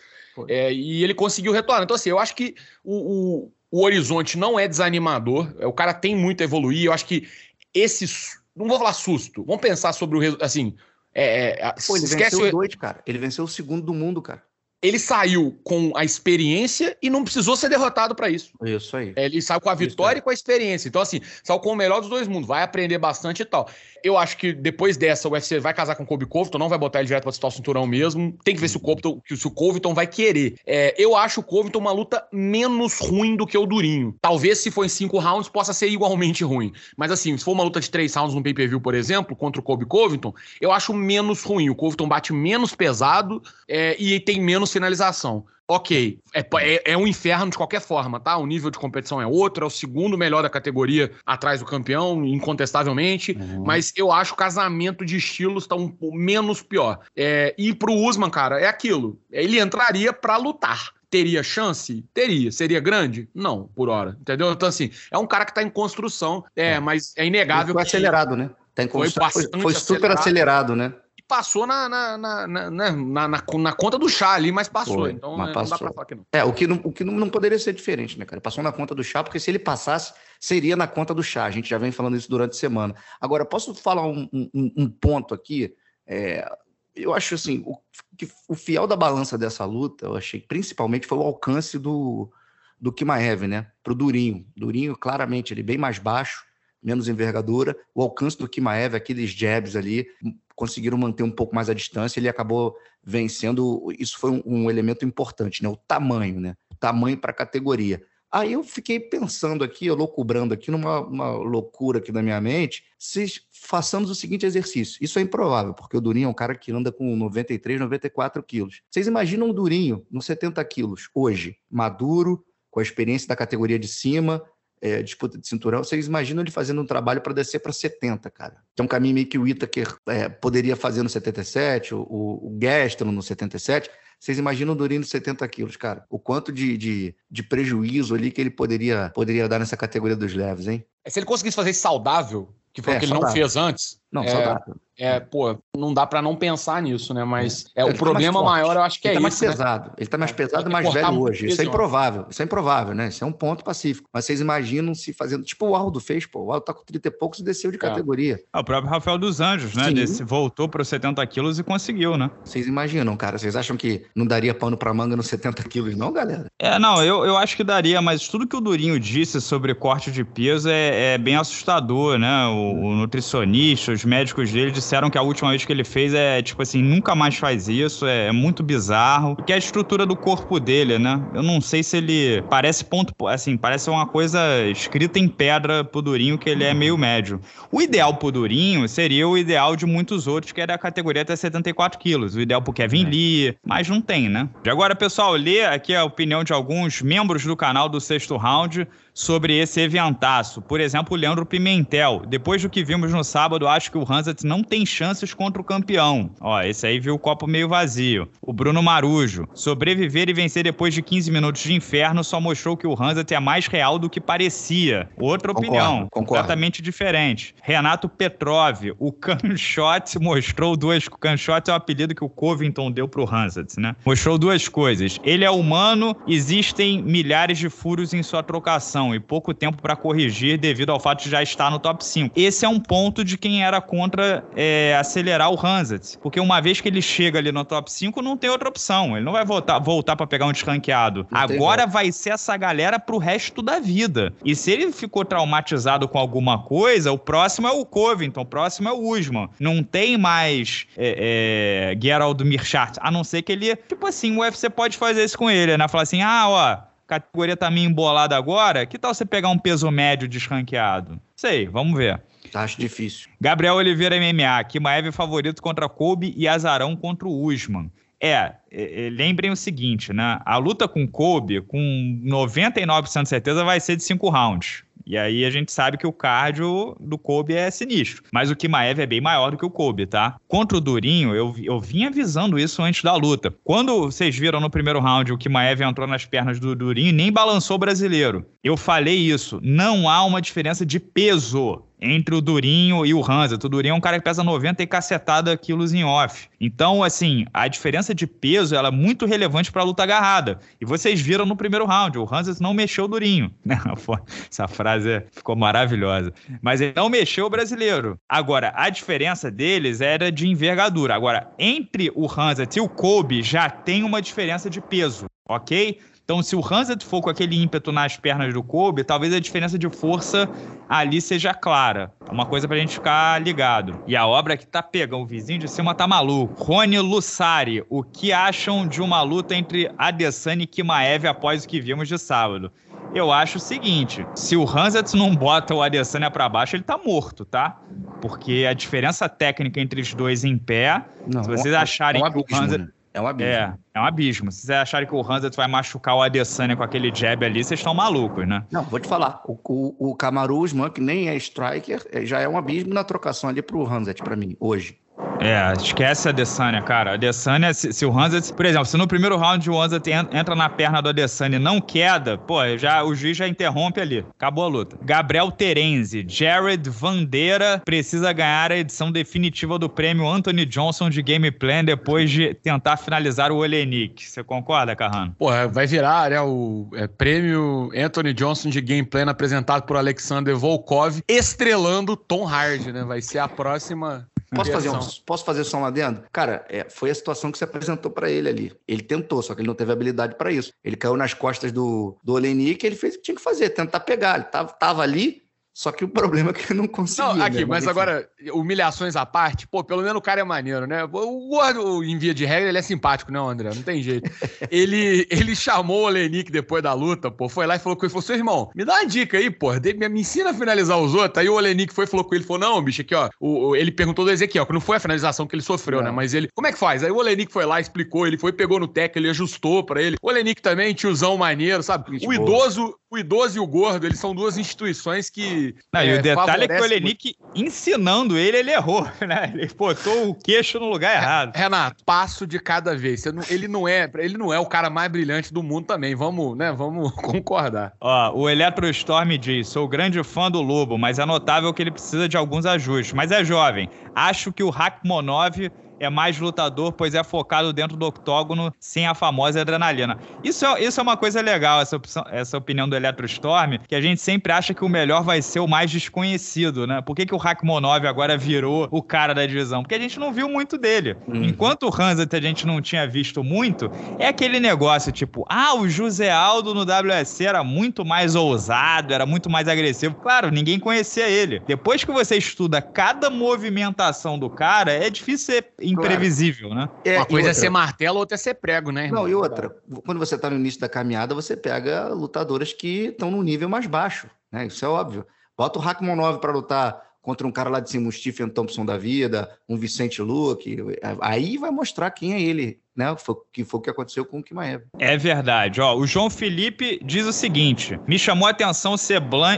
É, 0.48 0.72
e 0.72 1.02
ele 1.02 1.14
conseguiu 1.14 1.52
retornar. 1.52 1.84
Então, 1.84 1.94
assim, 1.94 2.10
eu 2.10 2.18
acho 2.18 2.34
que 2.34 2.54
o, 2.84 2.96
o, 2.96 3.52
o 3.70 3.84
horizonte 3.84 4.38
não 4.38 4.58
é 4.58 4.66
desanimador. 4.66 5.54
O 5.60 5.72
cara 5.72 5.94
tem 5.94 6.16
muito 6.16 6.40
a 6.40 6.44
evoluir. 6.44 6.86
Eu 6.86 6.92
acho 6.92 7.06
que 7.06 7.28
esse 7.74 8.06
não 8.54 8.68
vou 8.68 8.78
falar 8.78 8.92
susto. 8.92 9.44
Vamos 9.44 9.62
pensar 9.62 9.92
sobre 9.92 10.18
o 10.18 10.38
assim. 10.40 10.76
É, 11.14 11.66
é, 11.66 11.74
Pô, 11.86 11.96
ele 11.96 12.06
esquece 12.06 12.36
venceu 12.36 12.48
o 12.48 12.50
dois, 12.50 12.74
cara. 12.74 13.02
Ele 13.06 13.18
venceu 13.18 13.44
o 13.44 13.48
segundo 13.48 13.84
do 13.84 13.94
mundo, 13.94 14.22
cara 14.22 14.42
ele 14.82 14.98
saiu 14.98 15.56
com 15.62 15.92
a 15.94 16.04
experiência 16.04 16.96
e 17.00 17.08
não 17.08 17.22
precisou 17.22 17.56
ser 17.56 17.68
derrotado 17.68 18.16
para 18.16 18.28
isso. 18.28 18.52
Isso 18.64 18.96
aí. 18.96 19.12
Ele 19.16 19.40
saiu 19.40 19.60
com 19.60 19.70
a 19.70 19.74
vitória 19.76 20.18
e 20.18 20.22
com 20.22 20.28
a 20.28 20.34
experiência. 20.34 20.88
Então, 20.88 21.00
assim, 21.00 21.20
saiu 21.44 21.60
com 21.60 21.70
o 21.70 21.76
melhor 21.76 22.00
dos 22.00 22.10
dois 22.10 22.26
mundos. 22.26 22.48
Vai 22.48 22.64
aprender 22.64 22.98
bastante 22.98 23.42
e 23.42 23.44
tal. 23.44 23.70
Eu 24.02 24.16
acho 24.16 24.36
que 24.36 24.52
depois 24.52 24.96
dessa, 24.96 25.28
o 25.28 25.32
UFC 25.32 25.58
vai 25.60 25.72
casar 25.72 25.94
com 25.94 26.02
o 26.02 26.06
Kobe 26.06 26.26
Covington, 26.26 26.58
não 26.58 26.68
vai 26.68 26.78
botar 26.78 26.98
ele 26.98 27.06
direto 27.06 27.22
pra 27.22 27.30
disputar 27.30 27.50
o 27.50 27.54
cinturão 27.54 27.86
mesmo. 27.86 28.36
Tem 28.44 28.54
que 28.54 28.60
ver 28.60 28.68
se 28.68 28.76
o 28.76 28.80
Covington, 28.80 29.20
se 29.28 29.46
o 29.46 29.50
Covington 29.50 29.94
vai 29.94 30.06
querer. 30.06 30.56
É, 30.66 30.94
eu 30.98 31.16
acho 31.16 31.40
o 31.40 31.42
Covington 31.42 31.78
uma 31.78 31.92
luta 31.92 32.26
menos 32.32 32.98
ruim 32.98 33.36
do 33.36 33.46
que 33.46 33.56
o 33.56 33.66
Durinho. 33.66 34.16
Talvez, 34.20 34.58
se 34.58 34.70
for 34.70 34.84
em 34.84 34.88
cinco 34.88 35.18
rounds, 35.18 35.48
possa 35.48 35.72
ser 35.72 35.88
igualmente 35.88 36.44
ruim. 36.44 36.72
Mas, 36.96 37.10
assim, 37.10 37.36
se 37.36 37.44
for 37.44 37.52
uma 37.52 37.64
luta 37.64 37.80
de 37.80 37.90
três 37.90 38.14
rounds 38.14 38.34
no 38.34 38.42
pay-per-view, 38.42 38.80
por 38.80 38.94
exemplo, 38.94 39.36
contra 39.36 39.60
o 39.60 39.64
Kobe 39.64 39.86
Covington, 39.86 40.34
eu 40.60 40.72
acho 40.72 40.92
menos 40.92 41.42
ruim. 41.42 41.70
O 41.70 41.74
Covington 41.74 42.08
bate 42.08 42.32
menos 42.32 42.74
pesado 42.74 43.42
é, 43.68 43.96
e 43.98 44.18
tem 44.20 44.40
menos 44.40 44.72
finalização. 44.72 45.44
Ok, 45.74 46.18
é, 46.34 46.40
é, 46.40 46.92
é, 46.92 46.96
um 46.98 47.06
inferno 47.06 47.50
de 47.50 47.56
qualquer 47.56 47.80
forma, 47.80 48.20
tá? 48.20 48.36
O 48.36 48.44
nível 48.44 48.70
de 48.70 48.78
competição 48.78 49.22
é 49.22 49.26
outro, 49.26 49.64
é 49.64 49.66
o 49.66 49.70
segundo 49.70 50.18
melhor 50.18 50.42
da 50.42 50.50
categoria 50.50 51.10
atrás 51.24 51.60
do 51.60 51.64
campeão, 51.64 52.26
incontestavelmente. 52.26 53.32
Uhum. 53.32 53.64
Mas 53.64 53.90
eu 53.96 54.12
acho 54.12 54.34
o 54.34 54.36
casamento 54.36 55.02
de 55.02 55.16
estilos 55.16 55.66
tá 55.66 55.74
um 55.74 55.90
menos 56.12 56.60
pior. 56.60 56.98
É, 57.16 57.54
e 57.56 57.72
pro 57.72 57.94
Usman, 57.94 58.28
cara, 58.28 58.60
é 58.60 58.66
aquilo. 58.66 59.18
Ele 59.30 59.58
entraria 59.58 60.12
para 60.12 60.36
lutar. 60.36 60.92
Teria 61.08 61.42
chance? 61.42 62.04
Teria. 62.12 62.52
Seria 62.52 62.78
grande? 62.78 63.26
Não, 63.34 63.70
por 63.74 63.88
hora. 63.88 64.14
Entendeu? 64.20 64.52
Então, 64.52 64.68
assim, 64.68 64.90
é 65.10 65.16
um 65.16 65.26
cara 65.26 65.46
que 65.46 65.54
tá 65.54 65.62
em 65.62 65.70
construção, 65.70 66.44
é, 66.54 66.72
é. 66.72 66.80
mas 66.80 67.14
é 67.16 67.24
inegável. 67.24 67.72
Foi 67.72 67.82
que... 67.82 67.88
acelerado, 67.88 68.36
né? 68.36 68.50
Tá 68.74 68.82
em 68.82 68.88
construção. 68.88 69.30
Foi, 69.30 69.48
foi, 69.50 69.60
foi 69.62 69.74
super 69.74 70.10
acelerado, 70.10 70.74
acelerado 70.74 70.76
né? 70.76 71.01
Passou 71.32 71.66
na, 71.66 71.88
na, 71.88 72.18
na, 72.18 72.46
na, 72.46 72.70
na, 72.70 73.28
na, 73.28 73.72
conta 73.72 73.98
do 73.98 74.06
chá 74.06 74.34
ali, 74.34 74.52
mas 74.52 74.68
passou. 74.68 75.08
Então 75.08 75.34
mas 75.34 75.54
passou. 75.54 75.62
não 75.62 75.70
dá 75.70 75.78
pra 75.78 75.92
falar 75.94 76.04
que 76.04 76.14
não. 76.14 76.26
É, 76.30 76.44
o 76.44 76.52
que, 76.52 76.66
não, 76.66 76.78
o 76.84 76.92
que 76.92 77.02
não, 77.04 77.30
poderia 77.30 77.58
ser 77.58 77.72
diferente, 77.72 78.18
né, 78.18 78.26
cara? 78.26 78.38
Passou 78.38 78.62
na 78.62 78.70
conta 78.70 78.94
do 78.94 79.02
chá, 79.02 79.24
porque 79.24 79.40
se 79.40 79.50
ele 79.50 79.58
passasse, 79.58 80.12
seria 80.38 80.76
na 80.76 80.86
conta 80.86 81.14
do 81.14 81.22
chá. 81.22 81.46
A 81.46 81.50
gente 81.50 81.70
já 81.70 81.78
vem 81.78 81.90
falando 81.90 82.18
isso 82.18 82.28
durante 82.28 82.50
a 82.50 82.58
semana. 82.58 82.94
Agora, 83.18 83.46
posso 83.46 83.74
falar 83.74 84.06
um, 84.06 84.28
um, 84.30 84.72
um 84.76 84.90
ponto 84.90 85.32
aqui? 85.32 85.74
É, 86.06 86.46
eu 86.94 87.14
acho 87.14 87.34
assim, 87.34 87.62
o, 87.64 87.78
que, 88.14 88.28
o 88.46 88.54
fiel 88.54 88.86
da 88.86 88.94
balança 88.94 89.38
dessa 89.38 89.64
luta, 89.64 90.04
eu 90.04 90.14
achei 90.14 90.38
principalmente 90.38 91.06
foi 91.06 91.16
o 91.16 91.22
alcance 91.22 91.78
do, 91.78 92.30
do 92.78 92.92
Kimaev, 92.92 93.46
né? 93.46 93.68
Pro 93.82 93.94
Durinho. 93.94 94.46
Durinho, 94.54 94.94
claramente, 94.94 95.54
ele 95.54 95.62
bem 95.62 95.78
mais 95.78 95.98
baixo, 95.98 96.44
menos 96.82 97.08
envergadura. 97.08 97.74
O 97.94 98.02
alcance 98.02 98.36
do 98.36 98.46
Kimaev, 98.46 98.94
aqueles 98.94 99.30
jabs 99.30 99.76
ali, 99.76 100.06
conseguiram 100.54 100.98
manter 100.98 101.22
um 101.22 101.30
pouco 101.30 101.54
mais 101.54 101.68
a 101.68 101.74
distância, 101.74 102.20
ele 102.20 102.28
acabou 102.28 102.76
vencendo. 103.02 103.92
Isso 103.98 104.18
foi 104.18 104.30
um, 104.30 104.42
um 104.44 104.70
elemento 104.70 105.04
importante, 105.04 105.62
né? 105.62 105.68
O 105.68 105.76
tamanho, 105.76 106.40
né? 106.40 106.54
tamanho 106.82 107.16
para 107.16 107.30
a 107.30 107.34
categoria. 107.34 108.02
Aí 108.30 108.54
eu 108.54 108.64
fiquei 108.64 108.98
pensando 108.98 109.62
aqui, 109.62 109.86
eu 109.86 109.94
loucubrando 109.94 110.54
aqui, 110.54 110.70
numa 110.70 110.98
loucura 111.36 111.98
aqui 111.98 112.10
na 112.10 112.22
minha 112.22 112.40
mente, 112.40 112.82
se 112.98 113.26
façamos 113.52 114.10
o 114.10 114.14
seguinte 114.14 114.46
exercício. 114.46 114.98
Isso 115.02 115.18
é 115.18 115.22
improvável, 115.22 115.74
porque 115.74 115.96
o 115.96 116.00
Durinho 116.00 116.26
é 116.26 116.28
um 116.28 116.34
cara 116.34 116.54
que 116.56 116.72
anda 116.72 116.90
com 116.90 117.14
93, 117.14 117.78
94 117.78 118.42
quilos. 118.42 118.80
Vocês 118.90 119.06
imaginam 119.06 119.50
o 119.50 119.52
Durinho 119.52 120.04
nos 120.10 120.24
70 120.24 120.64
quilos, 120.64 121.10
hoje, 121.14 121.56
maduro, 121.70 122.42
com 122.70 122.80
a 122.80 122.82
experiência 122.82 123.28
da 123.28 123.36
categoria 123.36 123.78
de 123.78 123.86
cima, 123.86 124.42
é, 124.82 125.00
disputa 125.00 125.38
de 125.38 125.46
cinturão, 125.46 125.84
vocês 125.84 126.08
imaginam 126.08 126.42
ele 126.42 126.50
fazendo 126.50 126.82
um 126.82 126.84
trabalho 126.86 127.20
para 127.20 127.32
descer 127.32 127.60
para 127.60 127.72
70, 127.72 128.28
cara. 128.30 128.56
Que 128.74 128.82
é 128.82 128.84
um 128.84 128.88
caminho 128.88 129.14
meio 129.14 129.26
que 129.28 129.38
o 129.38 129.46
Itaker 129.46 129.96
é, 130.08 130.28
poderia 130.28 130.74
fazer 130.74 131.04
no 131.04 131.08
77, 131.08 131.94
o, 131.94 132.00
o 132.00 132.56
Gastelum 132.58 133.12
no 133.12 133.22
77. 133.22 133.88
Vocês 134.18 134.38
imaginam 134.38 134.72
o 134.72 134.76
Durinho 134.76 135.00
nos 135.00 135.08
70 135.08 135.46
quilos, 135.48 135.76
cara? 135.76 136.04
O 136.10 136.18
quanto 136.18 136.52
de, 136.52 136.76
de, 136.76 137.14
de, 137.30 137.42
prejuízo 137.44 138.14
ali 138.14 138.32
que 138.32 138.40
ele 138.40 138.50
poderia, 138.50 139.10
poderia 139.14 139.48
dar 139.48 139.60
nessa 139.60 139.76
categoria 139.76 140.16
dos 140.16 140.34
leves, 140.34 140.66
hein? 140.66 140.84
É, 141.04 141.10
se 141.10 141.18
ele 141.20 141.26
conseguisse 141.26 141.56
fazer 141.56 141.72
saudável, 141.74 142.52
que 142.72 142.82
foi 142.82 142.94
é, 142.94 142.96
o 142.96 142.98
que 142.98 143.04
ele 143.04 143.12
saudável. 143.12 143.34
não 143.36 143.40
fez 143.40 143.56
antes, 143.56 144.01
Não, 144.12 144.22
é, 144.22 144.28
saudável. 144.28 144.76
É, 144.98 145.18
pô, 145.18 145.58
não 145.76 145.92
dá 145.94 146.06
para 146.06 146.20
não 146.20 146.36
pensar 146.36 146.82
nisso, 146.82 147.14
né? 147.14 147.24
Mas 147.24 147.66
é, 147.74 147.84
o 147.84 147.88
tá 147.88 147.94
problema 147.94 148.40
tá 148.40 148.44
maior, 148.44 148.76
eu 148.76 148.82
acho 148.82 149.00
que 149.00 149.08
ele 149.08 149.16
é 149.16 149.20
tá 149.20 149.28
isso. 149.28 149.40
Mais 149.40 149.40
né? 149.40 149.48
pesado. 149.48 149.92
Ele 149.96 150.06
tá 150.06 150.18
mais 150.18 150.30
é, 150.30 150.34
pesado 150.34 150.68
e 150.68 150.72
mais 150.72 150.92
velho 150.92 151.20
hoje. 151.20 151.46
Isso 151.46 151.62
é 151.62 151.64
improvável. 151.64 152.26
Isso 152.28 152.42
é 152.42 152.44
improvável, 152.44 152.94
né? 152.94 153.08
Isso 153.08 153.24
é 153.24 153.26
um 153.26 153.32
ponto 153.32 153.64
pacífico. 153.64 154.08
Mas 154.12 154.26
vocês 154.26 154.40
imaginam 154.40 154.94
se 154.94 155.12
fazendo. 155.12 155.44
Tipo 155.44 155.68
o 155.68 155.76
Aldo 155.76 155.98
fez, 155.98 156.26
pô. 156.26 156.44
O 156.44 156.52
Aldo 156.52 156.64
tá 156.64 156.74
com 156.74 156.84
30 156.84 157.08
e 157.08 157.10
poucos 157.10 157.40
e 157.40 157.44
desceu 157.44 157.70
de 157.70 157.78
é. 157.78 157.80
categoria. 157.80 158.38
É. 158.54 158.58
o 158.58 158.64
próprio 158.64 158.90
Rafael 158.90 159.16
dos 159.16 159.40
Anjos, 159.40 159.74
né? 159.74 159.90
Desse, 159.90 160.22
voltou 160.22 160.68
para 160.68 160.82
os 160.82 160.88
70 160.88 161.26
quilos 161.26 161.58
e 161.58 161.62
conseguiu, 161.62 162.18
né? 162.18 162.30
Vocês 162.44 162.66
imaginam, 162.66 163.16
cara? 163.16 163.38
Vocês 163.38 163.56
acham 163.56 163.76
que 163.76 164.04
não 164.14 164.26
daria 164.26 164.54
pano 164.54 164.76
pra 164.76 164.92
manga 164.92 165.16
nos 165.16 165.26
70 165.26 165.62
quilos, 165.64 165.96
não, 165.96 166.12
galera? 166.12 166.46
É, 166.58 166.78
não, 166.78 167.02
eu, 167.02 167.24
eu 167.24 167.36
acho 167.36 167.56
que 167.56 167.64
daria, 167.64 168.00
mas 168.02 168.28
tudo 168.28 168.46
que 168.46 168.56
o 168.56 168.60
Durinho 168.60 169.00
disse 169.00 169.40
sobre 169.40 169.74
corte 169.74 170.12
de 170.12 170.22
peso 170.22 170.68
é, 170.68 171.14
é 171.14 171.18
bem 171.18 171.36
assustador, 171.36 172.18
né? 172.18 172.46
O, 172.46 172.88
o 172.88 172.94
nutricionista, 172.94 173.92
os 173.92 174.01
médicos 174.04 174.50
dele 174.50 174.70
disseram 174.70 175.10
que 175.10 175.18
a 175.18 175.22
última 175.22 175.50
vez 175.50 175.64
que 175.64 175.72
ele 175.72 175.84
fez 175.84 176.14
é, 176.14 176.42
tipo 176.42 176.62
assim, 176.62 176.82
nunca 176.82 177.14
mais 177.14 177.36
faz 177.36 177.68
isso, 177.68 178.06
é, 178.06 178.28
é 178.28 178.32
muito 178.32 178.62
bizarro. 178.62 179.36
Que 179.36 179.52
é 179.52 179.56
a 179.56 179.58
estrutura 179.58 180.04
do 180.06 180.16
corpo 180.16 180.58
dele, 180.58 180.98
né? 180.98 181.20
Eu 181.34 181.42
não 181.42 181.60
sei 181.60 181.82
se 181.82 181.96
ele 181.96 182.42
parece 182.42 182.84
ponto, 182.84 183.14
assim, 183.26 183.56
parece 183.56 183.90
uma 183.90 184.06
coisa 184.06 184.40
escrita 184.70 185.18
em 185.18 185.28
pedra 185.28 185.84
pro 185.84 186.02
Durinho 186.02 186.38
que 186.38 186.48
ele 186.48 186.64
é 186.64 186.74
meio 186.74 186.96
médio. 186.96 187.40
O 187.70 187.80
ideal 187.80 188.14
pro 188.14 188.30
Durinho 188.30 188.88
seria 188.88 189.28
o 189.28 189.36
ideal 189.36 189.76
de 189.76 189.86
muitos 189.86 190.26
outros, 190.26 190.52
que 190.52 190.60
era 190.60 190.74
a 190.74 190.78
categoria 190.78 191.22
até 191.22 191.34
74 191.34 191.98
quilos. 191.98 192.34
O 192.34 192.40
ideal 192.40 192.62
pro 192.62 192.72
Kevin 192.72 193.06
é. 193.06 193.08
Lee, 193.08 193.56
mas 193.64 193.88
não 193.88 194.00
tem, 194.00 194.28
né? 194.28 194.48
E 194.64 194.70
agora, 194.70 194.94
pessoal, 194.94 195.32
lê 195.32 195.64
aqui 195.64 195.94
a 195.94 196.04
opinião 196.04 196.44
de 196.44 196.52
alguns 196.52 197.02
membros 197.02 197.44
do 197.44 197.56
canal 197.56 197.88
do 197.88 198.00
Sexto 198.00 198.36
Round 198.36 198.86
sobre 199.14 199.58
esse 199.58 199.80
eventaço. 199.80 200.62
Por 200.62 200.80
exemplo, 200.80 201.14
o 201.14 201.20
Leandro 201.20 201.44
Pimentel. 201.44 202.22
Depois 202.26 202.62
do 202.62 202.70
que 202.70 202.84
vimos 202.84 203.12
no 203.12 203.22
sábado, 203.22 203.68
acho 203.68 203.90
que 203.90 203.98
o 203.98 204.06
Hanset 204.10 204.46
não 204.46 204.62
tem 204.62 204.86
chances 204.86 205.34
contra 205.34 205.60
o 205.60 205.64
campeão. 205.64 206.30
Ó, 206.40 206.60
esse 206.62 206.86
aí 206.86 206.98
viu 206.98 207.14
o 207.14 207.18
copo 207.18 207.46
meio 207.46 207.68
vazio. 207.68 208.28
O 208.40 208.52
Bruno 208.52 208.82
Marujo. 208.82 209.46
Sobreviver 209.54 210.28
e 210.28 210.32
vencer 210.32 210.64
depois 210.64 210.94
de 210.94 211.02
15 211.02 211.30
minutos 211.30 211.62
de 211.62 211.74
inferno 211.74 212.24
só 212.24 212.40
mostrou 212.40 212.76
que 212.76 212.86
o 212.86 213.00
Hanset 213.00 213.34
é 213.34 213.40
mais 213.40 213.66
real 213.66 213.98
do 213.98 214.08
que 214.08 214.20
parecia. 214.20 215.08
Outra 215.18 215.52
concordo, 215.52 215.68
opinião, 215.68 216.08
concordo. 216.10 216.26
completamente 216.26 216.80
diferente. 216.80 217.54
Renato 217.62 218.08
Petrov. 218.08 218.92
O 218.98 219.12
Canshot 219.12 220.18
mostrou 220.20 220.76
duas... 220.76 221.08
Canshot 221.08 221.68
é 221.68 221.72
o 221.72 221.76
apelido 221.76 222.14
que 222.14 222.24
o 222.24 222.28
Covington 222.28 222.90
deu 222.90 223.06
pro 223.06 223.28
Hanset, 223.28 223.78
né? 223.78 223.94
Mostrou 224.04 224.38
duas 224.38 224.68
coisas. 224.68 225.18
Ele 225.22 225.44
é 225.44 225.50
humano, 225.50 226.16
existem 226.26 227.02
milhares 227.02 227.58
de 227.58 227.68
furos 227.68 228.14
em 228.14 228.22
sua 228.22 228.42
trocação 228.42 229.01
e 229.14 229.20
pouco 229.20 229.54
tempo 229.54 229.80
para 229.80 229.96
corrigir 229.96 230.58
devido 230.58 230.90
ao 230.90 231.00
fato 231.00 231.24
de 231.24 231.30
já 231.30 231.42
estar 231.42 231.70
no 231.70 231.78
top 231.78 232.04
5. 232.04 232.38
Esse 232.38 232.64
é 232.64 232.68
um 232.68 232.78
ponto 232.78 233.24
de 233.24 233.38
quem 233.38 233.64
era 233.64 233.80
contra 233.80 234.44
é, 234.54 234.96
acelerar 234.98 235.50
o 235.50 235.58
Hanset, 235.58 236.18
porque 236.18 236.38
uma 236.38 236.60
vez 236.60 236.80
que 236.80 236.88
ele 236.88 237.00
chega 237.00 237.38
ali 237.38 237.50
no 237.50 237.64
top 237.64 237.90
5, 237.90 238.20
não 238.20 238.36
tem 238.36 238.50
outra 238.50 238.68
opção. 238.68 239.16
Ele 239.16 239.24
não 239.24 239.32
vai 239.32 239.44
voltar, 239.44 239.78
voltar 239.78 240.14
para 240.14 240.26
pegar 240.26 240.46
um 240.46 240.52
desranqueado. 240.52 241.26
Agora 241.30 241.86
vai 241.86 242.12
ser 242.12 242.30
essa 242.30 242.56
galera 242.56 242.98
pro 242.98 243.18
resto 243.18 243.62
da 243.62 243.80
vida. 243.80 244.32
E 244.44 244.54
se 244.54 244.70
ele 244.70 244.92
ficou 244.92 245.24
traumatizado 245.24 246.06
com 246.06 246.18
alguma 246.18 246.58
coisa, 246.58 247.10
o 247.12 247.18
próximo 247.18 247.66
é 247.66 247.70
o 247.70 247.84
Covington, 247.84 248.42
o 248.42 248.46
próximo 248.46 248.88
é 248.88 248.92
o 248.92 249.08
Usman. 249.10 249.48
Não 249.58 249.82
tem 249.82 250.18
mais 250.18 250.86
é, 250.96 251.94
é, 251.94 252.44
Mirchat, 252.44 252.98
a 253.00 253.10
não 253.10 253.24
ser 253.24 253.42
que 253.42 253.52
ele, 253.52 253.74
tipo 253.74 254.06
assim, 254.06 254.36
o 254.36 254.40
UFC 254.40 254.68
pode 254.68 254.96
fazer 254.96 255.24
isso 255.24 255.38
com 255.38 255.50
ele, 255.50 255.76
né? 255.76 255.88
Falar 255.88 256.02
assim, 256.02 256.22
ah, 256.22 256.48
ó, 256.48 256.91
categoria 257.20 257.56
tá 257.56 257.70
meio 257.70 257.88
embolada 257.88 258.36
agora, 258.36 258.86
que 258.86 258.98
tal 258.98 259.12
você 259.12 259.24
pegar 259.24 259.50
um 259.50 259.58
peso 259.58 259.90
médio 259.90 260.26
desranqueado? 260.26 261.20
Sei, 261.36 261.66
vamos 261.66 261.96
ver. 261.96 262.22
Acho 262.54 262.80
difícil. 262.80 263.28
Gabriel 263.40 263.74
Oliveira 263.74 264.16
MMA, 264.16 264.64
Kimaev 264.64 265.12
favorito 265.12 265.62
contra 265.62 265.88
Kobe 265.88 266.32
e 266.36 266.48
Azarão 266.48 266.96
contra 266.96 267.28
o 267.28 267.44
Usman. 267.44 267.90
É, 268.20 268.54
é, 268.70 269.06
é, 269.06 269.10
lembrem 269.10 269.50
o 269.50 269.56
seguinte, 269.56 270.12
né? 270.12 270.40
A 270.44 270.56
luta 270.56 270.86
com 270.86 271.06
Kobe, 271.06 271.60
com 271.60 271.78
99% 272.24 273.22
de 273.24 273.28
certeza, 273.28 273.64
vai 273.64 273.80
ser 273.80 273.96
de 273.96 274.04
cinco 274.04 274.28
rounds. 274.28 274.84
E 275.06 275.16
aí 275.16 275.44
a 275.44 275.50
gente 275.50 275.72
sabe 275.72 275.96
que 275.96 276.06
o 276.06 276.12
cardio 276.12 276.96
do 277.00 277.18
Kobe 277.18 277.54
é 277.54 277.70
sinistro. 277.70 278.22
Mas 278.32 278.50
o 278.50 278.56
Kimaev 278.56 279.00
é 279.00 279.06
bem 279.06 279.20
maior 279.20 279.50
do 279.50 279.56
que 279.56 279.66
o 279.66 279.70
Kobe, 279.70 280.06
tá? 280.06 280.36
Contra 280.48 280.78
o 280.78 280.80
Durinho, 280.80 281.34
eu, 281.34 281.54
eu 281.62 281.80
vim 281.80 282.04
avisando 282.04 282.58
isso 282.58 282.82
antes 282.82 283.02
da 283.02 283.14
luta. 283.14 283.54
Quando 283.64 284.00
vocês 284.00 284.36
viram 284.36 284.60
no 284.60 284.70
primeiro 284.70 285.00
round 285.00 285.32
o 285.32 285.38
Kimaev 285.38 285.82
entrou 285.82 286.06
nas 286.06 286.24
pernas 286.24 286.58
do 286.58 286.74
Durinho 286.74 287.12
nem 287.12 287.32
balançou 287.32 287.76
o 287.76 287.78
brasileiro. 287.78 288.46
Eu 288.62 288.76
falei 288.76 289.16
isso. 289.16 289.60
Não 289.62 290.08
há 290.08 290.24
uma 290.24 290.40
diferença 290.40 290.84
de 290.84 290.98
peso 290.98 291.82
entre 292.02 292.34
o 292.34 292.40
Durinho 292.40 293.06
e 293.06 293.14
o 293.14 293.22
Hansa. 293.22 293.54
O 293.54 293.68
Durinho 293.68 293.92
é 293.92 293.94
um 293.94 294.00
cara 294.00 294.18
que 294.18 294.24
pesa 294.24 294.42
90 294.42 294.82
e 294.82 294.86
cacetada 294.86 295.56
quilos 295.56 295.94
em 295.94 296.04
off. 296.04 296.48
Então, 296.60 297.02
assim, 297.02 297.46
a 297.54 297.68
diferença 297.68 298.12
de 298.14 298.26
peso 298.26 298.74
ela 298.74 298.88
é 298.88 298.90
muito 298.90 299.24
relevante 299.24 299.70
para 299.70 299.82
a 299.82 299.84
luta 299.84 300.02
agarrada. 300.02 300.58
E 300.80 300.84
vocês 300.84 301.20
viram 301.20 301.46
no 301.46 301.56
primeiro 301.56 301.86
round, 301.86 302.18
o 302.18 302.28
Hansa 302.30 302.56
não 302.60 302.74
mexeu 302.74 303.04
o 303.04 303.08
Durinho. 303.08 303.50
Essa 304.50 304.66
frase 304.66 305.22
ficou 305.30 305.54
maravilhosa. 305.54 306.32
Mas 306.60 306.80
ele 306.80 306.92
não 306.96 307.08
mexeu 307.08 307.46
o 307.46 307.50
brasileiro. 307.50 308.18
Agora, 308.28 308.72
a 308.74 308.90
diferença 308.90 309.50
deles 309.50 310.00
era 310.00 310.32
de 310.32 310.48
envergadura. 310.48 311.14
Agora, 311.14 311.48
entre 311.58 312.10
o 312.14 312.26
Hansa 312.26 312.66
e 312.74 312.80
o 312.80 312.88
Kobe 312.88 313.42
já 313.42 313.70
tem 313.70 314.02
uma 314.02 314.20
diferença 314.20 314.68
de 314.68 314.80
peso, 314.80 315.26
ok? 315.48 315.98
Então, 316.32 316.42
se 316.42 316.56
o 316.56 316.64
Hanset 316.66 317.04
for 317.04 317.20
com 317.20 317.28
aquele 317.28 317.62
ímpeto 317.62 317.92
nas 317.92 318.16
pernas 318.16 318.54
do 318.54 318.62
Kobe, 318.62 319.04
talvez 319.04 319.34
a 319.34 319.38
diferença 319.38 319.78
de 319.78 319.86
força 319.90 320.48
ali 320.88 321.20
seja 321.20 321.52
clara. 321.52 322.10
É 322.26 322.32
uma 322.32 322.46
coisa 322.46 322.66
pra 322.66 322.78
gente 322.78 322.94
ficar 322.94 323.38
ligado. 323.38 324.00
E 324.06 324.16
a 324.16 324.26
obra 324.26 324.56
que 324.56 324.66
tá 324.66 324.82
pegando, 324.82 325.24
o 325.24 325.26
vizinho 325.26 325.58
de 325.58 325.68
cima 325.68 325.94
tá 325.94 326.06
maluco. 326.06 326.64
Rony 326.64 326.98
Lussari, 327.00 327.84
o 327.90 328.02
que 328.02 328.32
acham 328.32 328.88
de 328.88 329.02
uma 329.02 329.20
luta 329.20 329.54
entre 329.54 329.90
Adesanya 329.98 330.62
e 330.62 330.66
Kimaev 330.66 331.26
após 331.26 331.64
o 331.64 331.68
que 331.68 331.82
vimos 331.82 332.08
de 332.08 332.16
sábado? 332.16 332.72
Eu 333.14 333.30
acho 333.30 333.58
o 333.58 333.60
seguinte: 333.60 334.26
se 334.34 334.56
o 334.56 334.66
Hanset 334.66 335.14
não 335.14 335.36
bota 335.36 335.74
o 335.74 335.82
Adesanya 335.82 336.30
para 336.30 336.48
baixo, 336.48 336.76
ele 336.76 336.82
tá 336.82 336.96
morto, 336.96 337.44
tá? 337.44 337.78
Porque 338.22 338.64
a 338.66 338.72
diferença 338.72 339.28
técnica 339.28 339.78
entre 339.78 340.00
os 340.00 340.14
dois 340.14 340.44
em 340.44 340.56
pé, 340.56 341.04
não, 341.26 341.44
se 341.44 341.50
vocês 341.50 341.74
acharem 341.74 342.22
é 342.22 342.26
um 342.26 342.32
que 342.32 342.38
o 342.38 342.56
Hanset. 342.56 342.84
Né? 342.84 342.88
É 343.14 343.20
um 343.20 343.26
abismo. 343.26 343.52
É, 343.52 343.74
é 343.94 344.00
um 344.00 344.04
abismo. 344.04 344.52
Se 344.52 344.66
vocês 344.66 344.78
acharem 344.78 345.06
que 345.06 345.14
o 345.14 345.20
Hanset 345.20 345.54
vai 345.56 345.68
machucar 345.68 346.16
o 346.16 346.22
Adesanya 346.22 346.76
com 346.76 346.82
aquele 346.82 347.14
jab 347.14 347.44
ali, 347.44 347.62
vocês 347.62 347.80
estão 347.80 347.94
malucos, 347.94 348.48
né? 348.48 348.64
Não, 348.70 348.82
vou 348.84 348.98
te 348.98 349.08
falar. 349.08 349.42
O, 349.44 349.58
o, 349.64 350.10
o 350.10 350.16
Kamaru 350.16 350.58
Usman, 350.58 350.90
que 350.90 351.00
nem 351.00 351.28
é 351.28 351.36
striker, 351.36 352.02
é, 352.10 352.24
já 352.24 352.40
é 352.40 352.48
um 352.48 352.56
abismo 352.56 352.94
na 352.94 353.04
trocação 353.04 353.50
ali 353.50 353.60
pro 353.60 353.86
Hanset, 353.86 354.22
para 354.22 354.34
mim, 354.36 354.56
hoje. 354.58 354.98
É, 355.42 355.72
esquece 355.72 356.28
a 356.28 356.30
Adesanya, 356.30 356.80
cara. 356.82 357.10
A 357.10 357.14
Adesanya, 357.14 357.74
se, 357.74 357.92
se 357.92 358.06
o 358.06 358.16
Hanset, 358.16 358.52
por 358.52 358.64
exemplo, 358.64 358.86
se 358.86 358.96
no 358.96 359.08
primeiro 359.08 359.36
round 359.36 359.68
o 359.68 359.80
Hanset 359.80 360.08
entra 360.08 360.54
na 360.54 360.68
perna 360.68 361.02
do 361.02 361.08
Adesanya 361.08 361.56
e 361.56 361.58
não 361.58 361.80
queda, 361.80 362.38
pô, 362.38 362.60
já, 362.78 363.02
o 363.02 363.12
juiz 363.12 363.36
já 363.36 363.48
interrompe 363.48 364.00
ali. 364.00 364.24
Acabou 364.36 364.64
a 364.64 364.68
luta. 364.68 364.96
Gabriel 365.02 365.50
Terenzi, 365.50 366.24
Jared 366.28 366.88
Vandeira 366.88 367.82
precisa 367.84 368.32
ganhar 368.32 368.70
a 368.70 368.76
edição 368.76 369.10
definitiva 369.10 369.80
do 369.80 369.88
prêmio 369.88 370.28
Anthony 370.28 370.64
Johnson 370.64 371.10
de 371.10 371.20
Game 371.22 371.50
Plan 371.50 371.84
depois 371.84 372.30
de 372.30 372.54
tentar 372.54 372.96
finalizar 372.96 373.50
o 373.50 373.56
Olenik. 373.56 374.24
Você 374.24 374.44
concorda, 374.44 374.94
Carrano? 374.94 375.34
Pô, 375.36 375.48
vai 375.72 375.88
virar, 375.88 376.30
né, 376.30 376.40
o 376.40 376.88
é, 376.94 377.08
prêmio 377.08 377.90
Anthony 377.96 378.32
Johnson 378.32 378.70
de 378.70 378.80
Game 378.80 379.06
Plan 379.06 379.24
apresentado 379.24 379.82
por 379.82 379.96
Alexander 379.96 380.56
Volkov, 380.56 381.20
estrelando 381.28 382.16
Tom 382.16 382.46
Hardy, 382.46 382.92
né? 382.92 383.02
Vai 383.02 383.20
ser 383.20 383.40
a 383.40 383.48
próxima 383.48 384.28
Posso 384.54 384.70
fazer, 384.70 384.90
um, 384.90 385.00
posso 385.24 385.44
fazer 385.44 385.64
só 385.64 385.78
um 385.78 385.84
adendo? 385.84 386.22
Cara, 386.30 386.64
é, 386.68 386.88
foi 386.88 387.10
a 387.10 387.14
situação 387.14 387.50
que 387.50 387.58
se 387.58 387.64
apresentou 387.64 388.10
para 388.10 388.30
ele 388.30 388.48
ali. 388.48 388.72
Ele 388.86 389.02
tentou, 389.02 389.42
só 389.42 389.54
que 389.54 389.60
ele 389.60 389.68
não 389.68 389.74
teve 389.74 389.92
habilidade 389.92 390.34
para 390.36 390.52
isso. 390.52 390.72
Ele 390.84 390.96
caiu 390.96 391.16
nas 391.16 391.32
costas 391.32 391.72
do, 391.72 392.16
do 392.22 392.34
Olenik 392.34 392.84
e 392.84 392.86
ele 392.86 392.96
fez 392.96 393.14
o 393.14 393.18
que 393.18 393.24
tinha 393.24 393.36
que 393.36 393.42
fazer, 393.42 393.70
tentar 393.70 394.00
pegar. 394.00 394.36
Ele 394.36 394.44
tava, 394.44 394.72
tava 394.72 395.02
ali, 395.02 395.42
só 395.74 395.90
que 395.90 396.04
o 396.04 396.08
problema 396.08 396.50
é 396.50 396.52
que 396.52 396.72
ele 396.72 396.80
não 396.80 396.86
conseguiu. 396.86 397.34
Não, 397.34 397.44
aqui, 397.44 397.60
né? 397.60 397.64
mas, 397.64 397.84
mas 397.84 397.88
agora, 397.88 398.28
humilhações 398.52 399.16
à 399.16 399.24
parte, 399.24 399.66
pô, 399.66 399.82
pelo 399.82 400.02
menos 400.02 400.16
o 400.16 400.20
cara 400.20 400.40
é 400.40 400.44
maneiro, 400.44 400.86
né? 400.86 401.04
O 401.04 401.48
gordo, 401.48 402.04
em 402.04 402.18
via 402.18 402.34
de 402.34 402.44
regra, 402.44 402.68
ele 402.68 402.78
é 402.78 402.82
simpático, 402.82 403.32
não, 403.32 403.48
André? 403.48 403.70
Não 403.74 403.82
tem 403.82 404.02
jeito. 404.02 404.30
ele, 404.70 405.26
ele 405.30 405.56
chamou 405.56 406.02
o 406.02 406.04
Olenik 406.04 406.52
depois 406.52 406.82
da 406.82 406.92
luta, 406.92 407.30
pô, 407.30 407.48
foi 407.48 407.66
lá 407.66 407.76
e 407.76 407.78
falou 407.78 407.96
com 407.96 408.04
ele, 408.04 408.10
falou, 408.10 408.22
seu 408.22 408.36
irmão, 408.36 408.70
me 408.74 408.84
dá 408.84 408.94
uma 408.96 409.06
dica 409.06 409.38
aí, 409.38 409.50
pô, 409.50 409.72
me 410.10 410.20
ensina 410.20 410.50
a 410.50 410.54
finalizar 410.54 410.98
os 410.98 411.14
outros. 411.14 411.38
Aí 411.38 411.48
o 411.48 411.54
Olenik 411.54 411.92
foi 411.94 412.04
e 412.04 412.08
falou 412.08 412.24
com 412.24 412.34
ele, 412.34 412.44
falou, 412.44 412.60
não, 412.60 412.82
bicho, 412.82 413.00
aqui, 413.00 413.14
ó, 413.14 413.30
o, 413.40 413.74
ele 413.74 413.90
perguntou 413.90 414.24
do 414.26 414.30
Ezequiel, 414.30 414.66
que 414.66 414.72
não 414.74 414.80
foi 414.80 414.98
a 414.98 415.00
finalização 415.00 415.46
que 415.46 415.54
ele 415.54 415.62
sofreu, 415.62 416.00
né? 416.00 416.04
não. 416.04 416.10
né? 416.10 416.16
Mas 416.16 416.34
ele, 416.34 416.48
como 416.54 416.66
é 416.66 416.72
que 416.72 416.78
faz? 416.78 417.02
Aí 417.02 417.10
o 417.10 417.16
Olenik 417.16 417.50
foi 417.50 417.64
lá, 417.64 417.80
explicou, 417.80 418.26
ele 418.26 418.36
foi, 418.36 418.52
pegou 418.52 418.78
no 418.78 418.88
tec, 418.88 419.16
ele 419.16 419.30
ajustou 419.30 419.82
pra 419.82 420.02
ele. 420.02 420.16
O 420.20 420.28
Olenik 420.28 420.60
também, 420.60 420.92
tiozão 420.92 421.38
maneiro, 421.38 421.82
sabe? 421.82 422.18
O 422.26 422.32
idoso, 422.32 422.94
o 423.10 423.18
idoso 423.18 423.56
e 423.56 423.60
o 423.60 423.66
gordo, 423.66 424.06
eles 424.06 424.18
são 424.18 424.34
duas 424.34 424.58
instituições 424.58 425.30
que. 425.30 425.61
Não, 425.92 426.00
é, 426.00 426.06
e 426.06 426.12
o 426.12 426.16
é, 426.16 426.22
detalhe 426.22 426.64
é 426.64 426.68
que 426.68 426.74
o 426.74 426.82
Olenik, 426.82 427.36
ensinando 427.54 428.36
ele, 428.36 428.56
ele 428.56 428.70
errou, 428.70 429.02
né? 429.26 429.52
Ele 429.54 429.70
botou 429.74 430.30
o 430.30 430.34
queixo 430.34 430.78
no 430.78 430.88
lugar 430.88 431.14
errado. 431.14 431.54
Renato, 431.54 432.04
passo 432.04 432.46
de 432.46 432.58
cada 432.58 432.96
vez. 432.96 433.24
Não, 433.26 433.42
ele, 433.48 433.68
não 433.68 433.86
é, 433.86 434.10
ele 434.18 434.36
não 434.36 434.52
é 434.52 434.58
o 434.58 434.66
cara 434.66 434.90
mais 434.90 435.10
brilhante 435.10 435.52
do 435.52 435.62
mundo 435.62 435.86
também. 435.86 436.14
Vamos, 436.14 436.56
né? 436.56 436.72
Vamos 436.72 437.12
concordar. 437.22 437.92
Ó, 438.00 438.32
o 438.34 438.48
Electrostorm 438.48 439.30
diz: 439.38 439.68
sou 439.68 439.88
grande 439.88 440.22
fã 440.22 440.50
do 440.50 440.60
Lobo, 440.60 440.98
mas 440.98 441.18
é 441.18 441.24
notável 441.26 441.72
que 441.72 441.82
ele 441.82 441.90
precisa 441.90 442.28
de 442.28 442.36
alguns 442.36 442.66
ajustes. 442.66 443.12
Mas 443.12 443.30
é 443.30 443.44
jovem. 443.44 443.88
Acho 444.14 444.52
que 444.52 444.62
o 444.62 444.70
Hackmonov 444.70 445.70
é 446.02 446.10
mais 446.10 446.38
lutador, 446.38 446.92
pois 446.92 447.14
é 447.14 447.22
focado 447.22 447.72
dentro 447.72 447.96
do 447.96 448.04
octógono 448.06 448.74
sem 448.80 449.06
a 449.06 449.14
famosa 449.14 449.60
adrenalina. 449.60 450.18
Isso 450.42 450.66
é, 450.66 450.82
isso 450.82 450.98
é 450.98 451.02
uma 451.02 451.16
coisa 451.16 451.40
legal, 451.40 451.80
essa, 451.80 451.96
opção, 451.96 452.24
essa 452.30 452.58
opinião 452.58 452.88
do 452.88 452.96
Electrostorm, 452.96 453.78
que 453.86 453.94
a 453.94 454.00
gente 454.00 454.20
sempre 454.20 454.52
acha 454.52 454.74
que 454.74 454.84
o 454.84 454.88
melhor 454.88 455.22
vai 455.22 455.40
ser 455.40 455.60
o 455.60 455.68
mais 455.68 455.90
desconhecido, 455.90 456.86
né? 456.86 457.00
Por 457.00 457.14
que, 457.14 457.24
que 457.24 457.34
o 457.34 457.38
Rakhmonov 457.38 458.04
agora 458.06 458.36
virou 458.36 458.88
o 458.90 459.00
cara 459.00 459.32
da 459.32 459.46
divisão? 459.46 459.82
Porque 459.82 459.94
a 459.94 459.98
gente 459.98 460.18
não 460.18 460.32
viu 460.32 460.48
muito 460.48 460.76
dele. 460.76 461.16
Uhum. 461.28 461.44
Enquanto 461.44 461.84
o 461.84 461.94
Hanzat 461.94 462.34
a 462.34 462.40
gente 462.40 462.66
não 462.66 462.80
tinha 462.80 463.06
visto 463.06 463.44
muito, 463.44 463.88
é 464.18 464.26
aquele 464.26 464.58
negócio 464.58 465.12
tipo, 465.12 465.46
ah, 465.48 465.74
o 465.76 465.88
José 465.88 466.32
Aldo 466.32 466.74
no 466.74 466.82
WSC 466.82 467.44
era 467.44 467.62
muito 467.62 468.04
mais 468.04 468.34
ousado, 468.34 469.14
era 469.14 469.24
muito 469.24 469.48
mais 469.48 469.68
agressivo. 469.68 470.16
Claro, 470.16 470.50
ninguém 470.50 470.80
conhecia 470.80 471.28
ele. 471.28 471.62
Depois 471.64 472.02
que 472.02 472.10
você 472.10 472.36
estuda 472.36 472.82
cada 472.82 473.30
movimentação 473.30 474.36
do 474.36 474.50
cara, 474.50 474.92
é 474.92 475.08
difícil 475.08 475.54
ser 475.54 475.72
imprevisível, 475.92 476.70
claro. 476.70 476.86
né? 476.86 476.90
É, 477.04 477.16
Uma 477.16 477.26
coisa 477.26 477.50
é 477.50 477.54
ser 477.54 477.70
martelo, 477.70 478.18
outra 478.18 478.34
é 478.34 478.38
ser 478.38 478.54
prego, 478.54 478.90
né? 478.90 479.06
Irmão? 479.06 479.22
Não, 479.22 479.28
e 479.28 479.34
outra, 479.34 479.74
quando 480.04 480.18
você 480.18 480.34
está 480.34 480.50
no 480.50 480.56
início 480.56 480.80
da 480.80 480.88
caminhada, 480.88 481.34
você 481.34 481.56
pega 481.56 482.08
lutadoras 482.08 482.72
que 482.72 483.06
estão 483.06 483.30
num 483.30 483.42
nível 483.42 483.68
mais 483.68 483.86
baixo, 483.86 484.28
né? 484.50 484.66
Isso 484.66 484.84
é 484.84 484.88
óbvio. 484.88 485.26
Bota 485.56 485.78
o 485.78 485.82
Hackmonov 485.82 486.38
para 486.38 486.52
lutar 486.52 487.12
contra 487.22 487.46
um 487.46 487.52
cara 487.52 487.70
lá 487.70 487.78
de 487.78 487.88
cima, 487.88 488.08
um 488.08 488.10
Stephen 488.10 488.48
Thompson 488.48 488.84
da 488.84 488.98
vida, 488.98 489.48
um 489.68 489.76
Vicente 489.76 490.20
Luke, 490.20 490.76
aí 491.20 491.56
vai 491.56 491.70
mostrar 491.70 492.10
quem 492.10 492.34
é 492.34 492.42
ele, 492.42 492.80
né? 492.96 493.14
Foi, 493.16 493.34
que 493.52 493.64
foi 493.64 493.80
o 493.80 493.82
que 493.82 493.90
aconteceu 493.90 494.24
com 494.24 494.38
o 494.38 494.42
Kimaev. 494.42 494.82
É 494.98 495.16
verdade. 495.16 495.80
Ó, 495.80 495.96
o 495.96 496.06
João 496.06 496.28
Felipe 496.28 497.00
diz 497.04 497.26
o 497.26 497.32
seguinte: 497.32 497.98
me 498.06 498.18
chamou 498.18 498.46
a 498.46 498.50
atenção 498.50 498.94
o 498.94 498.98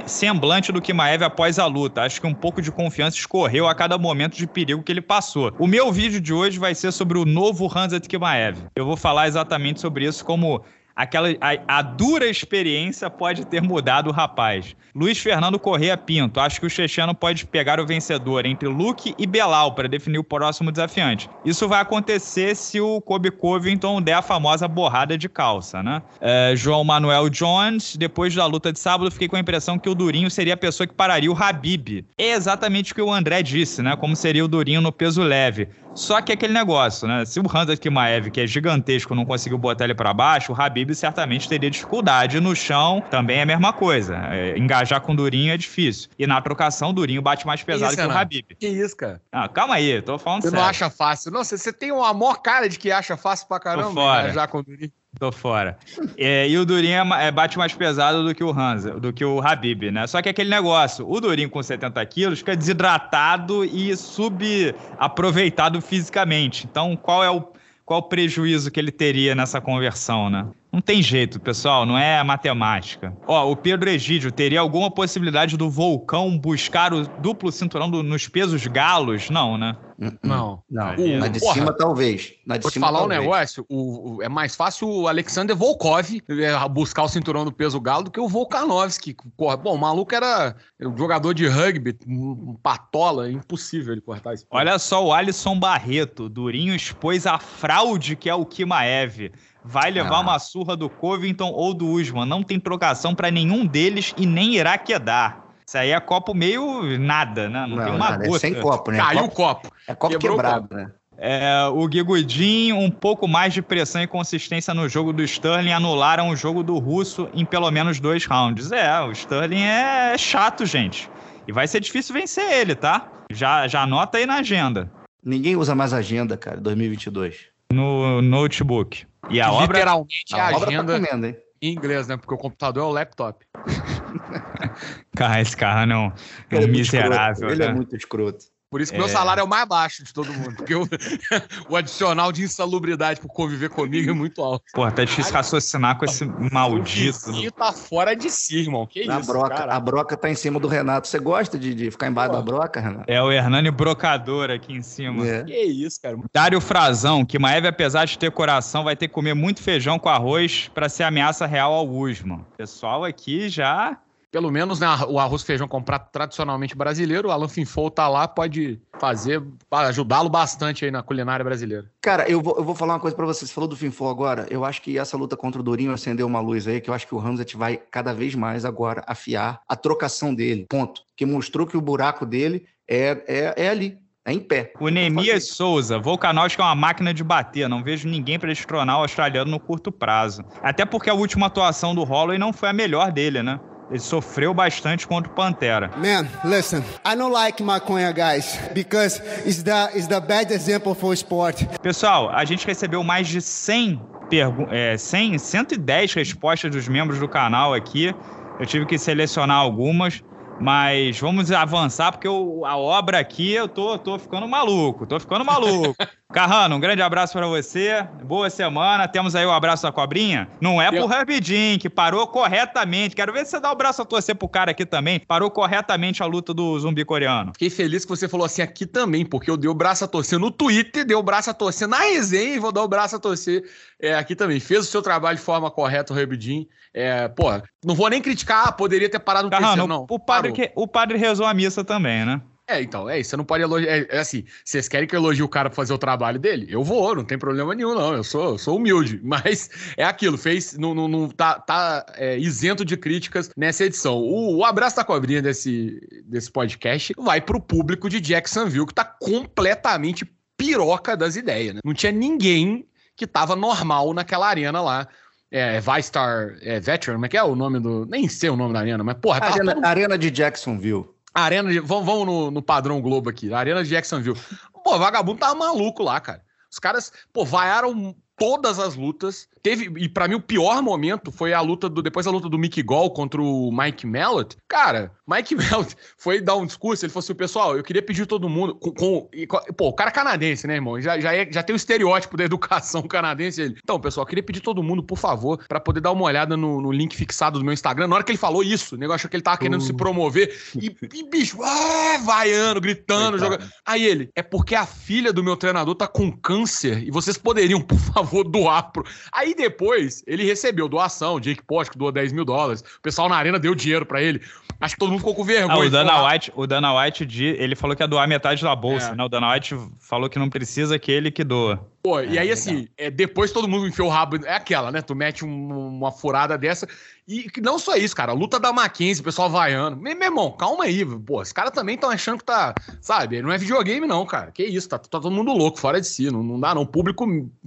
semblante 0.07 0.73
do 0.73 0.81
Kimaev 0.81 1.23
após 1.25 1.59
a 1.59 1.67
luta. 1.67 2.03
Acho 2.03 2.21
que 2.21 2.27
um 2.27 2.35
pouco 2.35 2.63
de 2.63 2.71
confiança 2.71 3.17
escorreu 3.17 3.67
a 3.67 3.75
cada 3.75 3.99
momento 3.99 4.37
de 4.37 4.47
perigo 4.47 4.83
que 4.83 4.93
ele 4.93 5.03
passou. 5.03 5.53
O 5.59 5.67
meu 5.67 5.93
vídeo 5.93 6.21
de 6.21 6.33
hoje 6.33 6.59
vai 6.59 6.75
ser 6.75 6.93
sobre 6.93 7.19
o 7.19 7.25
novo 7.25 7.71
Hanzat 7.75 8.09
Kimaev. 8.09 8.59
Eu 8.77 8.87
vou 8.87 8.97
falar 8.97 9.27
exatamente 9.27 9.81
sobre 9.81 10.07
isso 10.07 10.25
como 10.25 10.65
aquela 10.95 11.29
a, 11.41 11.79
a, 11.79 11.83
dura 11.83 12.27
experiência 12.27 13.11
pode 13.11 13.45
ter 13.47 13.61
mudado 13.61 14.09
o 14.09 14.13
rapaz. 14.13 14.77
Luiz 14.95 15.19
Fernando 15.19 15.59
Correia 15.59 15.97
Pinto, 15.97 16.39
acho 16.39 16.61
que 16.61 16.67
o 16.67 16.71
checheno 16.71 17.15
pode 17.15 17.47
pegar 17.47 17.81
o 17.81 17.87
vencedor 17.87 18.47
entre 18.47 18.69
Luke 18.69 19.15
e 19.19 19.27
Belal 19.27 19.75
para 19.75 19.89
definir 19.89 20.19
o 20.19 20.25
próximo 20.25 20.71
desafiante. 20.71 21.29
Isso 21.45 21.67
vai 21.67 21.81
acontecer 21.81 22.55
se 22.55 22.81
o 22.81 23.01
Kobe 23.01 23.31
Covington 23.31 24.01
der 24.01 24.15
a 24.15 24.23
famosa 24.23 24.69
borrada 24.69 25.19
de 25.19 25.29
calça, 25.29 25.83
né? 25.83 26.01
É, 26.21 26.55
João 26.57 26.85
Manuel 26.85 27.29
Jones, 27.29 27.97
depois 27.97 28.35
da 28.35 28.47
luta 28.47 28.73
de 28.73 28.79
sábado, 28.79 29.11
fiquei 29.11 29.29
com 29.29 29.37
a 29.37 29.41
impressão 29.41 29.79
que 29.79 29.89
o 29.89 29.95
Durinho 29.95 30.31
seria 30.31 30.55
a 30.55 30.57
pessoa 30.57 30.87
que 30.87 30.95
pararia 30.95 31.31
o 31.31 31.37
Habib. 31.37 32.05
É 32.17 32.31
exatamente 32.31 32.93
o 32.93 32.95
que 32.95 33.03
o 33.03 33.13
André 33.13 33.43
disse, 33.43 33.83
né? 33.83 33.97
Como 33.97 34.15
seria 34.15 34.45
o 34.45 34.49
Durinho 34.49 34.81
no 34.81 34.93
peso 34.93 35.23
leve. 35.23 35.69
Só 35.95 36.21
que 36.21 36.33
aquele 36.33 36.53
negócio, 36.53 37.07
né? 37.07 37.25
Se 37.25 37.39
o 37.39 37.45
Hamza 37.49 37.77
Kimaev, 37.77 38.31
que 38.31 38.41
é 38.41 38.47
gigantesco, 38.47 39.15
não 39.15 39.25
conseguiu 39.25 39.57
botar 39.57 39.85
ele 39.85 39.95
para 39.95 40.13
baixo, 40.13 40.53
o 40.53 40.61
Habib 40.61 40.95
certamente 40.95 41.49
teria 41.49 41.71
dificuldade. 41.71 42.41
No 42.41 42.55
chão 42.55 43.03
também 43.11 43.39
é 43.39 43.43
a 43.43 43.47
mesma 43.47 43.73
coisa. 43.73 44.17
É, 44.31 44.59
engajar 44.59 45.01
com 45.01 45.15
Durinho 45.15 45.53
é 45.53 45.57
difícil. 45.57 46.11
E 46.19 46.27
na 46.27 46.41
trocação, 46.41 46.93
Durinho 46.93 47.23
bate 47.23 47.47
mais 47.47 47.63
pesado 47.63 47.95
que, 47.95 48.01
isso, 48.01 48.09
que 48.09 48.15
o 48.15 48.19
Habib. 48.19 48.47
Que 48.59 48.69
isso, 48.69 48.97
cara? 48.97 49.21
Ah, 49.31 49.49
calma 49.49 49.77
aí, 49.77 50.03
tô 50.03 50.19
falando 50.19 50.43
você 50.43 50.51
sério. 50.51 50.59
Você 50.59 50.63
não 50.63 50.71
acha 50.71 50.91
fácil. 50.91 51.31
Não, 51.31 51.45
você, 51.45 51.57
você 51.57 51.73
tem 51.73 51.93
uma 51.93 52.13
maior 52.13 52.37
cara 52.43 52.69
de 52.69 52.79
que 52.79 52.91
acha 52.91 53.17
fácil 53.17 53.47
pra 53.47 53.61
caramba 53.61 53.91
engajar 54.01 54.49
com 54.49 54.63
Durinho. 54.63 54.93
Tô 55.19 55.31
fora. 55.31 55.79
É, 56.17 56.49
e 56.49 56.59
o 56.59 56.65
Durinho 56.65 56.95
é, 57.15 57.27
é, 57.27 57.31
bate 57.31 57.57
mais 57.57 57.73
pesado 57.73 58.25
do 58.25 58.35
que 58.35 58.43
o 58.43 58.51
Hansa, 58.51 58.99
do 58.99 59.13
que 59.13 59.25
o 59.25 59.41
Habib, 59.41 59.91
né? 59.91 60.07
Só 60.07 60.21
que 60.21 60.29
aquele 60.29 60.51
negócio, 60.51 61.09
o 61.09 61.21
Durinho 61.21 61.49
com 61.49 61.63
70 61.63 62.05
quilos 62.07 62.41
fica 62.41 62.57
desidratado 62.57 63.65
e 63.65 63.97
subaproveitado 63.97 65.81
fisicamente. 65.81 66.67
Então, 66.69 66.97
qual 66.97 67.23
é 67.23 67.31
o, 67.31 67.45
qual 67.85 68.01
o 68.01 68.03
prejuízo 68.03 68.71
que 68.71 68.81
ele 68.81 68.91
teria 68.91 69.35
nessa 69.35 69.61
conversão, 69.61 70.29
né? 70.29 70.47
Não 70.75 70.81
tem 70.81 71.01
jeito, 71.01 71.39
pessoal, 71.39 71.87
não 71.87 71.97
é 71.97 72.21
matemática. 72.25 73.17
Ó, 73.29 73.49
o 73.49 73.55
Pedro 73.55 73.89
Egídio 73.89 74.33
teria 74.33 74.59
alguma 74.59 74.91
possibilidade 74.91 75.57
do 75.57 75.71
Vulcão 75.71 76.37
buscar 76.37 76.93
o 76.93 77.07
duplo 77.21 77.53
cinturão 77.53 77.89
do, 77.89 78.03
nos 78.03 78.27
pesos 78.27 78.67
galos? 78.67 79.31
Não, 79.31 79.57
né? 79.57 79.77
Não. 80.21 80.65
Não. 80.69 80.95
O, 80.97 81.19
na 81.21 81.29
de 81.29 81.39
porra, 81.39 81.55
cima, 81.55 81.73
talvez. 81.73 82.35
Na 82.45 82.57
de 82.57 82.63
vou 82.65 82.73
cima, 82.73 82.89
te 82.89 82.91
falar 82.91 82.99
talvez. 82.99 83.21
um 83.21 83.23
negócio. 83.23 83.67
O, 83.69 84.17
o, 84.17 84.23
é 84.25 84.29
mais 84.29 84.57
fácil 84.57 84.89
o 84.89 85.07
Alexander 85.07 85.55
Volkov 85.55 86.21
é, 86.29 86.69
buscar 86.69 87.05
o 87.05 87.09
cinturão 87.09 87.45
do 87.45 87.53
peso 87.53 87.81
galo 87.81 88.03
do 88.03 88.11
que 88.11 88.19
o 88.19 88.27
Volkanovski. 88.27 89.17
Porra, 89.37 89.57
bom, 89.57 89.77
o 89.77 89.79
maluco 89.79 90.13
era 90.13 90.57
um 90.83 90.99
jogador 90.99 91.33
de 91.35 91.47
rugby, 91.47 91.97
um 92.05 92.57
patola, 92.61 93.31
impossível 93.31 93.93
ele 93.93 94.01
cortar 94.01 94.35
isso. 94.35 94.45
Olha 94.51 94.77
só 94.81 95.07
o 95.07 95.13
Alisson 95.13 95.57
Barreto. 95.57 96.29
Durinho 96.29 96.75
expôs 96.75 97.29
a 97.29 97.39
fraude 97.39 98.17
que 98.17 98.29
é 98.29 98.35
o 98.35 98.45
Kimaev 98.45 99.31
vai 99.65 99.91
levar 99.91 100.17
ah. 100.17 100.21
uma 100.21 100.39
surra 100.39 100.77
do 100.77 100.91
Covington 100.91 101.51
ou 101.51 101.73
do 101.73 101.89
Usman. 101.89 102.27
Não 102.27 102.43
tem 102.43 102.61
trocação 102.61 103.15
para 103.15 103.31
nenhum 103.31 103.65
deles 103.67 104.15
e 104.17 104.27
nem 104.27 104.57
irá 104.57 104.77
quedar. 104.77 105.45
Isso 105.67 105.79
aí 105.79 105.91
é 105.91 106.01
copo 106.01 106.35
meio 106.35 106.99
nada, 106.99 107.49
né? 107.49 107.67
Não, 107.67 107.77
não 107.77 107.85
tem 107.85 107.95
uma 107.95 108.11
nada, 108.11 108.25
é 108.25 108.29
gota. 108.29 108.37
É 108.37 108.41
sem 108.41 108.61
copo, 108.61 108.91
né? 108.91 108.99
Caiu 108.99 109.25
o 109.25 109.31
copo. 109.31 109.73
É 109.89 109.95
copo 109.95 110.13
Quebrou 110.13 110.37
quebrado, 110.37 110.69
copo. 110.69 110.75
né? 110.75 110.91
É, 111.17 111.67
o 111.73 111.87
Guigudin, 111.87 112.73
um 112.73 112.91
pouco 112.91 113.27
mais 113.29 113.55
de 113.55 113.63
pressão 113.63 114.03
e 114.03 114.07
consistência 114.07 114.75
no 114.75 114.89
jogo 114.89 115.13
do 115.13 115.23
Sterling, 115.23 115.73
anularam 115.73 116.29
o 116.29 116.37
jogo 116.37 116.63
do 116.63 116.77
Russo 116.79 117.29
em 117.33 117.45
pelo 117.45 117.71
menos 117.71 118.01
dois 118.01 118.27
rounds. 118.27 118.73
É, 118.73 119.01
o 119.01 119.13
Sterling 119.13 119.63
é 119.63 120.19
chato, 120.19 120.67
gente. 120.67 121.09
E 121.47 121.53
vai 121.53 121.69
ser 121.69 121.81
difícil 121.81 122.15
vencer 122.15 122.53
ele, 122.53 122.75
tá? 122.75 123.09
Já, 123.31 123.69
já 123.69 123.83
anota 123.83 124.19
aí 124.19 124.27
na 124.27 124.37
agenda. 124.37 124.91
Ninguém 125.25 125.57
usa 125.57 125.75
mais 125.75 125.93
agenda, 125.93 126.37
cara, 126.37 126.61
2022. 126.61 127.54
No 127.75 128.23
notebook. 128.23 129.07
E 129.31 129.41
a 129.41 129.53
obra. 129.53 129.79
Literalmente 129.79 130.35
a, 130.35 130.37
a 130.37 130.49
agenda. 130.49 131.01
Tá 131.01 131.07
comendo, 131.07 131.27
hein? 131.27 131.37
Em 131.61 131.73
inglês, 131.73 132.07
né? 132.07 132.17
Porque 132.17 132.35
o 132.35 132.39
computador 132.39 132.85
é 132.85 132.87
o 132.87 132.91
laptop. 132.91 133.45
cara, 135.17 135.41
esse 135.41 135.57
cara 135.57 135.87
não 135.87 136.13
é 136.51 136.59
um 136.59 136.63
é 136.63 136.67
miserável. 136.67 137.49
Ele 137.49 137.63
é 137.63 137.67
né? 137.67 137.73
é 137.73 137.75
muito 137.75 137.97
escroto. 137.97 138.45
Por 138.75 138.81
isso 138.81 138.91
que 138.91 138.97
é... 138.97 138.99
meu 138.99 139.09
salário 139.09 139.41
é 139.41 139.45
o 139.45 139.47
mais 139.47 139.69
baixo 139.69 140.03
de 140.03 140.13
todo 140.13 140.33
mundo. 140.33 140.57
Porque 140.57 140.75
o, 140.75 140.83
o 141.71 141.77
adicional 141.77 142.33
de 142.33 142.43
insalubridade 142.43 143.21
por 143.21 143.29
conviver 143.29 143.71
comigo 143.71 144.11
é 144.11 144.13
muito 144.13 144.43
alto. 144.43 144.65
Pô, 144.73 144.91
tá 144.91 145.05
difícil 145.05 145.33
raciocinar 145.33 145.97
com 145.97 146.05
esse 146.05 146.25
maldito. 146.51 147.31
O 147.31 147.53
tá 147.53 147.71
fora 147.71 148.17
de 148.17 148.29
si, 148.29 148.63
irmão. 148.63 148.85
Que 148.85 149.09
a 149.09 149.21
isso, 149.21 149.31
broca, 149.31 149.55
cara? 149.55 149.77
A 149.77 149.79
broca 149.79 150.17
tá 150.17 150.29
em 150.29 150.35
cima 150.35 150.59
do 150.59 150.67
Renato. 150.67 151.07
Você 151.07 151.21
gosta 151.21 151.57
de, 151.57 151.73
de 151.73 151.89
ficar 151.93 152.09
embaixo 152.09 152.33
Pô. 152.33 152.37
da 152.37 152.43
broca, 152.43 152.81
Renato? 152.81 153.05
É 153.07 153.23
o 153.23 153.31
Hernani 153.31 153.71
Brocador 153.71 154.51
aqui 154.51 154.73
em 154.73 154.83
cima. 154.83 155.25
É. 155.25 155.45
Que 155.45 155.63
isso, 155.63 156.03
cara. 156.03 156.19
Dário 156.35 156.61
Frazão, 156.61 157.25
que 157.25 157.39
Maeve, 157.39 157.69
apesar 157.69 158.07
de 158.07 158.19
ter 158.19 158.33
coração, 158.33 158.83
vai 158.83 158.97
ter 158.97 159.07
que 159.07 159.15
comer 159.15 159.35
muito 159.35 159.63
feijão 159.63 160.01
com 160.01 160.09
arroz 160.09 160.69
para 160.75 160.89
ser 160.89 161.05
ameaça 161.05 161.47
real 161.47 161.73
ao 161.73 161.89
Usman. 161.89 162.45
Pessoal 162.57 163.05
aqui 163.05 163.49
já 163.49 163.97
pelo 164.35 164.51
menos 164.51 164.81
né, 164.81 164.89
o 165.07 165.21
arroz 165.21 165.43
e 165.43 165.45
feijão 165.45 165.69
comprado 165.69 166.09
tradicionalmente 166.11 166.77
brasileiro, 166.77 167.29
o 167.29 167.31
Alan 167.31 167.47
Finfou 167.47 167.89
tá 167.89 168.09
lá, 168.09 168.27
pode 168.27 168.81
fazer, 168.99 169.41
ajudá-lo 169.71 170.29
bastante 170.29 170.85
aí 170.85 170.91
na 170.91 171.05
culinária 171.05 171.45
brasileira. 171.45 171.89
Cara, 172.01 172.29
eu 172.29 172.43
vou, 172.43 172.57
eu 172.57 172.65
vou 172.65 172.75
falar 172.75 172.95
uma 172.95 173.01
coisa 173.01 173.17
para 173.17 173.27
você. 173.27 173.47
Você 173.47 173.55
falou 173.55 173.69
do 173.69 173.77
Finfou 173.77 174.11
agora. 174.11 174.45
Eu 174.51 174.65
acho 174.65 174.83
que 174.83 174.99
essa 174.99 175.17
luta 175.17 175.37
contra 175.37 175.61
o 175.61 175.63
Dourinho 175.63 175.93
acendeu 175.93 176.27
uma 176.27 176.41
luz 176.41 176.67
aí, 176.67 176.81
que 176.81 176.91
eu 176.91 176.95
acho 176.95 177.07
que 177.07 177.15
o 177.15 177.21
Hamzat 177.21 177.57
vai 177.57 177.77
cada 177.77 178.13
vez 178.13 178.35
mais 178.35 178.65
agora 178.65 179.05
afiar 179.07 179.61
a 179.69 179.77
trocação 179.77 180.35
dele. 180.35 180.67
Ponto. 180.69 181.03
Que 181.17 181.25
mostrou 181.25 181.65
que 181.65 181.77
o 181.77 181.81
buraco 181.81 182.27
dele 182.27 182.67
é, 182.89 183.23
é, 183.29 183.55
é 183.57 183.69
ali. 183.69 183.97
É 184.27 184.33
em 184.33 184.41
pé. 184.41 184.73
O 184.81 184.89
Nemias 184.89 185.49
Souza, 185.51 185.99
Volkanovski 185.99 186.61
é 186.61 186.65
uma 186.65 186.75
máquina 186.75 187.15
de 187.15 187.23
bater. 187.23 187.69
Não 187.69 187.85
vejo 187.85 188.09
ninguém 188.09 188.37
para 188.37 188.49
destronar 188.49 188.99
o 188.99 189.03
australiano 189.03 189.49
no 189.49 189.61
curto 189.61 189.93
prazo. 189.93 190.43
Até 190.61 190.85
porque 190.85 191.09
a 191.09 191.15
última 191.15 191.47
atuação 191.47 191.95
do 191.95 192.03
Holloway 192.03 192.39
não 192.39 192.53
foi 192.53 192.71
a 192.71 192.73
melhor 192.73 193.13
dele, 193.13 193.41
né? 193.41 193.61
Ele 193.91 193.99
sofreu 193.99 194.55
bastante 194.55 195.07
contra 195.07 195.31
o 195.31 195.35
Pantera. 195.35 195.91
Man, 195.97 196.27
listen, 196.45 196.83
I 197.05 197.15
don't 197.17 197.33
like 197.33 197.63
maconha, 197.63 198.13
guys, 198.13 198.59
because 198.73 199.21
it's 199.45 199.63
the, 199.63 199.91
it's 199.95 200.07
the 200.07 200.21
bad 200.21 200.53
example 200.53 200.95
for 200.95 201.13
sport. 201.15 201.63
Pessoal, 201.83 202.31
a 202.31 202.45
gente 202.45 202.67
recebeu 202.67 203.03
mais 203.05 203.29
de 203.29 203.41
100 203.41 204.01
perguntas, 204.31 204.73
é, 204.73 204.97
100, 204.97 205.39
110 205.39 206.15
respostas 206.15 206.71
dos 206.71 206.89
membros 206.89 207.19
do 207.19 207.29
canal 207.29 207.75
aqui. 207.75 208.15
Eu 208.59 208.67
tive 208.67 208.87
que 208.87 208.97
selecionar 208.99 209.57
algumas. 209.57 210.23
Mas 210.61 211.19
vamos 211.19 211.51
avançar, 211.51 212.13
porque 212.13 212.29
eu, 212.29 212.63
a 212.65 212.77
obra 212.77 213.19
aqui 213.19 213.53
eu 213.53 213.67
tô, 213.69 213.99
tô 213.99 214.17
ficando 214.19 214.47
maluco, 214.47 215.05
tô 215.05 215.19
ficando 215.19 215.45
maluco. 215.45 215.97
Carrano, 216.35 216.75
um 216.75 216.81
grande 216.81 217.01
abraço 217.01 217.33
para 217.33 217.47
você. 217.47 218.05
Boa 218.25 218.51
semana. 218.51 219.07
Temos 219.07 219.37
aí 219.37 219.47
o 219.47 219.53
abraço 219.53 219.85
da 219.85 219.93
cobrinha. 219.93 220.49
Não 220.61 220.83
é 220.83 220.91
pro 220.91 221.09
Jean, 221.41 221.79
que 221.79 221.89
parou 221.89 222.27
corretamente. 222.27 223.15
Quero 223.15 223.33
ver 223.33 223.45
se 223.45 223.53
você 223.53 223.61
dá 223.61 223.71
o 223.71 223.77
braço 223.77 224.03
a 224.03 224.05
torcer 224.05 224.35
pro 224.35 224.49
cara 224.49 224.73
aqui 224.73 224.85
também. 224.85 225.21
Parou 225.21 225.49
corretamente 225.49 226.25
a 226.25 226.27
luta 226.27 226.53
do 226.53 226.77
zumbi 226.81 227.05
coreano. 227.05 227.53
Fiquei 227.53 227.71
feliz 227.71 228.05
que 228.05 228.09
você 228.09 228.27
falou 228.27 228.45
assim 228.45 228.63
aqui 228.63 228.85
também, 228.85 229.25
porque 229.25 229.49
eu 229.49 229.57
dei 229.57 229.71
o 229.71 229.75
braço 229.75 230.05
a 230.05 230.09
torcer 230.09 230.37
no 230.41 230.51
Twitter, 230.51 231.05
dei 231.05 231.17
o 231.17 231.23
braço 231.23 231.51
a 231.51 231.55
torcer 231.55 231.87
na 231.87 232.01
resenha 232.01 232.57
e 232.57 232.59
vou 232.59 232.73
dar 232.73 232.83
o 232.83 232.89
braço 232.89 233.15
a 233.15 233.21
torcer 233.21 233.63
é, 234.03 234.17
aqui 234.17 234.35
também. 234.35 234.59
Fez 234.59 234.81
o 234.81 234.91
seu 234.91 235.03
trabalho 235.03 235.39
de 235.39 235.45
forma 235.45 235.71
correta, 235.71 236.13
o 236.13 236.35
Jean. 236.35 236.65
É, 236.93 237.29
pô, 237.29 237.45
não 237.85 237.95
vou 237.95 238.11
nem 238.11 238.21
criticar, 238.21 238.73
poderia 238.77 239.09
ter 239.09 239.21
parado 239.21 239.45
no 239.45 239.51
Carrano, 239.51 239.69
terceiro, 239.69 239.87
não. 239.87 240.07
O 240.11 240.19
padre, 240.19 240.51
que, 240.51 240.73
o 240.75 240.89
padre 240.89 241.17
rezou 241.17 241.47
a 241.47 241.55
missa 241.55 241.85
também, 241.85 242.25
né? 242.25 242.41
É, 242.67 242.81
então, 242.81 243.09
é 243.09 243.21
isso. 243.21 243.31
Você 243.31 243.37
não 243.37 243.45
pode 243.45 243.63
elogiar. 243.63 243.91
É, 243.91 244.07
é, 244.09 244.19
assim, 244.19 244.45
vocês 244.65 244.89
querem 244.89 245.07
que 245.07 245.15
eu 245.15 245.21
elogie 245.21 245.43
o 245.43 245.49
cara 245.49 245.69
pra 245.69 245.77
fazer 245.77 245.93
o 245.93 245.99
trabalho 245.99 246.39
dele? 246.39 246.67
Eu 246.71 246.83
vou, 246.83 247.15
não 247.15 247.25
tem 247.25 247.39
problema 247.39 247.75
nenhum, 247.75 247.95
não. 247.95 248.15
Eu 248.15 248.25
sou, 248.25 248.53
eu 248.53 248.59
sou 248.59 248.77
humilde. 248.77 249.21
Mas 249.25 249.69
é 249.97 250.05
aquilo, 250.05 250.39
fez. 250.39 250.77
Não, 250.79 250.95
não, 250.95 251.07
não 251.07 251.29
tá, 251.29 251.61
tá 251.61 252.07
é, 252.15 252.39
isento 252.39 252.85
de 252.85 252.97
críticas 252.97 253.51
nessa 253.57 253.85
edição. 253.85 254.17
O, 254.17 254.57
o 254.57 254.65
abraço 254.65 254.97
da 254.97 255.05
cobrinha 255.05 255.43
desse, 255.43 256.01
desse 256.25 256.51
podcast 256.51 257.13
vai 257.19 257.41
pro 257.41 257.61
público 257.61 258.09
de 258.09 258.21
Jacksonville, 258.21 258.87
que 258.87 258.95
tá 258.95 259.05
completamente 259.05 260.25
piroca 260.57 261.17
das 261.17 261.37
ideias, 261.37 261.75
né? 261.75 261.81
Não 261.85 261.93
tinha 261.93 262.13
ninguém 262.13 262.87
que 263.17 263.27
tava 263.27 263.55
normal 263.55 264.15
naquela 264.15 264.49
arena 264.49 264.81
lá 264.81 265.07
é, 265.55 265.81
Vistar 265.81 266.57
é, 266.63 266.81
Veteran, 266.81 267.15
como 267.15 267.27
é 267.27 267.29
que 267.29 267.37
é 267.37 267.43
o 267.45 267.55
nome 267.55 267.79
do. 267.79 268.05
Nem 268.07 268.29
sei 268.29 268.51
o 268.51 268.57
nome 268.57 268.73
da 268.73 268.81
arena, 268.81 269.05
mas 269.05 269.17
porra. 269.19 269.39
Arena, 269.41 269.75
todo... 269.75 269.85
arena 269.85 270.19
de 270.19 270.29
Jacksonville. 270.29 271.14
Arena 271.35 271.71
de. 271.71 271.81
Vamos, 271.81 272.07
vamos 272.07 272.27
no, 272.27 272.51
no, 272.51 272.63
padrão 272.63 273.01
Globo 273.01 273.29
aqui. 273.29 273.53
Arena 273.53 273.83
de 273.83 273.91
Jacksonville. 273.91 274.39
Pô, 274.85 274.99
vagabundo 274.99 275.41
tava 275.41 275.55
maluco 275.55 276.03
lá, 276.03 276.21
cara. 276.21 276.43
Os 276.71 276.79
caras, 276.79 277.13
pô, 277.33 277.45
vaiaram 277.45 278.15
todas 278.37 278.79
as 278.79 278.95
lutas. 278.95 279.49
Teve, 279.63 279.93
e 279.99 280.09
para 280.09 280.29
mim 280.29 280.35
o 280.35 280.41
pior 280.41 280.83
momento 280.83 281.33
foi 281.33 281.53
a 281.53 281.61
luta 281.61 281.89
do 281.89 282.03
depois 282.03 282.27
da 282.27 282.33
luta 282.33 282.49
do 282.49 282.59
Mickey 282.59 282.83
Gall 282.83 283.11
contra 283.11 283.41
o 283.41 283.71
Mike 283.73 284.07
Mallet. 284.07 284.57
Cara, 284.69 285.13
Mike 285.27 285.55
Mallet 285.57 285.97
foi 286.17 286.41
dar 286.41 286.57
um 286.57 286.67
discurso, 286.67 287.05
ele 287.05 287.13
falou 287.13 287.25
assim: 287.25 287.35
"Pessoal, 287.35 287.77
eu 287.77 287.83
queria 287.83 288.03
pedir 288.03 288.27
todo 288.27 288.49
mundo 288.49 288.75
com, 288.75 288.93
com, 288.93 289.29
com 289.49 289.73
pô, 289.75 289.89
o 289.89 289.93
cara 289.93 290.11
é 290.11 290.13
canadense, 290.13 290.67
né, 290.67 290.75
irmão? 290.75 291.01
Já, 291.01 291.19
já, 291.19 291.35
é, 291.35 291.51
já 291.51 291.63
tem 291.63 291.75
o 291.75 291.77
estereótipo 291.77 292.37
da 292.37 292.45
educação 292.45 293.03
canadense 293.09 293.63
ele. 293.63 293.77
Então, 293.83 293.99
pessoal, 293.99 294.25
eu 294.25 294.29
queria 294.29 294.43
pedir 294.43 294.61
todo 294.61 294.83
mundo, 294.83 295.03
por 295.03 295.19
favor, 295.19 295.65
para 295.67 295.81
poder 295.81 296.01
dar 296.01 296.13
uma 296.13 296.25
olhada 296.25 296.57
no, 296.57 296.81
no, 296.81 296.93
link 296.93 297.17
fixado 297.17 297.59
do 297.59 297.65
meu 297.65 297.73
Instagram. 297.73 298.07
Na 298.07 298.17
hora 298.17 298.25
que 298.25 298.31
ele 298.31 298.39
falou 298.39 298.63
isso, 298.63 298.95
o 298.95 298.99
negócio 298.99 299.17
achou 299.17 299.31
que 299.31 299.37
ele 299.37 299.43
tava 299.43 299.59
querendo 299.59 299.81
uh. 299.81 299.85
se 299.85 299.93
promover 299.93 300.55
e, 300.81 300.95
e 301.15 301.29
bicho, 301.29 301.63
ah, 301.63 302.19
vaiando, 302.23 302.81
gritando, 302.81 303.39
jogando. 303.39 303.65
Aí 303.85 304.05
ele, 304.05 304.31
é 304.35 304.43
porque 304.43 304.75
a 304.75 304.87
filha 304.87 305.33
do 305.33 305.43
meu 305.43 305.57
treinador 305.57 305.95
tá 305.95 306.07
com 306.07 306.31
câncer 306.31 307.03
e 307.03 307.11
vocês 307.11 307.39
poderiam, 307.39 307.81
por 307.81 307.99
favor, 307.99 308.45
doar 308.45 308.93
pro. 308.93 309.05
Aí 309.33 309.55
depois 309.55 310.23
ele 310.27 310.45
recebeu 310.45 310.89
doação, 310.89 311.41
Jake 311.41 311.63
que 311.91 311.99
doou 311.99 312.13
10 312.13 312.33
mil 312.33 312.45
dólares. 312.45 312.81
O 312.81 313.01
pessoal 313.01 313.29
na 313.29 313.37
arena 313.37 313.59
deu 313.59 313.75
dinheiro 313.75 314.05
para 314.05 314.23
ele. 314.23 314.41
Acho 314.81 314.95
que 314.95 315.01
todo 315.01 315.14
mundo 315.15 315.21
ficou 315.21 315.35
com 315.35 315.45
vergonha. 315.45 315.75
Ah, 315.75 315.87
o 315.87 315.91
Dana 315.91 316.29
White, 316.29 316.53
o 316.55 316.67
Dana 316.67 317.01
White, 317.01 317.25
ele 317.59 317.75
falou 317.75 317.97
que 317.97 318.03
ia 318.03 318.09
doar 318.09 318.29
metade 318.29 318.63
da 318.63 318.75
bolsa, 318.75 319.11
é. 319.11 319.15
né? 319.15 319.25
O 319.25 319.29
Dana 319.29 319.53
White 319.53 319.77
falou 319.99 320.29
que 320.29 320.39
não 320.39 320.51
precisa 320.51 320.99
que 320.99 321.11
ele 321.11 321.31
que 321.31 321.43
doa. 321.43 321.87
Pô, 322.05 322.21
é, 322.21 322.27
e 322.27 322.39
aí, 322.39 322.51
assim, 322.51 322.87
é, 322.99 323.11
depois 323.11 323.51
todo 323.51 323.67
mundo 323.67 323.89
enfiou 323.89 324.09
o 324.09 324.11
rabo. 324.11 324.37
É 324.45 324.55
aquela, 324.55 324.93
né? 324.93 325.01
Tu 325.01 325.15
mete 325.15 325.43
um, 325.43 325.89
uma 325.97 326.13
furada 326.13 326.59
dessa. 326.59 326.87
E 327.27 327.47
não 327.63 327.79
só 327.79 327.97
isso, 327.97 328.15
cara. 328.15 328.33
A 328.33 328.35
luta 328.35 328.61
da 328.61 328.75
Mackenzie, 328.75 329.23
o 329.23 329.25
pessoal 329.25 329.49
vaiando. 329.49 329.97
Meu, 329.97 330.15
meu 330.15 330.27
irmão, 330.27 330.53
calma 330.53 330.85
aí. 330.85 331.03
Pô, 331.07 331.41
os 331.41 331.51
caras 331.51 331.73
também 331.73 331.95
estão 331.95 332.11
achando 332.11 332.39
que 332.39 332.45
tá. 332.45 332.75
Sabe? 333.01 333.41
Não 333.41 333.51
é 333.51 333.57
videogame, 333.57 334.07
não, 334.07 334.27
cara. 334.27 334.51
Que 334.51 334.65
isso, 334.65 334.87
tá, 334.87 334.99
tá 334.99 335.09
todo 335.09 335.31
mundo 335.31 335.55
louco, 335.55 335.81
fora 335.81 335.99
de 335.99 336.07
si. 336.07 336.31
Não, 336.31 336.43
não 336.43 336.61
dá, 336.61 336.75
não. 336.75 336.83
O 336.83 336.87
público. 336.87 337.25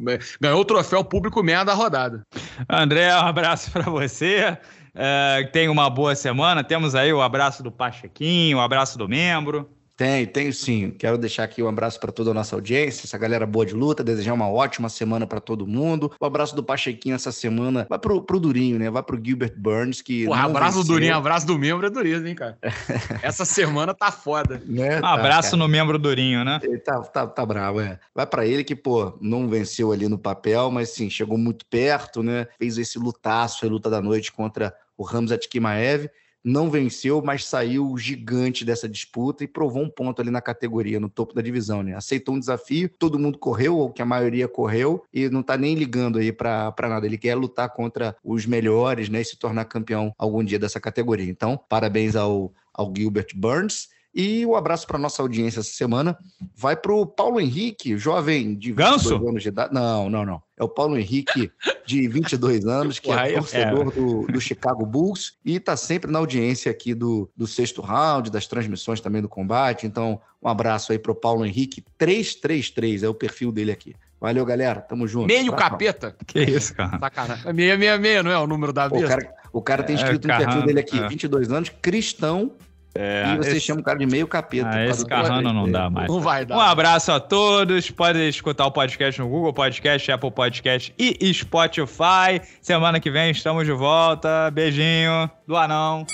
É, 0.08 0.20
ganhou 0.40 0.62
o 0.62 0.66
troféu 0.66 1.04
público 1.04 1.42
meia 1.42 1.64
da 1.64 1.74
rodada. 1.74 2.22
André, 2.70 3.12
um 3.16 3.26
abraço 3.26 3.72
para 3.72 3.90
você. 3.90 4.56
É, 5.00 5.48
tenha 5.54 5.72
uma 5.72 5.90
boa 5.90 6.16
semana. 6.16 6.64
Temos 6.64 6.96
aí 6.96 7.14
o 7.14 7.22
abraço 7.22 7.62
do 7.62 7.72
Pachequinho, 7.72 8.58
o 8.58 8.62
abraço 8.62 8.98
do 8.98 9.08
membro. 9.08 9.70
Tem, 9.98 10.28
tenho 10.28 10.54
sim. 10.54 10.92
Quero 10.92 11.18
deixar 11.18 11.44
aqui 11.44 11.62
um 11.64 11.68
abraço 11.68 12.00
para 12.00 12.12
toda 12.12 12.30
a 12.30 12.34
nossa 12.34 12.56
audiência, 12.56 13.08
essa 13.08 13.18
galera 13.18 13.48
boa 13.48 13.66
de 13.66 13.74
luta, 13.74 14.04
desejar 14.04 14.34
uma 14.34 14.48
ótima 14.48 14.90
semana 14.90 15.26
para 15.26 15.40
todo 15.40 15.66
mundo. 15.66 16.12
O 16.20 16.26
abraço 16.26 16.56
do 16.56 16.64
Pachequinho 16.64 17.16
essa 17.16 17.32
semana 17.32 17.88
vai 17.90 17.98
pro, 17.98 18.22
pro 18.22 18.40
Durinho, 18.40 18.78
né? 18.78 18.92
Vai 18.92 19.02
pro 19.02 19.20
Gilbert 19.20 19.56
Burns, 19.58 20.00
que. 20.04 20.26
Porra, 20.26 20.46
abraço 20.46 20.78
venceu. 20.78 20.84
do 20.84 20.94
Durinho, 20.94 21.16
abraço 21.16 21.48
do 21.48 21.58
membro 21.58 21.88
é 21.88 21.90
dureza, 21.90 22.30
hein, 22.30 22.36
cara? 22.36 22.60
essa 23.24 23.44
semana 23.44 23.92
tá 23.92 24.12
foda. 24.12 24.62
Né? 24.68 25.00
Um 25.00 25.02
tá, 25.02 25.14
abraço 25.14 25.52
cara. 25.52 25.64
no 25.64 25.68
membro 25.68 25.98
Durinho, 25.98 26.46
né? 26.46 26.60
Ele 26.62 26.78
tá, 26.78 27.02
tá, 27.02 27.26
tá 27.26 27.44
bravo, 27.44 27.82
é. 27.82 28.00
Vai 28.14 28.28
para 28.28 28.46
ele 28.46 28.64
que, 28.64 28.76
pô, 28.76 29.18
não 29.20 29.48
venceu 29.48 29.92
ali 29.92 30.08
no 30.08 30.20
papel, 30.20 30.70
mas 30.70 30.90
sim, 30.90 31.10
chegou 31.10 31.40
muito 31.40 31.66
perto, 31.66 32.22
né? 32.22 32.46
Fez 32.60 32.78
esse 32.78 33.00
lutaço, 33.00 33.66
a 33.66 33.70
luta 33.70 33.90
da 33.90 34.00
noite 34.00 34.32
contra 34.32 34.72
o 34.98 35.04
Ramzat 35.04 35.48
Kimaev 35.48 36.10
não 36.44 36.70
venceu, 36.70 37.22
mas 37.22 37.46
saiu 37.46 37.98
gigante 37.98 38.64
dessa 38.64 38.88
disputa 38.88 39.44
e 39.44 39.48
provou 39.48 39.84
um 39.84 39.90
ponto 39.90 40.22
ali 40.22 40.32
na 40.32 40.42
categoria, 40.42 41.00
no 41.00 41.10
topo 41.10 41.34
da 41.34 41.42
divisão, 41.42 41.84
né? 41.84 41.94
Aceitou 41.94 42.36
um 42.36 42.40
desafio, 42.40 42.90
todo 42.98 43.20
mundo 43.20 43.38
correu, 43.38 43.78
ou 43.78 43.92
que 43.92 44.02
a 44.02 44.06
maioria 44.06 44.48
correu, 44.48 45.04
e 45.14 45.30
não 45.30 45.44
tá 45.44 45.58
nem 45.58 45.76
ligando 45.76 46.20
aí 46.20 46.32
para 46.32 46.74
nada. 46.80 47.06
Ele 47.06 47.18
quer 47.18 47.36
lutar 47.36 47.70
contra 47.74 48.16
os 48.24 48.46
melhores, 48.46 49.10
né? 49.10 49.22
E 49.22 49.26
se 49.26 49.38
tornar 49.38 49.66
campeão 49.66 50.14
algum 50.18 50.42
dia 50.44 50.58
dessa 50.58 50.80
categoria. 50.80 51.30
Então, 51.30 51.60
parabéns 51.68 52.16
ao, 52.16 52.54
ao 52.74 52.94
Gilbert 52.96 53.28
Burns. 53.36 53.90
E 54.18 54.44
o 54.48 54.50
um 54.50 54.56
abraço 54.56 54.88
para 54.88 54.98
nossa 54.98 55.22
audiência 55.22 55.60
essa 55.60 55.72
semana 55.72 56.18
vai 56.56 56.76
para 56.76 56.92
o 56.92 57.06
Paulo 57.06 57.40
Henrique, 57.40 57.96
jovem 58.00 58.56
de 58.56 58.72
22 58.72 58.76
Ganso? 58.76 59.30
anos 59.30 59.44
de 59.44 59.50
idade. 59.50 59.72
Não, 59.72 60.10
não, 60.10 60.26
não. 60.26 60.42
É 60.58 60.64
o 60.64 60.68
Paulo 60.68 60.98
Henrique, 60.98 61.52
de 61.86 62.08
22 62.08 62.66
anos, 62.66 62.98
que 62.98 63.12
é 63.12 63.34
torcedor 63.34 63.88
é. 63.90 63.92
do, 63.92 64.26
do, 64.26 64.42
Chicago 64.42 64.88
Bulls 64.88 65.38
e 65.46 65.58
está 65.58 65.78
sempre 65.78 66.10
na 66.10 66.18
audiência 66.18 66.72
aqui 66.72 66.96
do, 66.96 67.30
do 67.38 67.46
sexto 67.46 67.80
round, 67.80 68.32
das 68.32 68.48
transmissões 68.48 69.00
também 69.00 69.22
do 69.22 69.30
combate. 69.30 69.86
Então, 69.86 70.20
um 70.42 70.50
abraço 70.50 70.92
aí 70.92 70.98
para 70.98 71.12
o 71.12 71.16
Paulo 71.16 71.46
Henrique, 71.46 71.84
333 71.96 73.04
é 73.04 73.08
o 73.08 73.14
perfil 73.14 73.52
dele 73.52 73.72
aqui. 73.72 73.94
Valeu, 74.20 74.44
galera. 74.44 74.82
Tamo 74.82 75.08
junto. 75.08 75.28
Meio 75.28 75.54
capeta? 75.54 76.16
Que 76.26 76.42
isso, 76.42 76.74
cara? 76.74 76.98
Sacanagem. 76.98 77.44
666, 77.44 78.24
não 78.24 78.32
é 78.32 78.40
o 78.40 78.48
número 78.48 78.74
da 78.74 78.88
vez? 78.88 79.04
O 79.04 79.08
cara, 79.08 79.36
o 79.54 79.62
cara 79.62 79.84
tem 79.84 79.96
é, 79.96 80.00
escrito 80.00 80.28
é, 80.28 80.34
no 80.34 80.44
perfil 80.44 80.66
dele 80.66 80.80
aqui, 80.80 81.00
é. 81.00 81.08
22 81.08 81.52
anos, 81.52 81.70
cristão, 81.70 82.52
é, 82.98 83.34
e 83.34 83.38
você 83.38 83.52
esse... 83.52 83.62
chama 83.62 83.82
o 83.82 83.84
cara 83.84 84.00
de 84.00 84.06
meio 84.06 84.28
capeta. 84.28 84.70
Ah, 84.70 84.86
esse 84.86 85.06
Carrano 85.06 85.54
não 85.54 85.70
dá 85.70 85.90
mais. 85.90 86.08
Não 86.08 86.20
vai 86.20 86.46
dar. 86.46 86.58
Um 86.58 86.62
abraço 86.62 87.12
a 87.12 87.20
todos. 87.20 87.92
Podem 87.92 88.28
escutar 88.28 88.66
o 88.66 88.72
podcast 88.72 89.20
no 89.22 89.28
Google 89.28 89.54
Podcast, 89.54 90.12
Apple 90.12 90.32
Podcast 90.32 90.94
e 90.98 91.34
Spotify. 91.34 92.42
Semana 92.62 93.00
que 93.00 93.12
vem 93.12 93.32
estamos 93.32 93.66
de 93.66 93.74
volta. 93.74 94.50
Beijinho 94.52 95.30
do 95.48 95.56
anão. 95.56 96.06